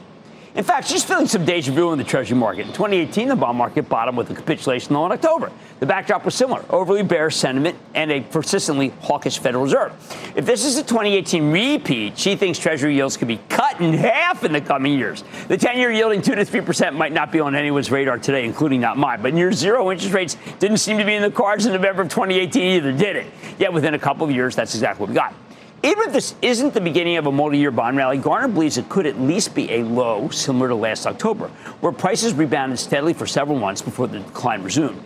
In 0.55 0.65
fact, 0.65 0.89
she's 0.89 1.05
feeling 1.05 1.27
some 1.27 1.45
deja 1.45 1.73
vu 1.73 1.93
in 1.93 1.99
the 1.99 2.05
Treasury 2.05 2.37
market. 2.37 2.67
In 2.67 2.73
2018, 2.73 3.29
the 3.29 3.37
bond 3.37 3.59
market 3.59 3.89
bottomed 3.89 4.17
with 4.17 4.31
a 4.31 4.35
capitulation 4.35 4.95
low 4.95 5.07
in 5.07 5.13
October. 5.13 5.53
The 5.81 5.87
backdrop 5.87 6.25
was 6.25 6.35
similar 6.35 6.65
overly 6.71 7.03
bearish 7.03 7.37
sentiment 7.37 7.77
and 7.95 8.11
a 8.11 8.21
persistently 8.21 8.89
hawkish 9.03 9.39
Federal 9.39 9.65
Reserve. 9.65 9.93
If 10.35 10.47
this 10.47 10.65
is 10.65 10.77
a 10.79 10.83
2018 10.83 11.53
repeat, 11.53 12.19
she 12.19 12.35
thinks 12.35 12.59
Treasury 12.59 12.97
yields 12.97 13.17
could 13.17 13.29
be 13.29 13.41
cut 13.49 13.81
in 13.81 13.93
half 13.93 14.43
in 14.43 14.53
the 14.53 14.61
coming 14.61 14.99
years. 14.99 15.23
The 15.49 15.57
10 15.57 15.79
year 15.79 15.93
yielding 15.93 16.23
2 16.23 16.35
to 16.35 16.45
3% 16.45 16.95
might 16.95 17.13
not 17.13 17.31
be 17.31 17.41
on 17.41 17.55
anyone's 17.55 17.91
radar 17.91 18.19
today, 18.19 18.45
including 18.45 18.81
not 18.81 18.97
mine. 18.99 19.23
But 19.23 19.35
near 19.35 19.53
zero 19.53 19.91
interest 19.91 20.15
rates 20.15 20.37
didn't 20.59 20.79
seem 20.79 20.99
to 20.99 21.05
be 21.05 21.15
in 21.15 21.23
the 21.23 21.31
cards 21.31 21.67
in 21.67 21.73
November 21.73 22.03
of 22.03 22.09
2018 22.09 22.63
either, 22.63 22.93
did 22.93 23.17
it? 23.17 23.27
Yet 23.59 23.73
within 23.73 23.95
a 23.95 23.99
couple 23.99 24.27
of 24.27 24.33
years, 24.33 24.57
that's 24.57 24.75
exactly 24.75 25.01
what 25.03 25.11
we 25.11 25.15
got. 25.15 25.35
Even 25.83 26.09
if 26.09 26.13
this 26.13 26.35
isn't 26.43 26.75
the 26.75 26.81
beginning 26.81 27.17
of 27.19 27.27
a 27.27 27.33
multi-year 27.33 27.71
bond 27.71 27.97
rally, 27.97 28.19
Garner 28.19 28.49
believes 28.49 28.79
it 28.79 28.89
could 28.89 29.07
at 29.07 29.21
least 29.21 29.55
be 29.55 29.73
a 29.73 29.85
low 29.85 30.29
similar 30.31 30.69
to 30.69 30.75
last 30.75 31.07
October, 31.07 31.49
where 31.81 31.93
prices 31.93 32.35
rebounded 32.35 32.79
steadily 32.79 33.13
for 33.13 33.27
several 33.27 33.59
months 33.59 33.81
before 33.81 34.09
the 34.09 34.19
decline 34.19 34.63
resumed. 34.63 35.01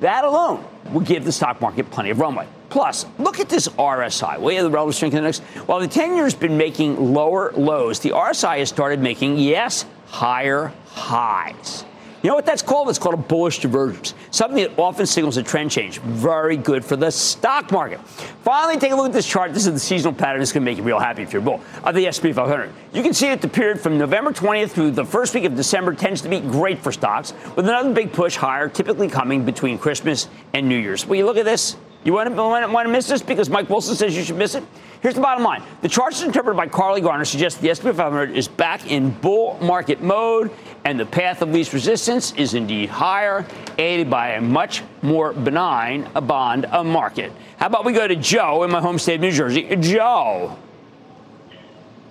That 0.00 0.24
alone 0.24 0.64
would 0.92 1.04
give 1.04 1.24
the 1.24 1.32
stock 1.32 1.60
market 1.60 1.90
plenty 1.90 2.10
of 2.10 2.20
runway. 2.20 2.46
Plus, 2.70 3.06
look 3.18 3.38
at 3.38 3.48
this 3.48 3.68
RSI. 3.68 4.40
Way 4.40 4.56
of 4.56 4.64
the 4.64 4.70
relative 4.70 4.94
strength 4.96 5.14
index. 5.14 5.38
While 5.66 5.80
the 5.80 5.88
10 5.88 6.14
year 6.14 6.24
has 6.24 6.34
been 6.34 6.56
making 6.56 7.12
lower 7.12 7.52
lows, 7.52 8.00
the 8.00 8.10
RSI 8.10 8.58
has 8.58 8.68
started 8.70 9.00
making, 9.00 9.38
yes, 9.38 9.84
higher 10.06 10.72
highs. 10.86 11.84
You 12.24 12.30
know 12.30 12.36
what 12.36 12.46
that's 12.46 12.62
called? 12.62 12.88
It's 12.88 12.98
called 12.98 13.16
a 13.16 13.18
bullish 13.18 13.58
divergence, 13.58 14.14
something 14.30 14.56
that 14.56 14.78
often 14.78 15.04
signals 15.04 15.36
a 15.36 15.42
trend 15.42 15.70
change. 15.70 15.98
Very 15.98 16.56
good 16.56 16.82
for 16.82 16.96
the 16.96 17.10
stock 17.10 17.70
market. 17.70 18.00
Finally, 18.42 18.78
take 18.78 18.92
a 18.92 18.96
look 18.96 19.04
at 19.04 19.12
this 19.12 19.26
chart. 19.26 19.52
This 19.52 19.66
is 19.66 19.74
the 19.74 19.78
seasonal 19.78 20.14
pattern. 20.14 20.40
It's 20.40 20.50
going 20.50 20.62
to 20.62 20.64
make 20.64 20.78
you 20.78 20.84
real 20.84 20.98
happy 20.98 21.20
if 21.20 21.34
you're 21.34 21.42
bull 21.42 21.60
of 21.82 21.94
the 21.94 22.06
S&P 22.06 22.32
500. 22.32 22.72
You 22.94 23.02
can 23.02 23.12
see 23.12 23.28
that 23.28 23.42
the 23.42 23.48
period 23.48 23.78
from 23.78 23.98
November 23.98 24.32
20th 24.32 24.70
through 24.70 24.92
the 24.92 25.04
first 25.04 25.34
week 25.34 25.44
of 25.44 25.54
December 25.54 25.92
tends 25.92 26.22
to 26.22 26.30
be 26.30 26.40
great 26.40 26.78
for 26.78 26.92
stocks, 26.92 27.34
with 27.56 27.68
another 27.68 27.92
big 27.92 28.10
push 28.10 28.36
higher, 28.36 28.70
typically 28.70 29.08
coming 29.08 29.44
between 29.44 29.76
Christmas 29.76 30.30
and 30.54 30.66
New 30.66 30.78
Year's. 30.78 31.04
Will 31.04 31.16
you 31.16 31.26
look 31.26 31.36
at 31.36 31.44
this? 31.44 31.76
You 32.04 32.14
want 32.14 32.28
to, 32.28 32.34
want 32.36 32.86
to 32.86 32.92
miss 32.92 33.06
this 33.06 33.20
because 33.22 33.50
Mike 33.50 33.68
Wilson 33.68 33.96
says 33.96 34.16
you 34.16 34.24
should 34.24 34.36
miss 34.36 34.54
it? 34.54 34.64
Here's 35.00 35.14
the 35.14 35.20
bottom 35.20 35.44
line. 35.44 35.62
The 35.82 35.88
charts 35.88 36.22
interpreted 36.22 36.56
by 36.56 36.66
Carly 36.66 37.02
Garner 37.02 37.26
suggest 37.26 37.60
the 37.60 37.68
S&P 37.68 37.92
500 37.92 38.30
is 38.30 38.48
back 38.48 38.90
in 38.90 39.10
bull 39.10 39.58
market 39.60 40.02
mode, 40.02 40.50
and 40.84 41.00
the 41.00 41.06
path 41.06 41.40
of 41.42 41.50
least 41.50 41.72
resistance 41.72 42.32
is 42.32 42.54
indeed 42.54 42.90
higher, 42.90 43.46
aided 43.78 44.10
by 44.10 44.30
a 44.32 44.40
much 44.40 44.82
more 45.02 45.32
benign 45.32 46.08
bond 46.12 46.66
market. 46.84 47.32
How 47.56 47.66
about 47.66 47.84
we 47.84 47.92
go 47.92 48.06
to 48.06 48.16
Joe 48.16 48.62
in 48.64 48.70
my 48.70 48.80
home 48.80 48.98
state 48.98 49.16
of 49.16 49.20
New 49.22 49.32
Jersey? 49.32 49.74
Joe. 49.76 50.56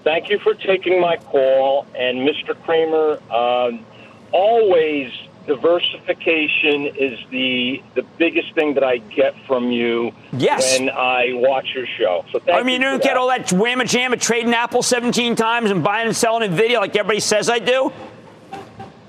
Thank 0.03 0.29
you 0.29 0.39
for 0.39 0.53
taking 0.53 0.99
my 0.99 1.17
call. 1.17 1.85
And 1.95 2.27
Mr. 2.27 2.61
Cramer, 2.63 3.19
uh, 3.29 3.71
always 4.31 5.11
diversification 5.45 6.87
is 6.87 7.19
the 7.29 7.83
the 7.95 8.03
biggest 8.17 8.53
thing 8.55 8.73
that 8.75 8.83
I 8.83 8.97
get 8.97 9.35
from 9.45 9.71
you 9.71 10.13
yes. 10.31 10.79
when 10.79 10.89
I 10.89 11.33
watch 11.33 11.73
your 11.75 11.85
show. 11.85 12.23
So 12.31 12.39
I 12.51 12.63
mean, 12.63 12.81
you, 12.81 12.87
don't 12.87 13.03
get 13.03 13.17
all 13.17 13.27
that 13.27 13.47
whamma 13.47 13.83
jamma 13.83 14.19
trading 14.19 14.53
Apple 14.53 14.81
17 14.81 15.35
times 15.35 15.69
and 15.69 15.83
buying 15.83 16.07
and 16.07 16.15
selling 16.15 16.49
Nvidia 16.49 16.79
like 16.79 16.95
everybody 16.95 17.19
says 17.19 17.49
I 17.49 17.59
do. 17.59 17.91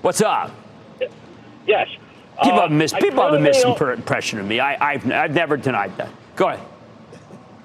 What's 0.04 0.20
up? 0.20 0.50
Yes. 1.66 1.88
People 2.42 2.58
uh, 2.58 2.62
have 2.68 2.70
mis- 2.72 2.92
people 2.92 3.22
have 3.22 3.32
a 3.32 3.38
misimpression 3.38 4.38
of 4.38 4.44
me. 4.44 4.60
I, 4.60 4.92
I've, 4.92 5.10
I've 5.10 5.32
never 5.32 5.56
denied 5.56 5.96
that. 5.96 6.10
Go 6.36 6.48
ahead. 6.48 6.60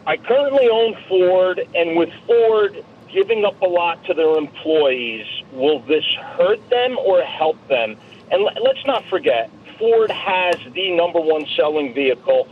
I 0.08 0.16
currently 0.16 0.70
own 0.70 0.96
Ford, 1.10 1.60
and 1.76 1.98
with 1.98 2.10
Ford 2.26 2.82
giving 3.12 3.44
up 3.44 3.62
a 3.62 3.68
lot 3.68 4.06
to 4.06 4.14
their 4.14 4.38
employees, 4.38 5.26
will 5.52 5.80
this 5.82 6.06
hurt 6.16 6.70
them 6.70 6.98
or 7.00 7.22
help 7.24 7.58
them? 7.68 7.98
And 8.32 8.44
let's 8.62 8.86
not 8.86 9.04
forget, 9.08 9.52
Ford 9.78 10.10
has 10.10 10.56
the 10.74 10.96
number 10.96 11.20
one 11.20 11.46
selling 11.58 11.94
vehicle, 11.94 12.48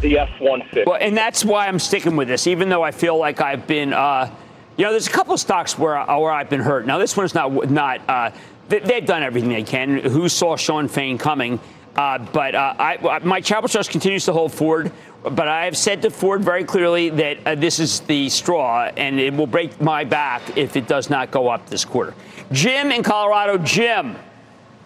the 0.00 0.16
F 0.16 0.30
150. 0.38 0.84
Well, 0.88 1.00
and 1.00 1.16
that's 1.16 1.44
why 1.44 1.66
I'm 1.66 1.80
sticking 1.80 2.14
with 2.14 2.28
this, 2.28 2.46
even 2.46 2.68
though 2.68 2.84
I 2.84 2.92
feel 2.92 3.18
like 3.18 3.40
I've 3.40 3.66
been, 3.66 3.94
uh, 3.94 4.32
you 4.76 4.84
know, 4.84 4.92
there's 4.92 5.08
a 5.08 5.12
couple 5.12 5.34
of 5.34 5.40
stocks 5.40 5.76
where, 5.76 5.98
uh, 5.98 6.18
where 6.20 6.30
I've 6.30 6.50
been 6.50 6.60
hurt. 6.60 6.86
Now, 6.86 6.98
this 6.98 7.16
one's 7.16 7.34
not, 7.34 7.68
not 7.68 8.00
uh, 8.08 8.30
they've 8.68 9.06
done 9.06 9.22
everything 9.22 9.50
they 9.50 9.62
can. 9.62 9.98
Who 9.98 10.28
saw 10.28 10.56
Shawn 10.56 10.88
Fain 10.88 11.18
coming? 11.18 11.60
Uh, 11.96 12.18
but 12.18 12.54
uh, 12.54 12.74
I, 12.78 13.20
my 13.22 13.40
travel 13.40 13.68
trust 13.68 13.90
continues 13.90 14.24
to 14.24 14.32
hold 14.32 14.52
Ford. 14.52 14.90
But 15.22 15.48
I 15.48 15.64
have 15.64 15.76
said 15.76 16.02
to 16.02 16.10
Ford 16.10 16.44
very 16.44 16.64
clearly 16.64 17.08
that 17.10 17.38
uh, 17.46 17.54
this 17.54 17.78
is 17.78 18.00
the 18.00 18.28
straw, 18.28 18.90
and 18.94 19.18
it 19.18 19.32
will 19.32 19.46
break 19.46 19.80
my 19.80 20.04
back 20.04 20.58
if 20.58 20.76
it 20.76 20.86
does 20.86 21.08
not 21.08 21.30
go 21.30 21.48
up 21.48 21.70
this 21.70 21.84
quarter. 21.84 22.14
Jim 22.52 22.92
in 22.92 23.02
Colorado, 23.02 23.56
Jim. 23.56 24.16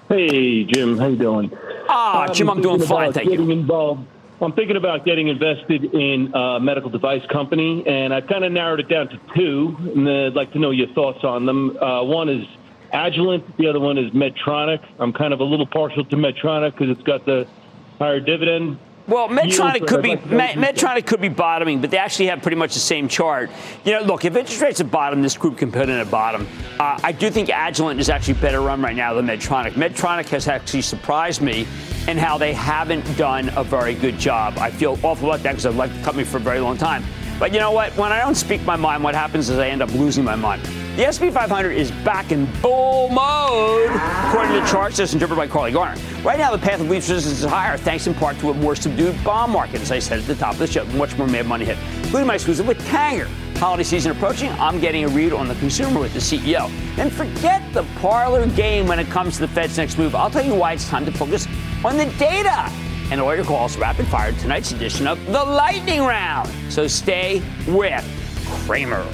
Hey, 0.09 0.63
Jim, 0.65 0.97
how 0.97 1.09
you 1.09 1.17
doing? 1.17 1.51
Ah, 1.89 2.29
Jim, 2.33 2.49
I'm 2.49 2.63
doing 2.63 2.81
fine, 2.81 3.13
thank 3.13 3.31
you. 3.31 3.51
Involved. 3.51 4.07
I'm 4.41 4.53
thinking 4.53 4.77
about 4.77 5.05
getting 5.05 5.27
invested 5.27 5.93
in 5.93 6.33
a 6.33 6.61
medical 6.61 6.89
device 6.89 7.27
company, 7.27 7.85
and 7.85 8.15
I've 8.15 8.29
kind 8.29 8.45
of 8.45 8.53
narrowed 8.53 8.79
it 8.79 8.89
down 8.89 9.09
to 9.09 9.21
two, 9.35 9.77
and 9.81 10.09
I'd 10.09 10.35
like 10.35 10.53
to 10.53 10.61
know 10.61 10.71
your 10.71 10.87
thoughts 10.89 11.25
on 11.25 11.47
them. 11.47 11.77
Uh, 11.77 12.05
one 12.05 12.29
is 12.29 12.47
Agilent, 12.93 13.57
the 13.57 13.69
other 13.69 13.81
one 13.81 13.99
is 13.99 14.11
Medtronic. 14.13 14.85
I'm 14.99 15.13
kind 15.13 15.33
of 15.33 15.41
a 15.41 15.45
little 15.45 15.67
partial 15.67 16.05
to 16.05 16.17
Medtronic 16.17 16.73
because 16.73 16.91
it's 16.91 17.03
got 17.03 17.25
the 17.27 17.47
higher 17.99 18.21
dividend 18.21 18.79
well, 19.09 19.29
Medtronic 19.31 19.89
could 19.89 20.03
be 20.03 20.17
Medtronic 20.17 21.07
could 21.07 21.23
be 21.23 21.31
bottoming, 21.31 21.81
but 21.81 21.91
they 21.91 21.97
actually 21.97 22.27
have 22.27 22.43
pretty 22.43 22.59
much 22.59 22.75
the 22.75 22.81
same 22.81 23.09
chart. 23.09 23.51
You 23.85 23.93
know, 23.93 24.03
look, 24.03 24.27
if 24.27 24.37
interest 24.37 24.61
rates 24.61 24.81
are 24.83 24.85
bottom, 24.85 25.23
this 25.23 25.37
group 25.37 25.57
can 25.57 25.73
put 25.73 25.89
in 25.89 25.99
a 25.99 26.05
bottom. 26.05 26.47
Uh, 26.79 27.01
I 27.03 27.13
do 27.13 27.31
think 27.31 27.49
Agilent 27.49 27.99
is 27.99 28.11
actually 28.11 28.35
better 28.35 28.61
run 28.61 28.83
right 28.83 28.95
now 28.95 29.15
than 29.15 29.27
Medtronic. 29.27 29.73
Medtronic 29.73 30.29
has 30.29 30.47
actually 30.47 30.83
surprised 30.83 31.41
me 31.41 31.67
in 32.07 32.19
how 32.19 32.37
they 32.37 32.53
haven't 32.53 33.05
done 33.17 33.49
a 33.57 33.65
very 33.65 33.95
good 33.95 34.19
job. 34.19 34.59
I 34.59 34.71
feel 34.71 34.99
awful 35.03 35.31
about 35.31 35.43
that 35.43 35.53
because 35.53 35.65
I've 35.65 35.77
liked 35.77 35.95
the 35.95 36.03
company 36.03 36.25
for 36.25 36.37
a 36.37 36.41
very 36.41 36.61
long 36.61 36.77
time. 36.77 37.03
But 37.39 37.53
you 37.53 37.61
know 37.61 37.71
what? 37.71 37.97
When 37.97 38.11
I 38.11 38.21
don't 38.21 38.35
speak 38.35 38.63
my 38.65 38.75
mind, 38.75 39.05
what 39.05 39.15
happens 39.15 39.49
is 39.49 39.59
I 39.59 39.69
end 39.69 39.81
up 39.81 39.93
losing 39.95 40.25
my 40.25 40.35
mind. 40.35 40.65
The 40.97 41.07
S&P 41.07 41.31
500 41.31 41.71
is 41.71 41.93
back 42.03 42.33
in 42.33 42.49
bull 42.61 43.09
mode, 43.11 43.91
according 44.27 44.55
to 44.55 44.61
the 44.61 44.67
charts 44.67 44.99
as 44.99 45.15
interpreted 45.15 45.39
by 45.39 45.47
Carly 45.47 45.71
Garner. 45.71 46.01
Right 46.25 46.39
now, 46.39 46.51
the 46.51 46.59
path 46.59 46.81
of 46.81 46.91
least 46.91 47.09
resistance 47.09 47.39
is 47.39 47.49
higher, 47.49 47.77
thanks 47.77 48.09
in 48.09 48.15
part 48.15 48.37
to 48.41 48.51
a 48.51 48.55
more 48.55 48.75
subdued 48.75 49.23
bond 49.23 49.53
market, 49.53 49.81
as 49.81 49.93
I 49.93 50.01
said 50.01 50.19
at 50.19 50.27
the 50.27 50.35
top 50.35 50.55
of 50.55 50.59
the 50.59 50.67
show. 50.67 50.85
Much 50.87 51.17
more 51.17 51.29
mad 51.29 51.47
money 51.47 51.65
hit, 51.65 51.79
including 52.03 52.27
my 52.27 52.35
exclusive 52.35 52.67
with 52.67 52.85
Tanger. 52.89 53.29
Holiday 53.59 53.85
season 53.85 54.11
approaching, 54.11 54.51
I'm 54.53 54.81
getting 54.81 55.05
a 55.05 55.09
read 55.09 55.33
on 55.33 55.47
the 55.47 55.55
consumer 55.57 56.01
with 56.01 56.15
the 56.15 56.21
CEO. 56.21 56.69
And 56.99 57.13
forget 57.13 57.63
the 57.73 57.85
parlor 58.01 58.49
game 58.49 58.89
when 58.89 58.99
it 58.99 59.07
comes 59.09 59.35
to 59.35 59.41
the 59.43 59.49
Fed's 59.49 59.77
next 59.77 59.99
move. 59.99 60.17
I'll 60.17 60.31
tell 60.31 60.45
you 60.45 60.55
why 60.55 60.73
it's 60.73 60.89
time 60.89 61.05
to 61.07 61.13
focus 61.13 61.47
on 61.85 61.97
the 61.97 62.07
data. 62.19 62.73
And 63.11 63.21
your 63.21 63.45
calls 63.45 63.77
rapid 63.77 64.07
fire 64.07 64.33
tonight's 64.33 64.73
edition 64.73 65.07
of 65.07 65.25
the 65.27 65.45
Lightning 65.45 66.03
Round. 66.03 66.49
So 66.71 66.87
stay 66.87 67.43
with 67.67 68.05
Cramer. 68.67 69.07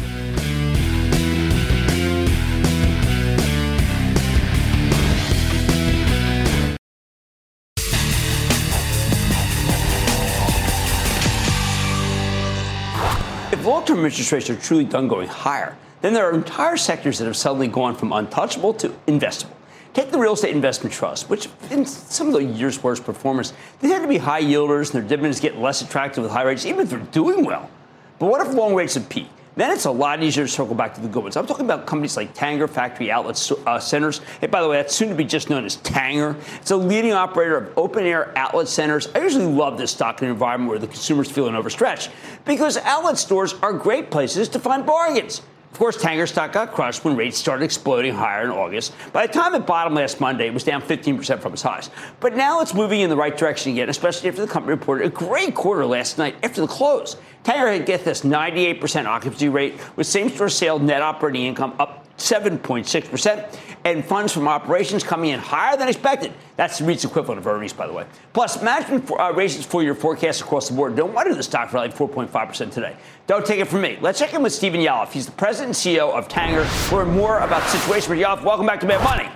long-term 13.64 14.04
interest 14.04 14.32
rates 14.32 14.50
are 14.50 14.56
truly 14.56 14.84
done 14.84 15.08
going 15.08 15.28
higher, 15.28 15.76
then 16.00 16.14
there 16.14 16.24
are 16.24 16.34
entire 16.34 16.76
sectors 16.76 17.18
that 17.18 17.26
have 17.26 17.36
suddenly 17.36 17.68
gone 17.68 17.94
from 17.94 18.12
untouchable 18.12 18.74
to 18.74 18.88
investable. 19.06 19.52
Take 19.94 20.10
the 20.10 20.18
real 20.18 20.34
estate 20.34 20.54
investment 20.54 20.92
trust, 20.92 21.30
which 21.30 21.48
in 21.70 21.86
some 21.86 22.26
of 22.26 22.34
the 22.34 22.44
years' 22.44 22.82
worst 22.82 23.04
performers, 23.04 23.52
they 23.80 23.88
tend 23.88 24.02
to 24.02 24.08
be 24.08 24.18
high 24.18 24.42
yielders 24.42 24.92
and 24.92 25.02
their 25.02 25.08
dividends 25.08 25.40
get 25.40 25.56
less 25.56 25.82
attractive 25.82 26.22
with 26.22 26.32
high 26.32 26.42
rates, 26.42 26.66
even 26.66 26.80
if 26.80 26.90
they're 26.90 26.98
doing 26.98 27.44
well. 27.44 27.70
But 28.18 28.26
what 28.26 28.46
if 28.46 28.52
long 28.52 28.74
rates 28.74 28.94
have 28.94 29.08
peaked? 29.08 29.30
then 29.56 29.70
it's 29.70 29.84
a 29.84 29.90
lot 29.90 30.22
easier 30.22 30.44
to 30.44 30.50
circle 30.50 30.74
back 30.74 30.94
to 30.94 31.00
the 31.00 31.08
good 31.08 31.22
ones. 31.22 31.36
I'm 31.36 31.46
talking 31.46 31.64
about 31.64 31.86
companies 31.86 32.16
like 32.16 32.34
Tanger 32.34 32.68
Factory 32.68 33.10
Outlet 33.10 33.52
uh, 33.66 33.78
Centers. 33.78 34.20
Hey, 34.40 34.48
by 34.48 34.62
the 34.62 34.68
way, 34.68 34.76
that's 34.78 34.94
soon 34.94 35.08
to 35.08 35.14
be 35.14 35.24
just 35.24 35.48
known 35.48 35.64
as 35.64 35.76
Tanger. 35.78 36.36
It's 36.60 36.70
a 36.70 36.76
leading 36.76 37.12
operator 37.12 37.56
of 37.56 37.78
open 37.78 38.04
air 38.04 38.36
outlet 38.36 38.68
centers. 38.68 39.08
I 39.14 39.20
usually 39.20 39.46
love 39.46 39.78
this 39.78 39.92
stock 39.92 40.20
in 40.20 40.26
an 40.26 40.32
environment 40.32 40.70
where 40.70 40.78
the 40.78 40.86
consumer's 40.86 41.30
feeling 41.30 41.54
overstretched 41.54 42.10
because 42.44 42.76
outlet 42.78 43.16
stores 43.16 43.54
are 43.62 43.72
great 43.72 44.10
places 44.10 44.48
to 44.50 44.58
find 44.58 44.84
bargains. 44.84 45.42
Of 45.74 45.78
course, 45.78 45.96
Tanger 45.96 46.28
stock 46.28 46.52
got 46.52 46.70
crushed 46.70 47.04
when 47.04 47.16
rates 47.16 47.36
started 47.36 47.64
exploding 47.64 48.14
higher 48.14 48.44
in 48.44 48.50
August. 48.50 48.94
By 49.12 49.26
the 49.26 49.32
time 49.32 49.56
it 49.56 49.66
bottomed 49.66 49.96
last 49.96 50.20
Monday, 50.20 50.46
it 50.46 50.54
was 50.54 50.62
down 50.62 50.80
15% 50.80 51.40
from 51.40 51.52
its 51.52 51.62
highs. 51.62 51.90
But 52.20 52.36
now 52.36 52.60
it's 52.60 52.74
moving 52.74 53.00
in 53.00 53.10
the 53.10 53.16
right 53.16 53.36
direction 53.36 53.72
again, 53.72 53.88
especially 53.88 54.28
after 54.28 54.42
the 54.42 54.46
company 54.46 54.70
reported 54.70 55.06
a 55.06 55.10
great 55.10 55.56
quarter 55.56 55.84
last 55.84 56.16
night 56.16 56.36
after 56.44 56.60
the 56.60 56.68
close. 56.68 57.16
Tanger 57.42 57.76
had 57.76 57.86
get 57.86 58.04
this 58.04 58.20
98% 58.20 59.06
occupancy 59.06 59.48
rate 59.48 59.74
with 59.96 60.06
same-store 60.06 60.48
sales 60.48 60.80
net 60.80 61.02
operating 61.02 61.42
income 61.42 61.74
up 61.80 62.03
7.6% 62.18 63.58
and 63.84 64.04
funds 64.04 64.32
from 64.32 64.48
operations 64.48 65.02
coming 65.02 65.30
in 65.30 65.38
higher 65.38 65.76
than 65.76 65.88
expected. 65.88 66.32
That's 66.56 66.78
the 66.78 66.84
REIT's 66.84 67.04
equivalent 67.04 67.38
of 67.38 67.46
earnings, 67.46 67.72
by 67.72 67.86
the 67.86 67.92
way. 67.92 68.06
Plus, 68.32 68.62
management 68.62 69.06
for, 69.06 69.20
uh, 69.20 69.32
raises 69.32 69.66
for 69.66 69.82
your 69.82 69.94
forecast 69.94 70.40
across 70.40 70.68
the 70.68 70.74
board. 70.74 70.96
No 70.96 71.06
wonder 71.06 71.34
the 71.34 71.42
stock 71.42 71.72
rallied 71.72 71.92
4.5% 71.92 72.72
today. 72.72 72.96
Don't 73.26 73.44
take 73.44 73.60
it 73.60 73.68
from 73.68 73.82
me. 73.82 73.98
Let's 74.00 74.18
check 74.18 74.32
in 74.32 74.42
with 74.42 74.52
Stephen 74.52 74.80
Yalof. 74.80 75.12
He's 75.12 75.26
the 75.26 75.32
president 75.32 75.84
and 75.84 75.96
CEO 75.96 76.12
of 76.12 76.28
Tanger. 76.28 76.92
Learn 76.92 77.10
more 77.10 77.38
about 77.40 77.62
the 77.62 77.78
situation 77.78 78.10
with 78.10 78.20
Yalof. 78.20 78.42
Welcome 78.44 78.66
back 78.66 78.80
to 78.80 78.86
Mad 78.86 79.02
Money. 79.02 79.28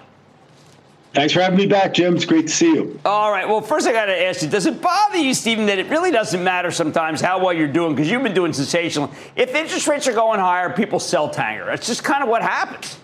Thanks 1.18 1.32
for 1.32 1.40
having 1.40 1.58
me 1.58 1.66
back, 1.66 1.94
Jim. 1.94 2.14
It's 2.14 2.24
great 2.24 2.46
to 2.46 2.52
see 2.52 2.72
you. 2.72 2.96
All 3.04 3.32
right. 3.32 3.48
Well, 3.48 3.60
first 3.60 3.88
I 3.88 3.92
got 3.92 4.04
to 4.04 4.22
ask 4.22 4.40
you, 4.40 4.48
does 4.48 4.66
it 4.66 4.80
bother 4.80 5.18
you, 5.18 5.34
Stephen, 5.34 5.66
that 5.66 5.80
it 5.80 5.88
really 5.88 6.12
doesn't 6.12 6.44
matter 6.44 6.70
sometimes 6.70 7.20
how 7.20 7.44
well 7.44 7.52
you're 7.52 7.66
doing 7.66 7.96
because 7.96 8.08
you've 8.08 8.22
been 8.22 8.34
doing 8.34 8.52
sensational. 8.52 9.10
If 9.34 9.52
interest 9.52 9.88
rates 9.88 10.06
are 10.06 10.12
going 10.12 10.38
higher, 10.38 10.70
people 10.70 11.00
sell 11.00 11.28
Tanger. 11.28 11.66
That's 11.66 11.88
just 11.88 12.04
kind 12.04 12.22
of 12.22 12.28
what 12.28 12.42
happens 12.42 12.98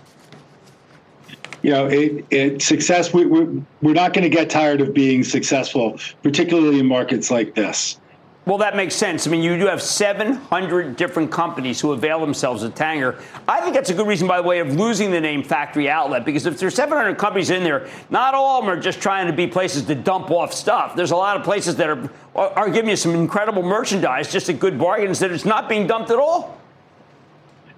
you 1.64 1.70
know, 1.70 1.86
it, 1.86 2.26
it 2.30 2.62
success. 2.62 3.14
We, 3.14 3.24
we're, 3.24 3.48
we're 3.80 3.94
not 3.94 4.12
going 4.12 4.22
to 4.22 4.28
get 4.28 4.50
tired 4.50 4.82
of 4.82 4.92
being 4.92 5.24
successful, 5.24 5.98
particularly 6.22 6.78
in 6.78 6.86
markets 6.86 7.30
like 7.30 7.54
this. 7.54 7.98
Well, 8.46 8.58
that 8.58 8.76
makes 8.76 8.94
sense. 8.94 9.26
I 9.26 9.30
mean, 9.30 9.42
you 9.42 9.58
do 9.58 9.66
have 9.66 9.80
700 9.80 10.96
different 10.96 11.32
companies 11.32 11.80
who 11.80 11.92
avail 11.92 12.20
themselves 12.20 12.62
of 12.62 12.74
Tanger. 12.74 13.18
I 13.48 13.62
think 13.62 13.74
that's 13.74 13.88
a 13.88 13.94
good 13.94 14.06
reason, 14.06 14.28
by 14.28 14.42
the 14.42 14.46
way, 14.46 14.58
of 14.58 14.76
losing 14.76 15.10
the 15.10 15.20
name 15.20 15.42
Factory 15.42 15.88
Outlet, 15.88 16.26
because 16.26 16.44
if 16.44 16.58
there's 16.58 16.74
700 16.74 17.16
companies 17.16 17.48
in 17.48 17.64
there, 17.64 17.88
not 18.10 18.34
all 18.34 18.58
of 18.58 18.66
them 18.66 18.76
are 18.76 18.80
just 18.80 19.00
trying 19.00 19.28
to 19.28 19.32
be 19.32 19.46
places 19.46 19.84
to 19.84 19.94
dump 19.94 20.30
off 20.30 20.52
stuff. 20.52 20.94
There's 20.94 21.10
a 21.10 21.16
lot 21.16 21.38
of 21.38 21.42
places 21.42 21.76
that 21.76 21.88
are, 21.88 22.10
are 22.34 22.68
giving 22.68 22.90
you 22.90 22.96
some 22.96 23.14
incredible 23.14 23.62
merchandise, 23.62 24.30
just 24.30 24.50
at 24.50 24.58
good 24.58 24.78
bargains, 24.78 25.20
that 25.20 25.32
it's 25.32 25.46
not 25.46 25.66
being 25.66 25.86
dumped 25.86 26.10
at 26.10 26.18
all. 26.18 26.60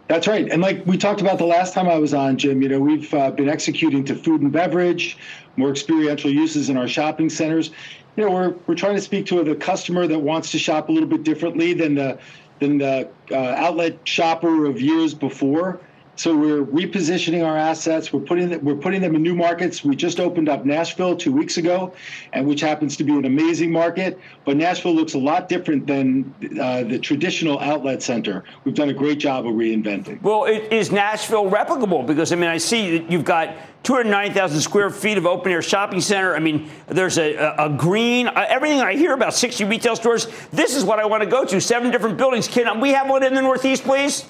That's 0.08 0.26
right. 0.26 0.50
And 0.50 0.62
like 0.62 0.84
we 0.84 0.96
talked 0.96 1.20
about 1.20 1.38
the 1.38 1.46
last 1.46 1.74
time 1.74 1.88
I 1.88 1.98
was 1.98 2.12
on, 2.14 2.38
Jim, 2.38 2.60
you 2.62 2.68
know, 2.68 2.80
we've 2.80 3.12
uh, 3.14 3.30
been 3.30 3.48
executing 3.48 4.04
to 4.04 4.14
food 4.16 4.40
and 4.40 4.52
beverage, 4.52 5.18
more 5.56 5.70
experiential 5.70 6.30
uses 6.30 6.70
in 6.70 6.76
our 6.76 6.86
shopping 6.86 7.28
centers. 7.28 7.70
You 8.16 8.24
know, 8.24 8.30
we're, 8.30 8.54
we're 8.66 8.74
trying 8.74 8.94
to 8.94 9.00
speak 9.00 9.26
to 9.26 9.44
the 9.44 9.54
customer 9.54 10.06
that 10.06 10.18
wants 10.18 10.50
to 10.52 10.58
shop 10.58 10.88
a 10.88 10.92
little 10.92 11.08
bit 11.08 11.22
differently 11.22 11.74
than 11.74 11.94
the 11.94 12.18
than 12.58 12.78
the 12.78 13.08
uh, 13.30 13.34
outlet 13.34 13.98
shopper 14.04 14.64
of 14.64 14.80
years 14.80 15.12
before. 15.12 15.78
So 16.16 16.34
we're 16.34 16.64
repositioning 16.64 17.44
our 17.44 17.56
assets. 17.56 18.12
We're 18.12 18.20
putting 18.20 18.64
we're 18.64 18.74
putting 18.74 19.02
them 19.02 19.14
in 19.14 19.22
new 19.22 19.34
markets. 19.34 19.84
We 19.84 19.94
just 19.94 20.18
opened 20.18 20.48
up 20.48 20.64
Nashville 20.64 21.14
two 21.14 21.32
weeks 21.32 21.58
ago, 21.58 21.92
and 22.32 22.46
which 22.46 22.62
happens 22.62 22.96
to 22.96 23.04
be 23.04 23.12
an 23.12 23.26
amazing 23.26 23.70
market. 23.70 24.18
But 24.44 24.56
Nashville 24.56 24.94
looks 24.94 25.14
a 25.14 25.18
lot 25.18 25.48
different 25.48 25.86
than 25.86 26.34
uh, 26.60 26.84
the 26.84 26.98
traditional 26.98 27.60
outlet 27.60 28.02
center. 28.02 28.44
We've 28.64 28.74
done 28.74 28.88
a 28.88 28.94
great 28.94 29.18
job 29.18 29.46
of 29.46 29.52
reinventing. 29.52 30.22
Well, 30.22 30.46
it, 30.46 30.72
is 30.72 30.90
Nashville 30.90 31.50
replicable? 31.50 32.06
Because 32.06 32.32
I 32.32 32.36
mean, 32.36 32.48
I 32.48 32.58
see 32.58 32.98
that 32.98 33.10
you've 33.10 33.24
got 33.24 33.54
290,000 33.82 34.60
square 34.60 34.90
feet 34.90 35.18
of 35.18 35.26
open 35.26 35.52
air 35.52 35.62
shopping 35.62 36.00
center. 36.00 36.34
I 36.34 36.40
mean, 36.40 36.68
there's 36.88 37.18
a, 37.18 37.34
a, 37.34 37.66
a 37.66 37.68
green, 37.68 38.26
uh, 38.26 38.46
everything 38.48 38.80
I 38.80 38.94
hear 38.94 39.12
about 39.12 39.34
60 39.34 39.64
retail 39.64 39.94
stores. 39.94 40.26
This 40.50 40.74
is 40.74 40.82
what 40.82 40.98
I 40.98 41.04
want 41.04 41.22
to 41.22 41.28
go 41.28 41.44
to. 41.44 41.60
Seven 41.60 41.90
different 41.90 42.16
buildings. 42.16 42.48
Can 42.48 42.80
we 42.80 42.90
have 42.90 43.08
one 43.08 43.22
in 43.22 43.34
the 43.34 43.42
Northeast, 43.42 43.84
please? 43.84 44.24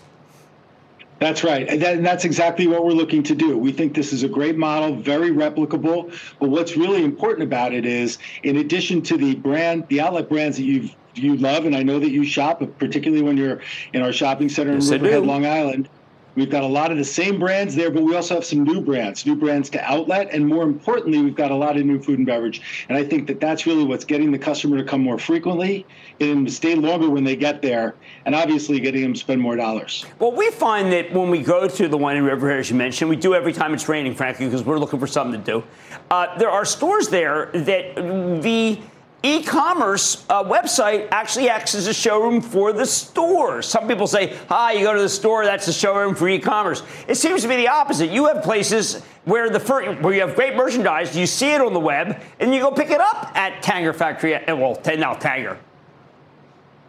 That's 1.19 1.43
right. 1.43 1.67
And, 1.69 1.81
that, 1.81 1.97
and, 1.97 2.07
that's 2.07 2.25
exactly 2.25 2.67
what 2.67 2.85
we're 2.85 2.93
looking 2.93 3.23
to 3.23 3.35
do. 3.35 3.57
We 3.57 3.73
think 3.73 3.95
this 3.95 4.13
is 4.13 4.23
a 4.23 4.29
great 4.29 4.57
model, 4.57 4.97
very 4.97 5.31
replicable. 5.31 6.13
But 6.39 6.51
what's 6.51 6.77
really 6.77 7.05
important 7.05 7.45
about 7.45 7.73
it 7.73 7.87
is, 7.87 8.19
in 8.43 8.59
addition 8.59 9.01
to 9.03 9.17
the 9.17 9.35
brand, 9.37 9.89
the 9.89 10.01
outlet 10.01 10.29
brands 10.29 10.59
that 10.59 10.65
you've 10.65 10.95
you 11.15 11.35
love, 11.37 11.65
and 11.65 11.75
I 11.75 11.83
know 11.83 11.99
that 11.99 12.11
you 12.11 12.25
shop, 12.25 12.63
particularly 12.79 13.23
when 13.23 13.39
you're 13.39 13.61
in 13.95 14.03
our 14.03 14.13
shopping 14.13 14.51
center 14.51 14.73
in 14.73 14.81
Riverhead, 14.81 15.25
Long 15.25 15.47
Island. 15.47 15.89
We've 16.37 16.51
got 16.51 16.63
a 16.63 16.67
lot 16.67 16.93
of 16.93 16.99
the 16.99 17.05
same 17.05 17.39
brands 17.39 17.75
there, 17.75 17.91
but 17.91 18.03
we 18.03 18.15
also 18.15 18.35
have 18.35 18.45
some 18.45 18.63
new 18.63 18.83
brands, 18.83 19.25
new 19.25 19.35
brands 19.35 19.71
to 19.71 19.83
outlet, 19.83 20.29
and 20.33 20.47
more 20.47 20.65
importantly, 20.65 21.23
we've 21.23 21.35
got 21.35 21.51
a 21.51 21.55
lot 21.57 21.79
of 21.79 21.85
new 21.87 22.01
food 22.01 22.19
and 22.19 22.27
beverage. 22.27 22.87
And 22.91 22.97
I 22.97 23.05
think 23.05 23.27
that 23.29 23.41
that's 23.41 23.67
really 23.67 23.85
what's 23.85 24.05
getting 24.05 24.31
the 24.31 24.39
customer 24.39 24.77
to 24.77 24.85
come 24.85 25.01
more 25.01 25.19
frequently, 25.19 25.87
to 26.21 26.49
stay 26.51 26.75
longer 26.75 27.09
when 27.09 27.25
they 27.25 27.37
get 27.37 27.63
there, 27.63 27.95
and 28.27 28.35
obviously 28.35 28.79
getting 28.81 29.01
them 29.03 29.15
to 29.15 29.19
spend 29.19 29.41
more 29.41 29.57
dollars. 29.57 30.05
Well, 30.19 30.33
we 30.33 30.51
find 30.51 30.93
that 30.93 31.13
when 31.13 31.31
we 31.31 31.41
go 31.41 31.67
to 31.67 31.89
the 31.89 31.97
one 31.97 32.17
in 32.17 32.25
Riverhead, 32.25 32.61
as 32.61 32.71
you 32.71 32.77
mentioned, 32.77 33.09
we 33.09 33.17
do 33.17 33.35
every 33.35 33.55
time 33.55 33.73
it's 33.73 33.89
raining, 33.89 34.15
frankly, 34.15 34.45
because 34.45 34.63
we're 34.63 34.79
looking 34.79 35.01
for 35.01 35.07
something 35.07 35.43
to 35.43 35.53
do. 35.53 35.65
Uh, 36.11 36.37
there 36.39 36.51
are 36.51 36.67
stores 36.67 37.09
there 37.09 37.47
that 37.55 37.97
the 38.43 38.79
e-commerce 39.27 40.25
uh, 40.29 40.45
website 40.45 41.09
actually 41.11 41.49
acts 41.49 41.75
as 41.75 41.87
a 41.87 41.95
showroom 41.95 42.41
for 42.41 42.73
the 42.73 42.87
store. 42.87 43.63
Some 43.63 43.89
people 43.89 44.07
say, 44.07 44.37
"Hi, 44.49 44.73
you 44.73 44.85
go 44.85 44.95
to 44.95 45.01
the 45.01 45.09
store, 45.09 45.45
that's 45.45 45.69
a 45.69 45.73
showroom 45.73 46.15
for 46.15 46.29
e-commerce." 46.29 46.83
It 47.09 47.17
seems 47.17 47.43
to 47.43 47.49
be 47.49 47.57
the 47.57 47.69
opposite. 47.69 48.11
You 48.11 48.27
have 48.27 48.43
places 48.43 49.03
where 49.25 49.51
the 49.51 49.59
where 50.01 50.15
you 50.15 50.21
have 50.21 50.35
great 50.35 50.57
merchandise, 50.57 51.17
you 51.17 51.27
see 51.27 51.53
it 51.53 51.61
on 51.61 51.75
the 51.75 51.81
web, 51.81 52.21
and 52.41 52.55
you 52.55 52.61
go 52.61 52.71
pick 52.71 52.91
it 52.91 53.01
up 53.01 53.33
at 53.35 53.63
Tanger 53.63 53.95
Factory. 53.95 54.33
Well, 54.47 54.81
now 54.97 55.15
Tanger. 55.15 55.59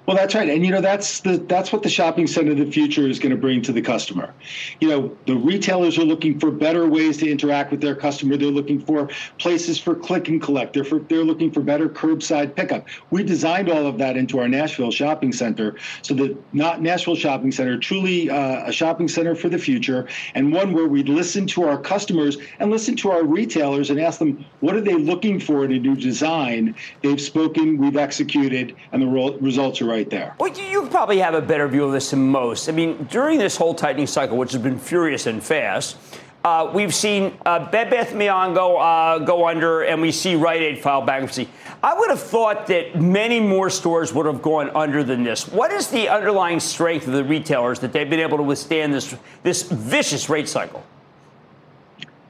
Well, 0.08 0.16
that's 0.16 0.36
right, 0.36 0.48
and 0.48 0.66
you 0.66 0.72
know 0.72 0.80
that's 0.80 1.20
the 1.20 1.36
that's 1.36 1.74
what 1.74 1.84
the 1.84 1.90
shopping 1.90 2.28
center 2.28 2.52
of 2.52 2.58
the 2.58 2.72
future 2.72 3.06
is 3.06 3.20
going 3.20 3.32
to 3.32 3.38
bring 3.38 3.62
to 3.64 3.74
the 3.74 3.82
customer. 3.82 4.34
You 4.80 4.88
know, 4.88 5.18
the 5.26 5.36
retailers 5.36 5.98
are 5.98 6.06
looking 6.06 6.40
for 6.40 6.50
better 6.50 6.88
ways 6.88 7.18
to 7.18 7.30
interact 7.30 7.72
with 7.72 7.82
their 7.82 7.94
customer. 7.94 8.38
They're 8.38 8.48
looking 8.48 8.80
for 8.80 9.10
places 9.38 9.78
for 9.78 9.96
click 9.96 10.30
and 10.30 10.42
collect. 10.42 10.76
They're 10.76 10.86
for, 10.86 11.00
they're 11.00 11.26
looking 11.26 11.52
for 11.52 11.60
better 11.60 11.90
curbside 11.90 12.56
pickup. 12.56 12.88
We 13.12 13.22
designed 13.22 13.70
all 13.70 13.86
of 13.86 13.98
that 13.98 14.16
into 14.16 14.40
our 14.40 14.48
Nashville 14.48 14.92
shopping 14.92 15.34
center, 15.34 15.76
so 16.04 16.14
that 16.14 16.38
not 16.54 16.82
Nashville 16.82 17.16
shopping 17.16 17.52
center, 17.52 17.78
truly 17.78 18.30
uh, 18.30 18.70
a 18.70 18.72
shopping 18.72 19.10
center 19.10 19.36
for 19.36 19.50
the 19.50 19.60
future, 19.60 20.08
and 20.36 20.54
one 20.54 20.72
where 20.72 20.88
we 20.88 21.04
listen 21.04 21.46
to 21.48 21.66
our 21.66 21.78
customers 21.78 22.38
and 22.60 22.72
listen 22.72 22.96
to 22.96 23.12
our 23.12 23.26
retailers 23.26 23.90
and 23.90 24.00
ask 24.00 24.20
them 24.20 24.46
what 24.62 24.74
are 24.74 24.80
they 24.80 24.96
looking 24.96 25.38
for 25.38 25.66
in 25.66 25.74
a 25.74 25.80
new 25.80 25.98
design. 25.98 26.76
They've 27.02 27.20
spoken, 27.20 27.78
we've 27.78 27.98
executed, 27.98 28.74
and 28.94 29.02
the 29.02 29.38
results 29.42 29.82
are 29.82 29.86
right 29.86 29.97
right 29.98 30.10
there. 30.10 30.36
Well, 30.40 30.54
you 30.54 30.88
probably 30.88 31.18
have 31.20 31.34
a 31.34 31.42
better 31.42 31.68
view 31.68 31.84
of 31.84 31.92
this 31.92 32.12
than 32.12 32.28
most. 32.28 32.70
I 32.70 32.72
mean, 32.72 33.08
during 33.10 33.40
this 33.40 33.58
whole 33.58 33.74
tightening 33.74 34.08
cycle, 34.08 34.38
which 34.38 34.52
has 34.52 34.62
been 34.62 34.78
furious 34.78 35.26
and 35.26 35.44
fast, 35.44 35.98
uh, 36.44 36.70
we've 36.74 36.94
seen 36.94 37.36
uh, 37.46 37.70
Bed 37.72 37.90
Bath 37.90 38.18
Beyond 38.18 38.56
go 38.56 38.78
uh, 38.78 39.20
go 39.20 39.48
under, 39.48 39.82
and 39.82 40.02
we 40.02 40.12
see 40.12 40.36
Rite 40.36 40.62
Aid 40.62 40.80
file 40.80 41.02
bankruptcy. 41.02 41.50
I 41.84 41.98
would 41.98 42.10
have 42.10 42.22
thought 42.22 42.68
that 42.68 43.02
many 43.02 43.40
more 43.40 43.70
stores 43.70 44.14
would 44.14 44.26
have 44.26 44.42
gone 44.42 44.70
under 44.76 45.04
than 45.04 45.24
this. 45.24 45.48
What 45.48 45.72
is 45.72 45.88
the 45.88 46.08
underlying 46.08 46.60
strength 46.60 47.08
of 47.08 47.14
the 47.14 47.24
retailers 47.24 47.80
that 47.80 47.92
they've 47.92 48.10
been 48.10 48.20
able 48.20 48.38
to 48.38 48.44
withstand 48.44 48.94
this 48.94 49.16
this 49.44 49.64
vicious 49.64 50.30
rate 50.30 50.48
cycle? 50.48 50.84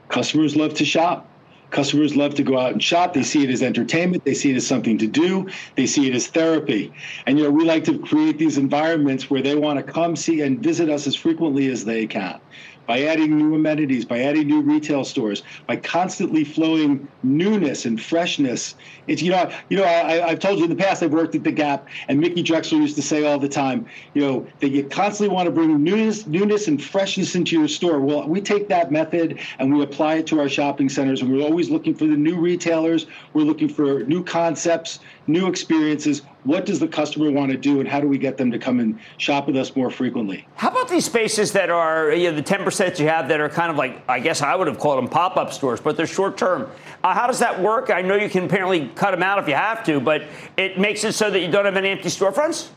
Customers 0.08 0.56
love 0.56 0.72
to 0.74 0.86
shop. 0.86 1.27
Customers 1.70 2.16
love 2.16 2.34
to 2.36 2.42
go 2.42 2.58
out 2.58 2.72
and 2.72 2.82
shop. 2.82 3.12
They 3.12 3.22
see 3.22 3.44
it 3.44 3.50
as 3.50 3.62
entertainment. 3.62 4.24
They 4.24 4.34
see 4.34 4.50
it 4.50 4.56
as 4.56 4.66
something 4.66 4.98
to 4.98 5.06
do. 5.06 5.48
They 5.76 5.86
see 5.86 6.08
it 6.08 6.14
as 6.14 6.26
therapy. 6.26 6.92
And 7.26 7.38
you 7.38 7.44
know, 7.44 7.50
we 7.50 7.64
like 7.64 7.84
to 7.84 7.98
create 7.98 8.38
these 8.38 8.58
environments 8.58 9.28
where 9.28 9.42
they 9.42 9.54
want 9.54 9.84
to 9.84 9.92
come 9.92 10.16
see 10.16 10.40
and 10.40 10.62
visit 10.62 10.88
us 10.88 11.06
as 11.06 11.14
frequently 11.14 11.70
as 11.70 11.84
they 11.84 12.06
can 12.06 12.40
by 12.88 13.02
adding 13.02 13.36
new 13.36 13.54
amenities, 13.54 14.06
by 14.06 14.20
adding 14.20 14.48
new 14.48 14.62
retail 14.62 15.04
stores, 15.04 15.42
by 15.66 15.76
constantly 15.76 16.42
flowing 16.42 17.06
newness 17.22 17.84
and 17.84 18.02
freshness. 18.02 18.74
It's 19.06 19.20
you 19.20 19.30
know, 19.30 19.52
you 19.68 19.76
know, 19.76 19.84
I, 19.84 20.30
have 20.30 20.40
told 20.40 20.58
you 20.58 20.64
in 20.64 20.70
the 20.70 20.76
past 20.76 21.02
I've 21.02 21.12
worked 21.12 21.34
at 21.34 21.44
the 21.44 21.52
Gap, 21.52 21.86
and 22.08 22.18
Mickey 22.18 22.42
Drexler 22.42 22.78
used 22.78 22.96
to 22.96 23.02
say 23.02 23.26
all 23.26 23.38
the 23.38 23.48
time, 23.48 23.86
you 24.14 24.22
know, 24.22 24.46
that 24.60 24.70
you 24.70 24.84
constantly 24.84 25.34
want 25.34 25.46
to 25.46 25.52
bring 25.52 25.84
newness, 25.84 26.26
newness 26.26 26.66
and 26.66 26.82
freshness 26.82 27.34
into 27.34 27.58
your 27.58 27.68
store. 27.68 28.00
Well, 28.00 28.26
we 28.26 28.40
take 28.40 28.68
that 28.68 28.90
method 28.90 29.38
and 29.58 29.76
we 29.76 29.84
apply 29.84 30.16
it 30.16 30.26
to 30.28 30.40
our 30.40 30.48
shopping 30.48 30.88
centers, 30.88 31.20
and 31.20 31.30
we're 31.30 31.44
always 31.44 31.68
looking 31.68 31.94
for 31.94 32.06
the 32.06 32.16
new 32.16 32.36
retailers. 32.36 33.06
We're 33.34 33.42
looking 33.42 33.68
for 33.68 34.04
new 34.04 34.24
concepts, 34.24 35.00
new 35.28 35.46
experiences. 35.46 36.22
What 36.44 36.64
does 36.64 36.80
the 36.80 36.88
customer 36.88 37.30
want 37.30 37.52
to 37.52 37.56
do, 37.56 37.80
and 37.80 37.88
how 37.88 38.00
do 38.00 38.08
we 38.08 38.18
get 38.18 38.36
them 38.36 38.50
to 38.50 38.58
come 38.58 38.80
and 38.80 38.98
shop 39.18 39.46
with 39.46 39.56
us 39.56 39.76
more 39.76 39.90
frequently? 39.90 40.46
How 40.56 40.70
about 40.70 40.88
these 40.88 41.04
spaces 41.04 41.52
that 41.52 41.70
are 41.70 42.12
you 42.12 42.30
know, 42.30 42.36
the 42.36 42.42
10% 42.42 42.98
you 42.98 43.06
have 43.08 43.28
that 43.28 43.38
are 43.40 43.48
kind 43.48 43.70
of 43.70 43.76
like, 43.76 44.02
I 44.08 44.18
guess 44.18 44.40
I 44.40 44.56
would 44.56 44.66
have 44.66 44.78
called 44.78 44.98
them 44.98 45.08
pop 45.08 45.36
up 45.36 45.52
stores, 45.52 45.80
but 45.80 45.96
they're 45.96 46.06
short 46.06 46.38
term? 46.38 46.70
Uh, 47.04 47.14
how 47.14 47.26
does 47.26 47.38
that 47.38 47.60
work? 47.60 47.90
I 47.90 48.02
know 48.02 48.16
you 48.16 48.30
can 48.30 48.44
apparently 48.44 48.88
cut 48.94 49.10
them 49.10 49.22
out 49.22 49.38
if 49.38 49.46
you 49.46 49.54
have 49.54 49.84
to, 49.84 50.00
but 50.00 50.22
it 50.56 50.78
makes 50.78 51.04
it 51.04 51.12
so 51.12 51.30
that 51.30 51.40
you 51.40 51.50
don't 51.50 51.66
have 51.66 51.76
any 51.76 51.90
empty 51.90 52.08
storefronts? 52.08 52.70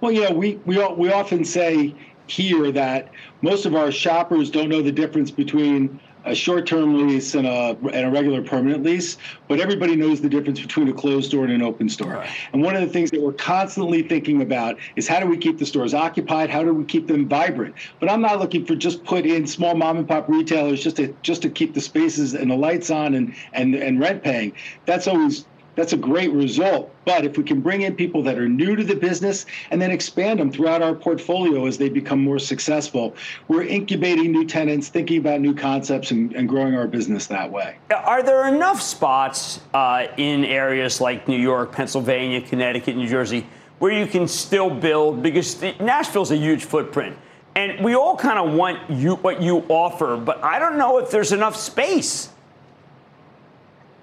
Well, 0.00 0.12
you 0.12 0.22
know, 0.22 0.32
we 0.32 0.56
we 0.66 0.86
we 0.94 1.10
often 1.10 1.44
say 1.44 1.94
here 2.26 2.70
that 2.72 3.08
most 3.42 3.64
of 3.64 3.74
our 3.74 3.90
shoppers 3.90 4.50
don't 4.50 4.68
know 4.68 4.82
the 4.82 4.92
difference 4.92 5.30
between 5.30 5.98
a 6.24 6.34
short-term 6.34 7.06
lease 7.06 7.34
and 7.34 7.46
a, 7.46 7.76
and 7.92 8.06
a 8.06 8.10
regular 8.10 8.42
permanent 8.42 8.82
lease, 8.82 9.16
but 9.48 9.60
everybody 9.60 9.94
knows 9.96 10.20
the 10.20 10.28
difference 10.28 10.60
between 10.60 10.88
a 10.88 10.92
closed 10.92 11.28
store 11.28 11.44
and 11.44 11.52
an 11.52 11.62
open 11.62 11.88
store. 11.88 12.14
Right. 12.14 12.30
And 12.52 12.62
one 12.62 12.74
of 12.74 12.82
the 12.82 12.88
things 12.88 13.10
that 13.10 13.20
we're 13.20 13.32
constantly 13.32 14.02
thinking 14.02 14.42
about 14.42 14.78
is 14.96 15.06
how 15.06 15.20
do 15.20 15.26
we 15.26 15.36
keep 15.36 15.58
the 15.58 15.66
stores 15.66 15.94
occupied? 15.94 16.50
How 16.50 16.62
do 16.62 16.72
we 16.72 16.84
keep 16.84 17.06
them 17.06 17.28
vibrant? 17.28 17.74
But 18.00 18.10
I'm 18.10 18.20
not 18.20 18.38
looking 18.38 18.64
for 18.64 18.74
just 18.74 19.04
put 19.04 19.26
in 19.26 19.46
small 19.46 19.74
mom 19.74 19.98
and 19.98 20.08
pop 20.08 20.28
retailers 20.28 20.82
just 20.82 20.96
to 20.96 21.14
just 21.22 21.42
to 21.42 21.50
keep 21.50 21.74
the 21.74 21.80
spaces 21.80 22.34
and 22.34 22.50
the 22.50 22.56
lights 22.56 22.90
on 22.90 23.14
and 23.14 23.34
and 23.52 23.74
and 23.74 24.00
rent 24.00 24.22
paying. 24.22 24.52
That's 24.86 25.06
always 25.06 25.44
that's 25.76 25.92
a 25.92 25.96
great 25.96 26.32
result. 26.32 26.94
But 27.04 27.24
if 27.24 27.36
we 27.36 27.44
can 27.44 27.60
bring 27.60 27.82
in 27.82 27.94
people 27.94 28.22
that 28.22 28.38
are 28.38 28.48
new 28.48 28.76
to 28.76 28.84
the 28.84 28.94
business 28.94 29.46
and 29.70 29.80
then 29.80 29.90
expand 29.90 30.40
them 30.40 30.50
throughout 30.50 30.82
our 30.82 30.94
portfolio 30.94 31.66
as 31.66 31.78
they 31.78 31.88
become 31.88 32.20
more 32.22 32.38
successful, 32.38 33.14
we're 33.48 33.64
incubating 33.64 34.32
new 34.32 34.44
tenants, 34.44 34.88
thinking 34.88 35.18
about 35.18 35.40
new 35.40 35.54
concepts, 35.54 36.10
and, 36.10 36.32
and 36.34 36.48
growing 36.48 36.74
our 36.74 36.86
business 36.86 37.26
that 37.26 37.50
way. 37.50 37.76
Are 37.94 38.22
there 38.22 38.48
enough 38.48 38.80
spots 38.80 39.60
uh, 39.72 40.06
in 40.16 40.44
areas 40.44 41.00
like 41.00 41.28
New 41.28 41.38
York, 41.38 41.72
Pennsylvania, 41.72 42.40
Connecticut, 42.40 42.96
New 42.96 43.08
Jersey 43.08 43.46
where 43.80 43.92
you 43.92 44.06
can 44.06 44.28
still 44.28 44.70
build? 44.70 45.22
Because 45.22 45.60
Nashville's 45.80 46.30
a 46.30 46.36
huge 46.36 46.64
footprint. 46.64 47.16
And 47.56 47.84
we 47.84 47.94
all 47.94 48.16
kind 48.16 48.38
of 48.38 48.54
want 48.54 48.90
you 48.90 49.14
what 49.16 49.40
you 49.40 49.58
offer, 49.68 50.16
but 50.16 50.42
I 50.42 50.58
don't 50.58 50.76
know 50.76 50.98
if 50.98 51.10
there's 51.10 51.32
enough 51.32 51.54
space. 51.54 52.30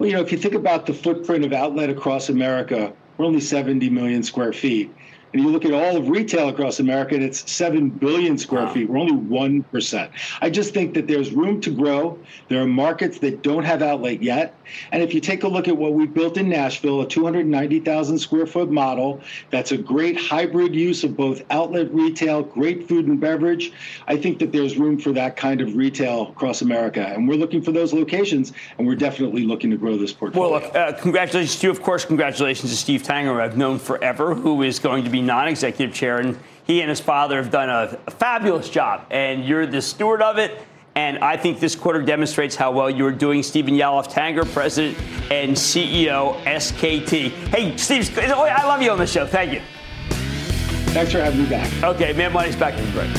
Well, 0.02 0.10
you 0.10 0.16
know, 0.16 0.22
if 0.22 0.32
you 0.32 0.38
think 0.38 0.54
about 0.54 0.86
the 0.86 0.94
footprint 0.94 1.44
of 1.44 1.52
outlet 1.52 1.88
across 1.88 2.28
America, 2.28 2.92
we're 3.16 3.24
only 3.24 3.40
70 3.40 3.88
million 3.90 4.24
square 4.24 4.52
feet. 4.52 4.92
And 5.32 5.42
you 5.42 5.48
look 5.48 5.64
at 5.64 5.72
all 5.72 5.96
of 5.96 6.08
retail 6.08 6.48
across 6.48 6.78
America, 6.80 7.14
and 7.14 7.24
it's 7.24 7.50
7 7.50 7.88
billion 7.88 8.36
square 8.36 8.64
wow. 8.64 8.72
feet. 8.72 8.88
We're 8.88 8.98
only 8.98 9.14
1%. 9.14 10.10
I 10.42 10.50
just 10.50 10.74
think 10.74 10.94
that 10.94 11.06
there's 11.06 11.32
room 11.32 11.60
to 11.62 11.70
grow. 11.70 12.18
There 12.48 12.62
are 12.62 12.66
markets 12.66 13.18
that 13.20 13.42
don't 13.42 13.64
have 13.64 13.82
outlet 13.82 14.22
yet. 14.22 14.54
And 14.92 15.02
if 15.02 15.14
you 15.14 15.20
take 15.20 15.44
a 15.44 15.48
look 15.48 15.68
at 15.68 15.76
what 15.76 15.94
we 15.94 16.06
built 16.06 16.36
in 16.36 16.48
Nashville, 16.48 17.00
a 17.00 17.08
290,000 17.08 18.18
square 18.18 18.46
foot 18.46 18.70
model, 18.70 19.20
that's 19.50 19.72
a 19.72 19.78
great 19.78 20.18
hybrid 20.18 20.74
use 20.74 21.02
of 21.02 21.16
both 21.16 21.42
outlet 21.50 21.92
retail, 21.94 22.42
great 22.42 22.86
food 22.86 23.06
and 23.06 23.18
beverage. 23.18 23.72
I 24.06 24.16
think 24.16 24.38
that 24.40 24.52
there's 24.52 24.76
room 24.76 24.98
for 24.98 25.12
that 25.12 25.36
kind 25.36 25.60
of 25.60 25.74
retail 25.74 26.28
across 26.28 26.60
America. 26.60 27.06
And 27.06 27.26
we're 27.26 27.36
looking 27.36 27.62
for 27.62 27.72
those 27.72 27.92
locations, 27.92 28.52
and 28.76 28.86
we're 28.86 28.96
definitely 28.96 29.44
looking 29.44 29.70
to 29.70 29.76
grow 29.76 29.96
this 29.96 30.12
portfolio. 30.12 30.60
Well, 30.60 30.76
uh, 30.76 30.92
congratulations 30.92 31.58
to 31.60 31.68
you. 31.68 31.70
Of 31.70 31.82
course, 31.82 32.04
congratulations 32.04 32.70
to 32.70 32.76
Steve 32.76 33.02
Tanger, 33.02 33.40
I've 33.40 33.56
known 33.56 33.78
forever, 33.78 34.34
who 34.34 34.62
is 34.62 34.78
going 34.78 35.04
to 35.04 35.10
be 35.10 35.21
non 35.26 35.48
executive 35.48 35.94
chair. 35.94 36.18
And 36.18 36.38
he 36.64 36.80
and 36.80 36.90
his 36.90 37.00
father 37.00 37.36
have 37.42 37.50
done 37.50 37.68
a, 37.68 37.98
a 38.06 38.10
fabulous 38.10 38.68
job. 38.68 39.06
And 39.10 39.44
you're 39.44 39.66
the 39.66 39.82
steward 39.82 40.22
of 40.22 40.38
it. 40.38 40.60
And 40.94 41.18
I 41.18 41.36
think 41.38 41.58
this 41.58 41.74
quarter 41.74 42.02
demonstrates 42.02 42.54
how 42.54 42.70
well 42.70 42.90
you 42.90 43.06
are 43.06 43.12
doing. 43.12 43.42
Stephen 43.42 43.74
Yalof 43.74 44.12
Tanger, 44.12 44.50
President 44.52 44.98
and 45.30 45.52
CEO, 45.52 46.36
SKT. 46.44 47.30
Hey, 47.48 47.76
Steve, 47.78 48.18
oh, 48.18 48.42
I 48.42 48.66
love 48.66 48.82
you 48.82 48.90
on 48.90 48.98
the 48.98 49.06
show. 49.06 49.26
Thank 49.26 49.54
you. 49.54 49.62
Thanks 50.92 51.12
for 51.12 51.20
having 51.20 51.44
me 51.44 51.48
back. 51.48 51.72
Okay, 51.82 52.12
Mad 52.12 52.34
Money's 52.34 52.56
back 52.56 52.78
in 52.78 52.84
the 52.84 52.92
break. 52.92 53.10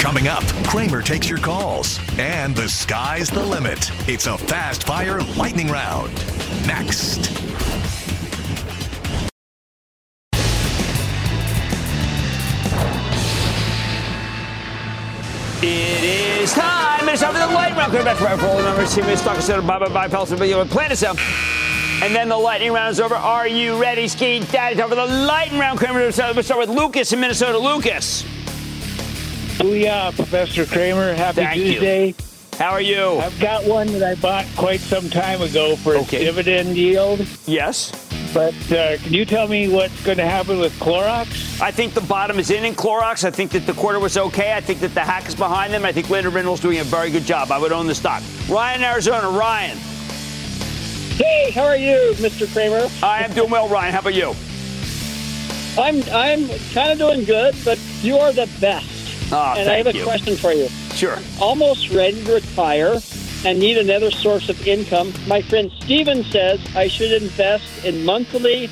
Coming 0.00 0.26
up, 0.26 0.42
Cramer 0.66 1.00
takes 1.00 1.28
your 1.28 1.38
calls, 1.38 2.00
and 2.18 2.56
the 2.56 2.68
sky's 2.68 3.30
the 3.30 3.44
limit. 3.44 3.88
It's 4.08 4.26
a 4.26 4.36
fast 4.36 4.82
fire 4.82 5.20
lightning 5.36 5.68
round. 5.68 6.12
Next. 6.66 7.51
Time. 16.52 17.08
It's 17.08 17.22
time 17.22 17.32
for 17.32 17.38
the 17.40 17.54
lightning 17.54 17.78
round. 17.78 17.90
Clear 17.92 18.04
back 18.04 18.18
for 18.18 18.46
roll 18.46 18.62
number 18.62 18.86
two. 18.86 19.02
Miss 19.02 19.20
Stock 19.20 19.40
Center. 19.40 19.62
Bye 19.62 19.78
bye 19.78 19.88
bye. 19.88 20.08
Pelton. 20.08 20.38
But 20.38 20.68
plan 20.68 20.92
is 20.92 21.02
out. 21.02 21.18
And 22.02 22.14
then 22.14 22.28
the 22.28 22.36
lightning 22.36 22.72
round 22.72 22.92
is 22.92 23.00
over. 23.00 23.14
Are 23.14 23.46
you 23.48 23.80
ready, 23.80 24.08
Ski 24.08 24.40
Daddy? 24.40 24.76
Time 24.76 24.88
for 24.88 24.94
the 24.94 25.06
lightning 25.06 25.60
round. 25.60 25.78
Cramer. 25.78 26.00
Let's 26.00 26.16
start 26.16 26.36
with 26.36 26.68
Lucas 26.68 27.12
in 27.12 27.20
Minnesota. 27.20 27.58
Lucas. 27.58 28.24
Booyah, 29.58 30.14
Professor 30.14 30.66
Cramer. 30.66 31.14
Happy 31.14 31.42
Thank 31.42 31.54
Tuesday. 31.54 32.06
You. 32.08 32.14
How 32.58 32.70
are 32.70 32.80
you? 32.80 33.18
I've 33.18 33.38
got 33.40 33.64
one 33.64 33.86
that 33.92 34.02
I 34.02 34.14
bought 34.16 34.46
quite 34.56 34.80
some 34.80 35.08
time 35.08 35.40
ago 35.40 35.76
for 35.76 35.96
okay. 35.96 36.24
dividend 36.24 36.76
yield. 36.76 37.26
Yes. 37.46 37.92
But 38.34 38.54
uh, 38.72 38.96
can 38.98 39.12
you 39.12 39.24
tell 39.26 39.46
me 39.46 39.68
what's 39.68 40.02
going 40.04 40.16
to 40.16 40.24
happen 40.24 40.58
with 40.58 40.72
Clorox? 40.78 41.60
I 41.60 41.70
think 41.70 41.92
the 41.92 42.00
bottom 42.00 42.38
is 42.38 42.50
in 42.50 42.64
in 42.64 42.74
Clorox. 42.74 43.24
I 43.24 43.30
think 43.30 43.50
that 43.52 43.66
the 43.66 43.74
quarter 43.74 44.00
was 44.00 44.16
okay. 44.16 44.54
I 44.54 44.60
think 44.60 44.80
that 44.80 44.94
the 44.94 45.00
hack 45.00 45.28
is 45.28 45.34
behind 45.34 45.72
them. 45.72 45.84
I 45.84 45.92
think 45.92 46.08
Linda 46.08 46.30
Rendle's 46.30 46.60
doing 46.60 46.78
a 46.78 46.84
very 46.84 47.10
good 47.10 47.24
job. 47.24 47.52
I 47.52 47.58
would 47.58 47.72
own 47.72 47.86
the 47.86 47.94
stock. 47.94 48.22
Ryan, 48.48 48.82
Arizona. 48.82 49.28
Ryan. 49.28 49.76
Hey, 51.16 51.50
how 51.50 51.64
are 51.64 51.76
you, 51.76 52.14
Mr. 52.16 52.50
Cramer? 52.52 52.88
I 53.02 53.22
am 53.22 53.32
doing 53.34 53.50
well, 53.50 53.68
Ryan. 53.68 53.92
How 53.92 54.00
about 54.00 54.14
you? 54.14 54.34
I'm 55.78 56.02
I'm 56.12 56.48
kind 56.72 56.92
of 56.92 56.98
doing 56.98 57.24
good, 57.24 57.54
but 57.64 57.78
you 58.02 58.16
are 58.16 58.32
the 58.32 58.48
best. 58.60 58.88
Oh, 59.32 59.54
and 59.56 59.68
I 59.68 59.76
have 59.76 59.86
a 59.86 59.94
you. 59.94 60.04
question 60.04 60.36
for 60.36 60.52
you. 60.52 60.68
Sure. 60.94 61.18
almost 61.40 61.90
ready 61.90 62.22
to 62.24 62.34
retire 62.34 63.00
and 63.44 63.58
need 63.58 63.78
another 63.78 64.10
source 64.10 64.48
of 64.48 64.66
income. 64.66 65.12
My 65.26 65.42
friend 65.42 65.70
Steven 65.80 66.24
says 66.24 66.60
I 66.74 66.88
should 66.88 67.22
invest 67.22 67.84
in 67.84 68.04
monthly 68.04 68.68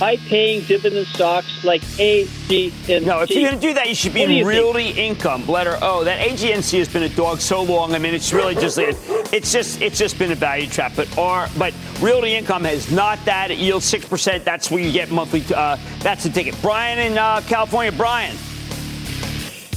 high-paying 0.00 0.64
dividend 0.64 1.06
stocks 1.08 1.62
like 1.62 1.82
AGNC. 1.82 3.04
No, 3.04 3.20
if 3.20 3.30
you're 3.30 3.50
going 3.50 3.60
to 3.60 3.60
do 3.60 3.74
that, 3.74 3.86
you 3.86 3.94
should 3.94 4.14
be 4.14 4.20
what 4.20 4.30
in 4.30 4.46
Realty 4.46 4.92
think? 4.92 5.18
Income, 5.18 5.46
letter 5.46 5.78
O. 5.82 6.04
That 6.04 6.26
AGNC 6.26 6.78
has 6.78 6.88
been 6.88 7.02
a 7.02 7.08
dog 7.10 7.38
so 7.38 7.62
long. 7.62 7.94
I 7.94 7.98
mean, 7.98 8.14
it's 8.14 8.32
really 8.32 8.54
just 8.54 8.78
it's 8.78 9.52
just 9.52 9.82
it's 9.82 9.98
just 9.98 10.18
been 10.18 10.32
a 10.32 10.34
value 10.34 10.66
trap. 10.66 10.92
But 10.96 11.18
R, 11.18 11.50
but 11.58 11.74
Realty 12.00 12.34
Income 12.34 12.64
has 12.64 12.90
not 12.90 13.22
that. 13.26 13.50
It 13.50 13.58
yields 13.58 13.84
six 13.84 14.06
percent. 14.06 14.42
That's 14.42 14.70
where 14.70 14.82
you 14.82 14.90
get 14.90 15.10
monthly. 15.10 15.44
Uh, 15.54 15.76
that's 15.98 16.24
the 16.24 16.30
ticket. 16.30 16.56
Brian 16.62 16.98
in 16.98 17.18
uh, 17.18 17.42
California. 17.42 17.92
Brian. 17.92 18.34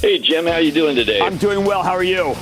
Hey 0.00 0.18
Jim, 0.18 0.46
how 0.46 0.52
are 0.52 0.60
you 0.60 0.72
doing 0.72 0.96
today? 0.96 1.20
I'm 1.20 1.36
doing 1.36 1.66
well. 1.66 1.82
How 1.82 1.92
are 1.92 2.02
you? 2.02 2.34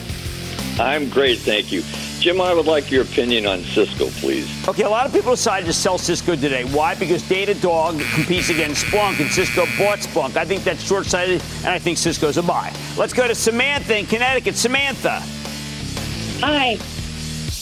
I'm 0.79 1.09
great, 1.11 1.39
thank 1.41 1.71
you. 1.71 1.83
Jim, 2.21 2.41
I 2.41 2.55
would 2.55 2.67
like 2.67 2.91
your 2.91 3.03
opinion 3.03 3.47
on 3.47 3.63
Cisco, 3.63 4.07
please. 4.21 4.49
Okay, 4.69 4.85
a 4.85 4.89
lot 4.89 5.07
of 5.07 5.13
people 5.13 5.33
decided 5.33 5.67
to 5.67 5.73
sell 5.73 5.99
Cisco 5.99 6.37
today. 6.37 6.65
Why? 6.65 6.95
Because 6.95 7.23
Datadog 7.25 8.01
competes 8.15 8.49
against 8.49 8.85
Splunk, 8.87 9.21
and 9.21 9.31
Cisco 9.31 9.67
bought 9.77 9.99
Splunk. 9.99 10.37
I 10.37 10.45
think 10.45 10.63
that's 10.63 10.83
short 10.83 11.07
sighted, 11.07 11.43
and 11.59 11.69
I 11.69 11.79
think 11.79 11.99
Cisco's 11.99 12.37
a 12.37 12.43
buy. 12.43 12.73
Let's 12.97 13.13
go 13.13 13.27
to 13.27 13.35
Samantha 13.35 13.99
in 13.99 14.07
Connecticut. 14.07 14.55
Samantha. 14.57 15.21
Hi. 16.41 16.79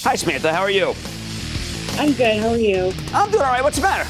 Hi, 0.04 0.14
Samantha. 0.14 0.52
How 0.52 0.60
are 0.60 0.70
you? 0.70 0.94
I'm 1.98 2.12
good. 2.12 2.38
How 2.38 2.50
are 2.50 2.56
you? 2.56 2.92
I'm 3.12 3.30
doing 3.30 3.42
all 3.42 3.50
right. 3.50 3.62
What's 3.62 3.76
the 3.76 3.82
matter? 3.82 4.08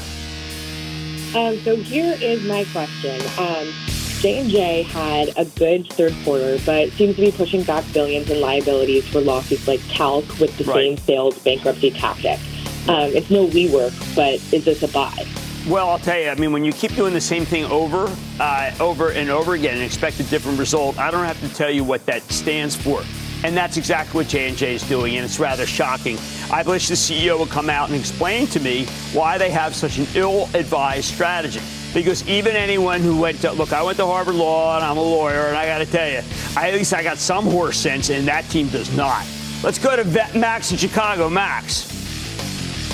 Um, 1.37 1.57
so 1.63 1.77
here 1.77 2.17
is 2.21 2.43
my 2.43 2.65
question. 2.73 3.21
Um, 3.37 3.73
J&J 4.21 4.83
had 4.83 5.35
a 5.35 5.45
good 5.45 5.91
third 5.93 6.13
quarter, 6.23 6.59
but 6.63 6.91
seems 6.91 7.15
to 7.15 7.21
be 7.21 7.31
pushing 7.31 7.63
back 7.63 7.83
billions 7.91 8.29
in 8.29 8.39
liabilities 8.39 9.07
for 9.07 9.19
lawsuits 9.19 9.67
like 9.67 9.81
Talc 9.87 10.23
with 10.39 10.55
the 10.59 10.63
right. 10.65 10.75
same 10.75 10.97
sales 10.97 11.39
bankruptcy 11.39 11.89
tactic. 11.89 12.39
Um, 12.87 13.09
it's 13.15 13.31
no 13.31 13.47
WeWork, 13.47 14.15
but 14.15 14.35
is 14.53 14.63
this 14.63 14.83
a 14.83 14.87
buy? 14.89 15.25
Well, 15.67 15.89
I'll 15.89 15.97
tell 15.97 16.19
you. 16.19 16.29
I 16.29 16.35
mean, 16.35 16.51
when 16.51 16.63
you 16.63 16.71
keep 16.71 16.93
doing 16.93 17.15
the 17.15 17.21
same 17.21 17.45
thing 17.45 17.65
over, 17.65 18.15
uh, 18.39 18.71
over 18.79 19.09
and 19.09 19.31
over 19.31 19.55
again 19.55 19.73
and 19.73 19.83
expect 19.83 20.19
a 20.19 20.23
different 20.23 20.59
result, 20.59 20.99
I 20.99 21.09
don't 21.09 21.25
have 21.25 21.39
to 21.41 21.51
tell 21.55 21.71
you 21.71 21.83
what 21.83 22.05
that 22.05 22.21
stands 22.31 22.75
for. 22.75 23.03
And 23.43 23.57
that's 23.57 23.77
exactly 23.77 24.19
what 24.19 24.27
J&J 24.27 24.75
is 24.75 24.83
doing, 24.83 25.15
and 25.15 25.25
it's 25.25 25.39
rather 25.39 25.65
shocking. 25.65 26.19
I 26.51 26.61
wish 26.61 26.89
the 26.89 26.93
CEO 26.93 27.39
would 27.39 27.49
come 27.49 27.71
out 27.71 27.89
and 27.89 27.99
explain 27.99 28.45
to 28.47 28.59
me 28.59 28.85
why 29.13 29.39
they 29.39 29.49
have 29.49 29.73
such 29.73 29.97
an 29.97 30.05
ill-advised 30.13 31.11
strategy 31.11 31.61
because 31.93 32.27
even 32.27 32.55
anyone 32.55 33.01
who 33.01 33.19
went 33.19 33.41
to 33.41 33.51
look, 33.51 33.73
I 33.73 33.83
went 33.83 33.97
to 33.97 34.05
Harvard 34.05 34.35
Law 34.35 34.75
and 34.75 34.85
I'm 34.85 34.97
a 34.97 35.01
lawyer, 35.01 35.47
and 35.47 35.57
I 35.57 35.65
got 35.65 35.79
to 35.79 35.85
tell 35.85 36.09
you, 36.09 36.21
I, 36.55 36.69
at 36.69 36.73
least 36.73 36.93
I 36.93 37.03
got 37.03 37.17
some 37.17 37.45
horse 37.45 37.77
sense, 37.77 38.09
and 38.09 38.27
that 38.27 38.49
team 38.49 38.69
does 38.69 38.95
not. 38.95 39.25
Let's 39.63 39.77
go 39.77 39.95
to 39.95 40.03
Max 40.37 40.71
in 40.71 40.77
Chicago. 40.77 41.29
Max. 41.29 41.89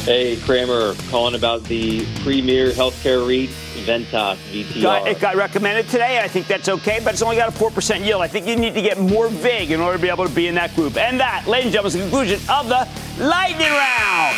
Hey, 0.07 0.37
Cramer, 0.37 0.95
calling 1.09 1.35
about 1.35 1.65
the 1.65 2.05
premier 2.23 2.69
healthcare 2.71 3.27
REIT, 3.27 3.49
Ventas 3.85 4.37
VTR. 4.53 4.81
Got, 4.81 5.07
it 5.07 5.19
got 5.19 5.35
recommended 5.35 5.89
today. 5.89 6.19
I 6.19 6.29
think 6.29 6.47
that's 6.47 6.69
okay, 6.69 7.01
but 7.03 7.11
it's 7.11 7.21
only 7.21 7.35
got 7.35 7.49
a 7.49 7.51
4% 7.51 8.05
yield. 8.05 8.21
I 8.21 8.27
think 8.29 8.47
you 8.47 8.55
need 8.55 8.73
to 8.73 8.81
get 8.81 8.97
more 8.97 9.27
vague 9.27 9.71
in 9.71 9.81
order 9.81 9.97
to 9.97 10.01
be 10.01 10.07
able 10.09 10.25
to 10.25 10.33
be 10.33 10.47
in 10.47 10.55
that 10.55 10.73
group. 10.75 10.95
And 10.95 11.19
that, 11.19 11.45
ladies 11.45 11.65
and 11.65 11.73
gentlemen, 11.73 11.87
is 11.87 11.93
the 11.93 11.99
conclusion 11.99 12.39
of 12.49 12.69
the 12.69 12.87
Lightning 13.21 13.67
Round. 13.67 14.37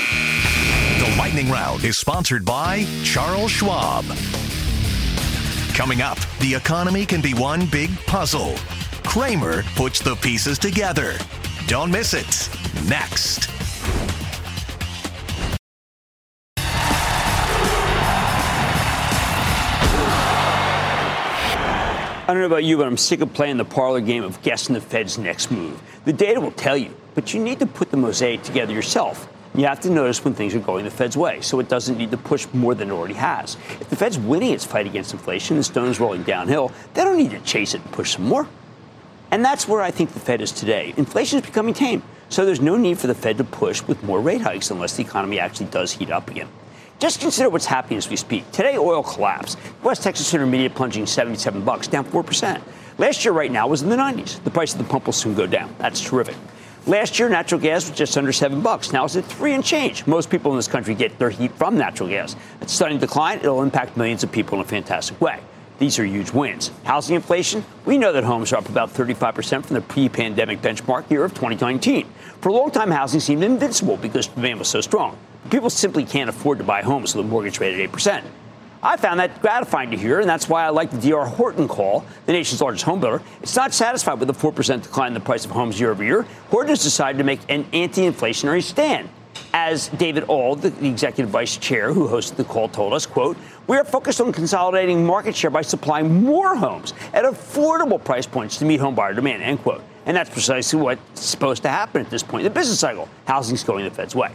The 1.00 1.16
Lightning 1.20 1.52
Round 1.52 1.84
is 1.84 2.00
sponsored 2.00 2.46
by 2.46 2.86
Charles 3.04 3.52
Schwab. 3.52 4.06
Coming 5.80 6.02
up, 6.02 6.20
the 6.42 6.54
economy 6.54 7.06
can 7.06 7.22
be 7.22 7.34
one 7.34 7.66
big 7.66 7.90
puzzle. 8.06 8.54
Cramer 9.06 9.64
puts 9.78 10.02
the 10.02 10.14
pieces 10.16 10.60
together. 10.60 11.14
Don't 11.68 11.90
miss 11.90 12.14
it. 12.14 12.50
Next. 12.90 13.50
I 22.18 22.26
don't 22.28 22.40
know 22.40 22.46
about 22.46 22.66
you, 22.66 22.76
but 22.76 22.86
I'm 22.86 22.98
sick 22.98 23.22
of 23.22 23.34
playing 23.34 23.56
the 23.56 23.64
parlor 23.64 24.02
game 24.02 24.26
of 24.26 24.42
guessing 24.42 24.74
the 24.76 24.82
Fed's 24.82 25.18
next 25.18 25.50
move. 25.50 25.82
The 26.04 26.12
data 26.12 26.42
will 26.42 26.52
tell 26.52 26.76
you, 26.76 26.94
but 27.16 27.34
you 27.34 27.42
need 27.42 27.60
to 27.60 27.66
put 27.66 27.90
the 27.90 27.96
mosaic 27.96 28.44
together 28.44 28.74
yourself. 28.74 29.30
You 29.56 29.66
have 29.66 29.80
to 29.82 29.90
notice 29.90 30.24
when 30.24 30.34
things 30.36 30.54
are 30.54 30.60
going 30.60 30.86
the 30.86 30.92
Fed's 30.92 31.18
way, 31.18 31.42
so 31.42 31.60
it 31.60 31.68
doesn't 31.68 31.98
need 31.98 32.12
to 32.12 32.18
push 32.18 32.48
more 32.54 32.76
than 32.76 32.90
it 32.90 32.94
already 32.94 33.16
has. 33.16 33.58
If 33.82 33.90
the 33.90 33.96
Fed's 33.96 34.20
winning 34.20 34.54
its 34.54 34.64
fight 34.64 34.86
against 34.86 35.12
inflation 35.12 35.58
and 35.58 35.66
stone 35.66 35.90
is 35.90 36.00
rolling 36.00 36.24
downhill, 36.24 36.72
they 36.94 37.04
don't 37.04 37.18
need 37.18 37.32
to 37.32 37.40
chase 37.40 37.74
it 37.74 37.82
and 37.82 37.92
push 37.92 38.14
some 38.14 38.26
more. 38.26 38.48
And 39.32 39.44
that's 39.44 39.68
where 39.68 39.82
I 39.82 39.92
think 39.92 40.14
the 40.14 40.20
Fed 40.20 40.42
is 40.42 40.52
today. 40.52 40.94
Inflation 40.98 41.40
is 41.40 41.46
becoming 41.46 41.74
tame, 41.74 42.04
so 42.30 42.46
there's 42.46 42.62
no 42.62 42.78
need 42.78 43.00
for 43.00 43.08
the 43.08 43.16
Fed 43.16 43.38
to 43.40 43.44
push 43.44 43.82
with 43.84 44.04
more 44.04 44.22
rate 44.22 44.42
hikes 44.42 44.72
unless 44.72 44.96
the 44.96 45.04
economy 45.04 45.40
actually 45.40 45.68
does 45.68 45.92
heat 45.92 46.12
up 46.12 46.30
again. 46.30 46.48
Just 47.00 47.22
consider 47.22 47.50
what's 47.50 47.66
happening 47.66 47.98
as 47.98 48.10
we 48.10 48.18
speak. 48.18 48.52
Today, 48.52 48.78
oil 48.78 49.02
collapsed. 49.02 49.58
West 49.84 50.04
Texas 50.04 50.34
Intermediate 50.34 50.76
plunging 50.76 51.06
77 51.06 51.64
bucks, 51.64 51.88
down 51.88 52.06
4%. 52.06 52.62
Last 52.98 53.24
year, 53.24 53.34
right 53.34 53.52
now, 53.52 53.68
was 53.68 53.82
in 53.82 53.90
the 53.90 53.96
90s. 53.96 54.44
The 54.44 54.52
price 54.52 54.74
of 54.74 54.80
the 54.80 54.84
pump 54.84 55.06
will 55.06 55.14
soon 55.14 55.34
go 55.34 55.48
down. 55.48 55.74
That's 55.80 56.02
terrific. 56.02 56.36
Last 56.88 57.20
year, 57.20 57.30
natural 57.30 57.60
gas 57.62 57.90
was 57.90 57.98
just 57.98 58.18
under 58.18 58.32
seven 58.32 58.62
bucks. 58.62 58.94
Now 58.94 59.06
it's 59.06 59.16
at 59.16 59.26
three 59.26 59.54
and 59.54 59.64
change. 59.64 60.08
Most 60.08 60.30
people 60.30 60.52
in 60.52 60.58
this 60.58 60.68
country 60.68 60.96
get 60.96 61.20
their 61.20 61.30
heat 61.30 61.52
from 61.54 61.78
natural 61.78 62.10
gas. 62.10 62.36
It's 62.62 62.74
sudden 62.74 62.98
decline. 62.98 63.40
It'll 63.40 63.62
impact 63.62 63.98
millions 63.98 64.24
of 64.24 64.32
people 64.32 64.58
in 64.58 64.66
a 64.66 64.68
fantastic 64.68 65.20
way. 65.20 65.40
These 65.78 65.98
are 66.00 66.06
huge 66.06 66.32
wins. 66.32 66.72
Housing 66.84 67.16
inflation, 67.16 67.64
we 67.86 67.98
know 67.98 68.12
that 68.12 68.24
homes 68.24 68.52
are 68.52 68.58
up 68.58 68.68
about 68.68 68.94
35% 68.94 69.66
from 69.66 69.76
the 69.76 69.82
pre 69.82 70.10
pandemic 70.10 70.62
benchmark 70.62 71.10
year 71.10 71.24
of 71.24 71.34
2019. 71.34 72.08
For 72.42 72.50
a 72.50 72.54
long 72.54 72.72
time, 72.72 72.92
housing 72.92 73.20
seemed 73.20 73.44
invincible 73.44 73.98
because 73.98 74.28
demand 74.28 74.60
was 74.60 74.68
so 74.68 74.82
strong. 74.82 75.18
People 75.50 75.70
simply 75.70 76.06
can't 76.06 76.30
afford 76.30 76.58
to 76.58 76.64
buy 76.64 76.82
homes 76.82 77.16
with 77.16 77.26
a 77.26 77.28
mortgage 77.28 77.60
rate 77.60 77.80
at 77.80 77.92
8%. 77.92 78.24
I 78.82 78.96
found 78.96 79.20
that 79.20 79.42
gratifying 79.42 79.92
to 79.92 79.98
hear, 79.98 80.22
and 80.22 80.30
that's 80.30 80.48
why 80.48 80.64
I 80.64 80.70
like 80.70 80.90
the 80.90 80.98
D.R. 80.98 81.26
Horton 81.26 81.68
call, 81.68 82.06
the 82.26 82.32
nation's 82.32 82.62
largest 82.62 82.86
homebuilder. 82.86 83.22
It's 83.42 83.56
not 83.56 83.74
satisfied 83.74 84.20
with 84.20 84.30
the 84.30 84.34
4% 84.34 84.84
decline 84.84 85.08
in 85.10 85.14
the 85.14 85.20
price 85.20 85.44
of 85.44 85.52
homes 85.52 85.80
year 85.80 85.92
over 85.92 86.04
year. 86.04 86.26
Horton 86.50 86.70
has 86.70 86.82
decided 86.82 87.18
to 87.18 87.26
make 87.26 87.42
an 87.50 87.66
anti 87.74 88.04
inflationary 88.04 88.64
stand. 88.64 89.10
As 89.54 89.90
David 89.90 90.26
Auld, 90.30 90.62
the 90.62 90.88
executive 90.88 91.30
vice 91.30 91.58
chair 91.58 91.92
who 91.92 92.08
hosted 92.08 92.38
the 92.38 92.44
call, 92.44 92.70
told 92.70 92.94
us, 92.94 93.06
quote, 93.06 93.36
we 93.68 93.76
are 93.78 93.84
focused 93.84 94.22
on 94.22 94.32
consolidating 94.32 95.06
market 95.06 95.36
share 95.36 95.50
by 95.50 95.62
supplying 95.62 96.24
more 96.24 96.56
homes 96.56 96.94
at 97.14 97.26
affordable 97.26 98.02
price 98.02 98.26
points 98.26 98.58
to 98.58 98.66
meet 98.66 98.80
home 98.80 98.96
buyer 98.96 99.14
demand, 99.14 99.44
end 99.44 99.62
quote. 99.62 99.82
And 100.06 100.16
that's 100.16 100.30
precisely 100.30 100.80
what's 100.80 101.20
supposed 101.20 101.64
to 101.64 101.70
happen 101.70 102.02
at 102.02 102.10
this 102.10 102.24
point 102.24 102.46
in 102.46 102.52
the 102.52 102.58
business 102.58 102.80
cycle. 102.80 103.10
Housing's 103.28 103.64
going 103.64 103.84
the 103.86 103.92
Fed's 103.92 104.16
way. 104.16 104.32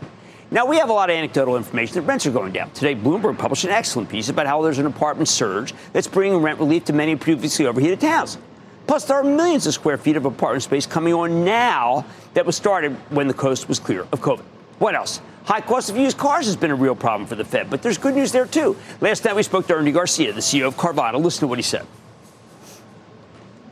Now, 0.51 0.66
we 0.66 0.76
have 0.76 0.90
a 0.90 0.92
lot 0.92 1.11
of 1.11 1.16
anecdotal 1.16 1.57
information 1.57 1.95
that 1.95 2.03
rents 2.03 2.26
are 2.26 2.30
going 2.30 2.53
down. 2.53 2.70
Today, 2.70 2.95
Bloomberg 2.95 3.38
published 3.38 3.64
an 3.64 3.70
excellent 3.70 4.09
piece 4.09 4.28
about 4.28 4.47
how 4.47 4.62
there's 4.62 4.78
an 4.78 4.86
apartment 4.86 5.28
surge 5.28 5.74
that's 5.92 6.07
bringing 6.07 6.38
rent 6.42 6.59
relief 6.59 6.84
to 6.84 6.92
many 6.92 7.16
previously 7.16 7.66
overheated 7.66 8.01
towns. 8.01 8.38
Plus, 8.86 9.07
there 9.07 9.16
are 9.16 9.24
millions 9.24 9.66
of 9.66 9.74
square 9.74 9.97
feet 9.97 10.16
of 10.16 10.26
apartment 10.26 10.62
space 10.62 10.86
coming 10.86 11.14
on 11.14 11.45
now 11.45 12.05
that 12.34 12.45
was 12.45 12.55
started 12.55 12.92
when 13.11 13.26
the 13.26 13.34
coast 13.34 13.68
was 13.68 13.78
clear 13.78 14.03
of 14.12 14.20
COVID. 14.20 14.42
What 14.78 14.95
else? 14.95 15.20
High 15.45 15.62
cost 15.62 15.90
of 15.90 15.97
used 15.97 16.18
cars 16.18 16.47
has 16.47 16.57
been 16.57 16.70
a 16.70 16.74
real 16.74 16.95
problem 16.95 17.26
for 17.26 17.34
the 17.34 17.45
Fed, 17.45 17.70
but 17.70 17.82
there's 17.82 17.99
good 17.99 18.14
news 18.14 18.32
there 18.32 18.47
too. 18.47 18.76
Last 19.01 19.24
night 19.24 19.36
we 19.36 19.42
spoke 19.42 19.66
to 19.68 19.74
Ernie 19.74 19.92
Garcia, 19.92 20.32
the 20.32 20.40
CEO 20.40 20.66
of 20.66 20.76
Carvana. 20.76 21.22
Listen 21.22 21.40
to 21.40 21.47
what 21.47 21.59
he 21.59 21.62
said. 21.62 21.86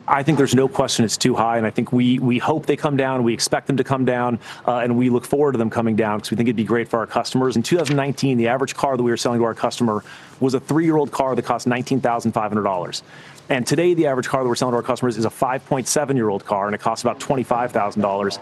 I 0.08 0.22
think 0.22 0.36
there's 0.36 0.54
no 0.54 0.68
question 0.68 1.04
it's 1.04 1.16
too 1.16 1.34
high, 1.34 1.58
and 1.58 1.66
I 1.66 1.70
think 1.70 1.92
we 1.92 2.18
we 2.18 2.38
hope 2.38 2.66
they 2.66 2.76
come 2.76 2.96
down. 2.96 3.22
We 3.22 3.32
expect 3.32 3.66
them 3.66 3.76
to 3.76 3.84
come 3.84 4.04
down, 4.04 4.38
uh, 4.66 4.78
and 4.78 4.96
we 4.96 5.10
look 5.10 5.24
forward 5.24 5.52
to 5.52 5.58
them 5.58 5.70
coming 5.70 5.96
down 5.96 6.18
because 6.18 6.30
we 6.30 6.36
think 6.36 6.48
it'd 6.48 6.56
be 6.56 6.64
great 6.64 6.88
for 6.88 6.98
our 6.98 7.06
customers. 7.06 7.56
In 7.56 7.62
2019, 7.62 8.36
the 8.36 8.48
average 8.48 8.74
car 8.74 8.96
that 8.96 9.02
we 9.02 9.10
were 9.10 9.16
selling 9.16 9.38
to 9.38 9.44
our 9.44 9.54
customer 9.54 10.02
was 10.40 10.54
a 10.54 10.60
three-year-old 10.60 11.12
car 11.12 11.36
that 11.36 11.44
cost 11.44 11.68
$19,500. 11.68 13.02
And 13.48 13.66
today, 13.66 13.94
the 13.94 14.06
average 14.06 14.28
car 14.28 14.42
that 14.42 14.48
we're 14.48 14.56
selling 14.56 14.72
to 14.72 14.76
our 14.76 14.82
customers 14.82 15.18
is 15.18 15.24
a 15.24 15.30
5.7-year-old 15.30 16.44
car, 16.44 16.66
and 16.66 16.74
it 16.74 16.80
costs 16.80 17.04
about 17.04 17.20
$25,000. 17.20 18.38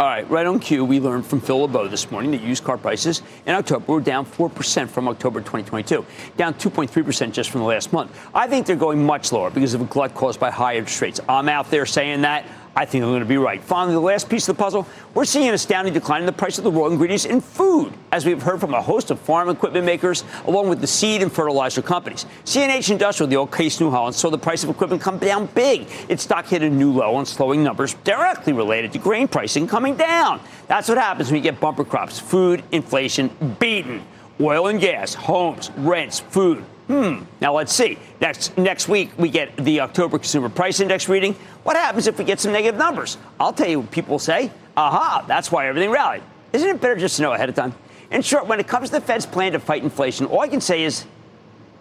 All 0.00 0.08
right, 0.08 0.28
right 0.28 0.44
on 0.44 0.58
cue, 0.58 0.84
we 0.84 0.98
learned 0.98 1.24
from 1.24 1.40
Phil 1.40 1.60
LeBeau 1.60 1.86
this 1.86 2.10
morning 2.10 2.32
that 2.32 2.40
used 2.40 2.64
car 2.64 2.76
prices 2.76 3.22
in 3.46 3.54
October 3.54 3.92
were 3.92 4.00
down 4.00 4.26
4% 4.26 4.88
from 4.88 5.06
October 5.06 5.38
2022, 5.38 6.04
down 6.36 6.52
2.3% 6.54 7.30
just 7.30 7.50
from 7.50 7.60
the 7.60 7.66
last 7.68 7.92
month. 7.92 8.10
I 8.34 8.48
think 8.48 8.66
they're 8.66 8.74
going 8.74 9.06
much 9.06 9.30
lower 9.30 9.50
because 9.50 9.72
of 9.72 9.82
a 9.82 9.84
glut 9.84 10.12
caused 10.12 10.40
by 10.40 10.50
high 10.50 10.78
interest 10.78 11.00
rates. 11.00 11.20
I'm 11.28 11.48
out 11.48 11.70
there 11.70 11.86
saying 11.86 12.22
that. 12.22 12.44
I 12.76 12.84
think 12.84 13.04
I'm 13.04 13.10
going 13.10 13.20
to 13.20 13.26
be 13.26 13.36
right. 13.36 13.62
Finally, 13.62 13.94
the 13.94 14.00
last 14.00 14.28
piece 14.28 14.48
of 14.48 14.56
the 14.56 14.62
puzzle 14.62 14.86
we're 15.14 15.24
seeing 15.24 15.48
an 15.48 15.54
astounding 15.54 15.94
decline 15.94 16.20
in 16.22 16.26
the 16.26 16.32
price 16.32 16.58
of 16.58 16.64
the 16.64 16.72
raw 16.72 16.86
ingredients 16.86 17.24
in 17.24 17.40
food, 17.40 17.92
as 18.10 18.26
we've 18.26 18.42
heard 18.42 18.58
from 18.58 18.74
a 18.74 18.82
host 18.82 19.12
of 19.12 19.20
farm 19.20 19.48
equipment 19.48 19.86
makers, 19.86 20.24
along 20.46 20.68
with 20.68 20.80
the 20.80 20.86
seed 20.86 21.22
and 21.22 21.32
fertilizer 21.32 21.82
companies. 21.82 22.26
CNH 22.44 22.90
Industrial, 22.90 23.28
the 23.28 23.36
old 23.36 23.52
Case 23.52 23.80
New 23.80 23.90
Holland, 23.90 24.16
saw 24.16 24.28
the 24.28 24.38
price 24.38 24.64
of 24.64 24.70
equipment 24.70 25.00
come 25.00 25.18
down 25.18 25.46
big. 25.54 25.86
Its 26.08 26.24
stock 26.24 26.46
hit 26.46 26.62
a 26.62 26.70
new 26.70 26.92
low 26.92 27.14
on 27.14 27.26
slowing 27.26 27.62
numbers 27.62 27.94
directly 28.02 28.52
related 28.52 28.92
to 28.92 28.98
grain 28.98 29.28
pricing 29.28 29.68
coming 29.68 29.94
down. 29.94 30.40
That's 30.66 30.88
what 30.88 30.98
happens 30.98 31.28
when 31.30 31.36
you 31.36 31.42
get 31.42 31.60
bumper 31.60 31.84
crops 31.84 32.18
food 32.18 32.64
inflation 32.72 33.30
beaten. 33.60 34.02
Oil 34.40 34.66
and 34.66 34.80
gas, 34.80 35.14
homes, 35.14 35.70
rents, 35.76 36.18
food. 36.18 36.64
Hmm. 36.86 37.24
Now 37.40 37.54
let's 37.54 37.72
see. 37.72 37.98
Next 38.20 38.56
next 38.58 38.88
week 38.88 39.10
we 39.16 39.30
get 39.30 39.56
the 39.56 39.80
October 39.80 40.18
Consumer 40.18 40.50
Price 40.50 40.80
Index 40.80 41.08
reading. 41.08 41.34
What 41.62 41.76
happens 41.76 42.06
if 42.06 42.18
we 42.18 42.24
get 42.24 42.40
some 42.40 42.52
negative 42.52 42.78
numbers? 42.78 43.16
I'll 43.40 43.52
tell 43.54 43.68
you 43.68 43.80
what 43.80 43.90
people 43.90 44.18
say. 44.18 44.50
Aha, 44.76 45.24
that's 45.26 45.50
why 45.50 45.66
everything 45.68 45.90
rallied. 45.90 46.22
Isn't 46.52 46.68
it 46.68 46.80
better 46.80 46.96
just 46.96 47.16
to 47.16 47.22
know 47.22 47.32
ahead 47.32 47.48
of 47.48 47.54
time? 47.54 47.74
In 48.10 48.22
short, 48.22 48.46
when 48.46 48.60
it 48.60 48.68
comes 48.68 48.90
to 48.90 48.96
the 48.96 49.00
Fed's 49.00 49.24
plan 49.24 49.52
to 49.52 49.58
fight 49.58 49.82
inflation, 49.82 50.26
all 50.26 50.40
I 50.40 50.48
can 50.48 50.60
say 50.60 50.84
is 50.84 51.04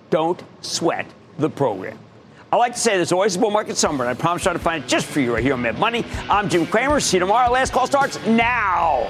don't 0.09 0.41
sweat 0.61 1.05
the 1.37 1.49
program. 1.49 1.99
I 2.51 2.55
like 2.55 2.73
to 2.73 2.79
say 2.79 2.95
there's 2.95 3.11
always 3.11 3.35
a 3.35 3.39
bull 3.39 3.51
market 3.51 3.77
somewhere, 3.77 4.07
and 4.07 4.17
I 4.17 4.21
promise 4.21 4.45
I'll 4.45 4.57
find 4.59 4.83
it 4.83 4.87
just 4.87 5.07
for 5.07 5.19
you 5.19 5.33
right 5.33 5.43
here 5.43 5.53
on 5.53 5.61
Mad 5.63 5.79
Money. 5.79 6.05
I'm 6.29 6.49
Jim 6.49 6.67
Cramer. 6.67 6.99
See 6.99 7.17
you 7.17 7.21
tomorrow. 7.21 7.51
Last 7.51 7.73
call 7.73 7.87
starts 7.87 8.23
now. 8.27 9.09